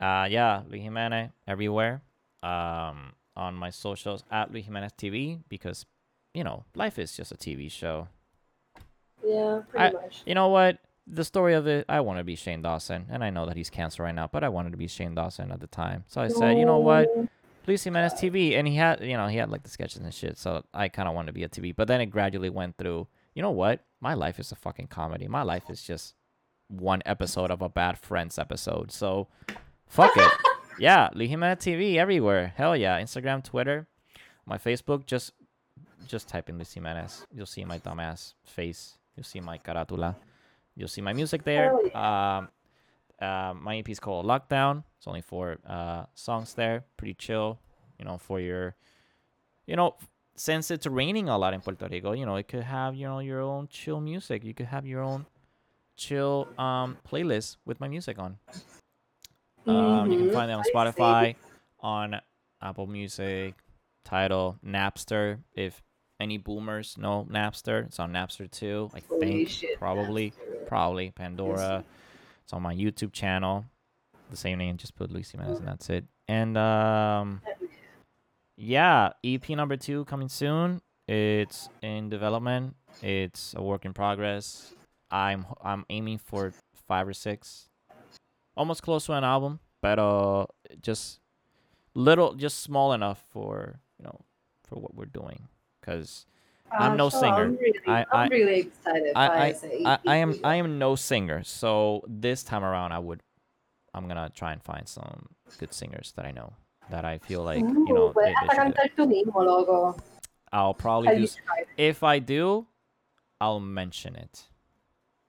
[0.00, 2.02] Uh, yeah, Luis Jimenez everywhere.
[2.44, 5.86] Um, on my socials at Luis Jimenez TV because,
[6.34, 8.06] you know, life is just a TV show.
[9.26, 10.22] Yeah, I- pretty much.
[10.26, 10.78] You know what?
[11.06, 13.68] The story of it, I want to be Shane Dawson, and I know that he's
[13.70, 16.04] cancer right now, but I wanted to be Shane Dawson at the time.
[16.06, 17.08] So I said, you know what?
[17.66, 20.38] Luis Jimenez TV, and he had, you know, he had like the sketches and shit.
[20.38, 23.06] So I kind of wanted to be a TV, but then it gradually went through.
[23.34, 23.84] You know what?
[24.00, 25.28] My life is a fucking comedy.
[25.28, 26.14] My life is just
[26.68, 28.90] one episode of a Bad Friends episode.
[28.92, 29.28] So,
[29.86, 30.32] fuck it.
[30.78, 32.52] Yeah, Jimenez TV everywhere.
[32.56, 33.86] Hell yeah, Instagram, Twitter,
[34.46, 35.06] my Facebook.
[35.06, 35.32] Just,
[36.06, 37.26] just type in Luis Jimenez.
[37.32, 38.98] You'll see my dumbass face.
[39.16, 40.16] You'll see my caratula.
[40.76, 41.72] You'll see my music there.
[41.96, 42.48] Um,
[43.20, 44.82] uh, my EP is called Lockdown.
[44.98, 46.84] It's only four uh, songs there.
[46.96, 47.58] Pretty chill,
[47.98, 48.74] you know, for your,
[49.66, 49.94] you know,
[50.34, 53.20] since it's raining a lot in Puerto Rico, you know, it could have, you know,
[53.20, 54.42] your own chill music.
[54.44, 55.26] You could have your own
[55.96, 58.38] chill um playlist with my music on.
[59.66, 61.36] Um, you can Mhm, find it on Spotify,
[61.80, 62.20] on
[62.60, 63.54] Apple Music,
[64.04, 65.38] Tidal, Napster.
[65.54, 65.82] If
[66.20, 68.90] any boomers know Napster, it's on Napster too.
[68.94, 70.66] I Holy think shit, probably, Napster.
[70.66, 71.84] probably Pandora.
[72.42, 73.64] It's on my YouTube channel.
[74.30, 76.04] The same name, just put Lucy and that's it.
[76.28, 77.42] And um,
[78.56, 80.80] yeah, EP number two coming soon.
[81.06, 82.76] It's in development.
[83.02, 84.72] It's a work in progress.
[85.10, 86.52] I'm I'm aiming for
[86.88, 87.68] five or six,
[88.56, 90.46] almost close to an album, but uh,
[90.82, 91.20] just
[91.94, 94.20] little, just small enough for you know
[94.68, 95.48] for what we're doing.
[95.82, 96.26] Cause
[96.72, 97.44] I'm no singer.
[97.44, 99.12] I'm really, I- I'm I- really excited.
[99.14, 99.54] I-
[99.84, 100.40] I- I, am.
[100.42, 103.20] I am no singer, so this time around I would
[103.92, 105.26] I'm gonna try and find some
[105.58, 106.54] good singers that I know
[106.90, 108.80] that I feel like you know Ooh, they, they hasta should do.
[108.80, 109.96] cantar tú mismo, loco.
[110.52, 111.66] I'll probably Have do you s- tried?
[111.76, 112.66] if I do,
[113.40, 114.44] I'll mention it,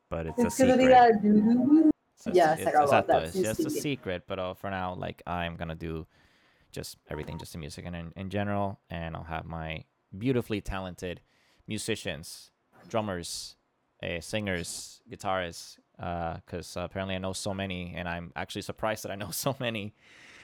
[0.10, 1.92] but it's a Es que tú secret.
[2.26, 2.64] Digas, "Doo-doo-doo".
[2.64, 4.24] It's a Ya, se- se it's, it's your just a secret.
[4.28, 6.08] but uh, for now, like I'm gonna do
[6.72, 9.84] just everything, just the music and in, in general, and I'll have my
[10.18, 11.22] beautifully talented
[11.68, 12.52] musicians,
[12.88, 13.56] drummers,
[14.04, 19.12] uh, singers, guitarists, uh, because apparently I know so many, and I'm actually surprised that
[19.12, 19.94] I know so many.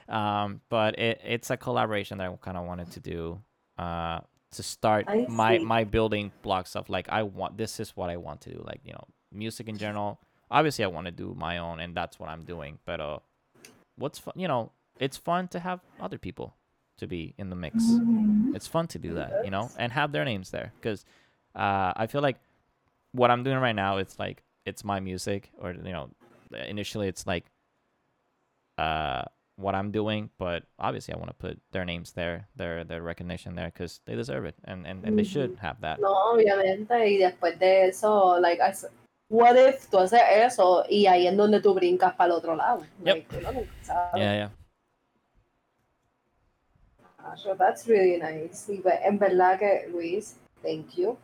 [0.10, 3.42] Um, but it, it's a collaboration that I kind of wanted to do
[3.78, 4.20] uh,
[4.52, 8.42] to start my my building blocks of like I want this is what I want
[8.42, 10.20] to do, like you know music in general.
[10.52, 12.78] Obviously, I want to do my own, and that's what I'm doing.
[12.86, 13.20] But uh,
[13.96, 14.34] what's fun?
[14.36, 16.54] You know, it's fun to have other people
[16.98, 17.84] to be in the mix.
[17.84, 18.54] Mhm.
[18.56, 21.06] It's fun to do that, you know, and have their names there because
[21.56, 22.38] uh, I feel like
[23.14, 26.10] what I'm doing right now, it's like it's my music, or you know,
[26.68, 27.46] initially it's like
[28.78, 29.24] uh,
[29.56, 33.56] what I'm doing, but obviously I want to put their names there, their their recognition
[33.56, 36.00] there because they deserve it, and and, and they should have that.
[36.02, 38.74] No, obviamente, y después de eso, like, I
[39.32, 42.84] what if tú haces eso y ahí es donde tú brincas para el otro lado?
[43.06, 43.16] Yep.
[43.16, 44.20] Like, uno nunca sabe.
[44.20, 44.50] Yeah, yeah.
[47.24, 48.68] Ah, so that's really nice.
[48.68, 51.18] Y en verdad que, Luis, thank you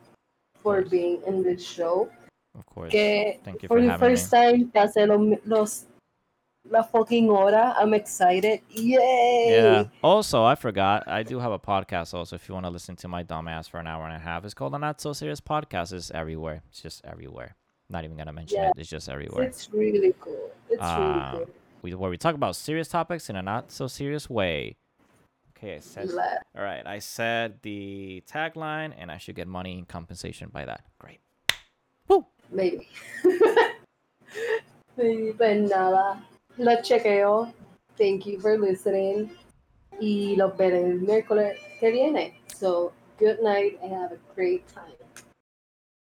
[0.64, 2.10] for being in this show.
[2.58, 2.92] Of course.
[2.92, 4.16] Que Thank you for for the having me.
[4.16, 5.86] first time te hace los, los
[6.70, 7.76] la fucking hora.
[7.78, 8.62] I'm excited.
[8.70, 9.50] Yay!
[9.52, 9.84] Yeah.
[10.02, 11.04] Also, I forgot.
[11.08, 12.14] I do have a podcast.
[12.14, 14.46] Also, if you want to listen to my dumbass for an hour and a half,
[14.46, 15.92] it's called the Not So Serious Podcast.
[15.92, 16.62] It's everywhere.
[16.70, 17.57] It's just everywhere.
[17.90, 18.70] Not even gonna mention Yeah.
[18.70, 18.74] it.
[18.78, 19.46] It's just everywhere.
[19.46, 20.52] It's really cool.
[20.70, 21.54] It's Um, really cool.
[21.84, 24.76] We where we talk about serious topics in a not so serious way.
[25.58, 26.10] Okay, I said.
[26.56, 30.84] All right, I said the tagline, and I should get money in compensation by that.
[31.00, 31.20] Great.
[32.50, 32.88] Maybe.
[34.98, 36.24] Maybe, Pues nada,
[36.58, 37.52] lo chequeo.
[37.98, 39.32] Thank you for listening.
[40.00, 42.40] Y los veré el miércoles que viene.
[42.56, 44.94] So, good night and have a great time.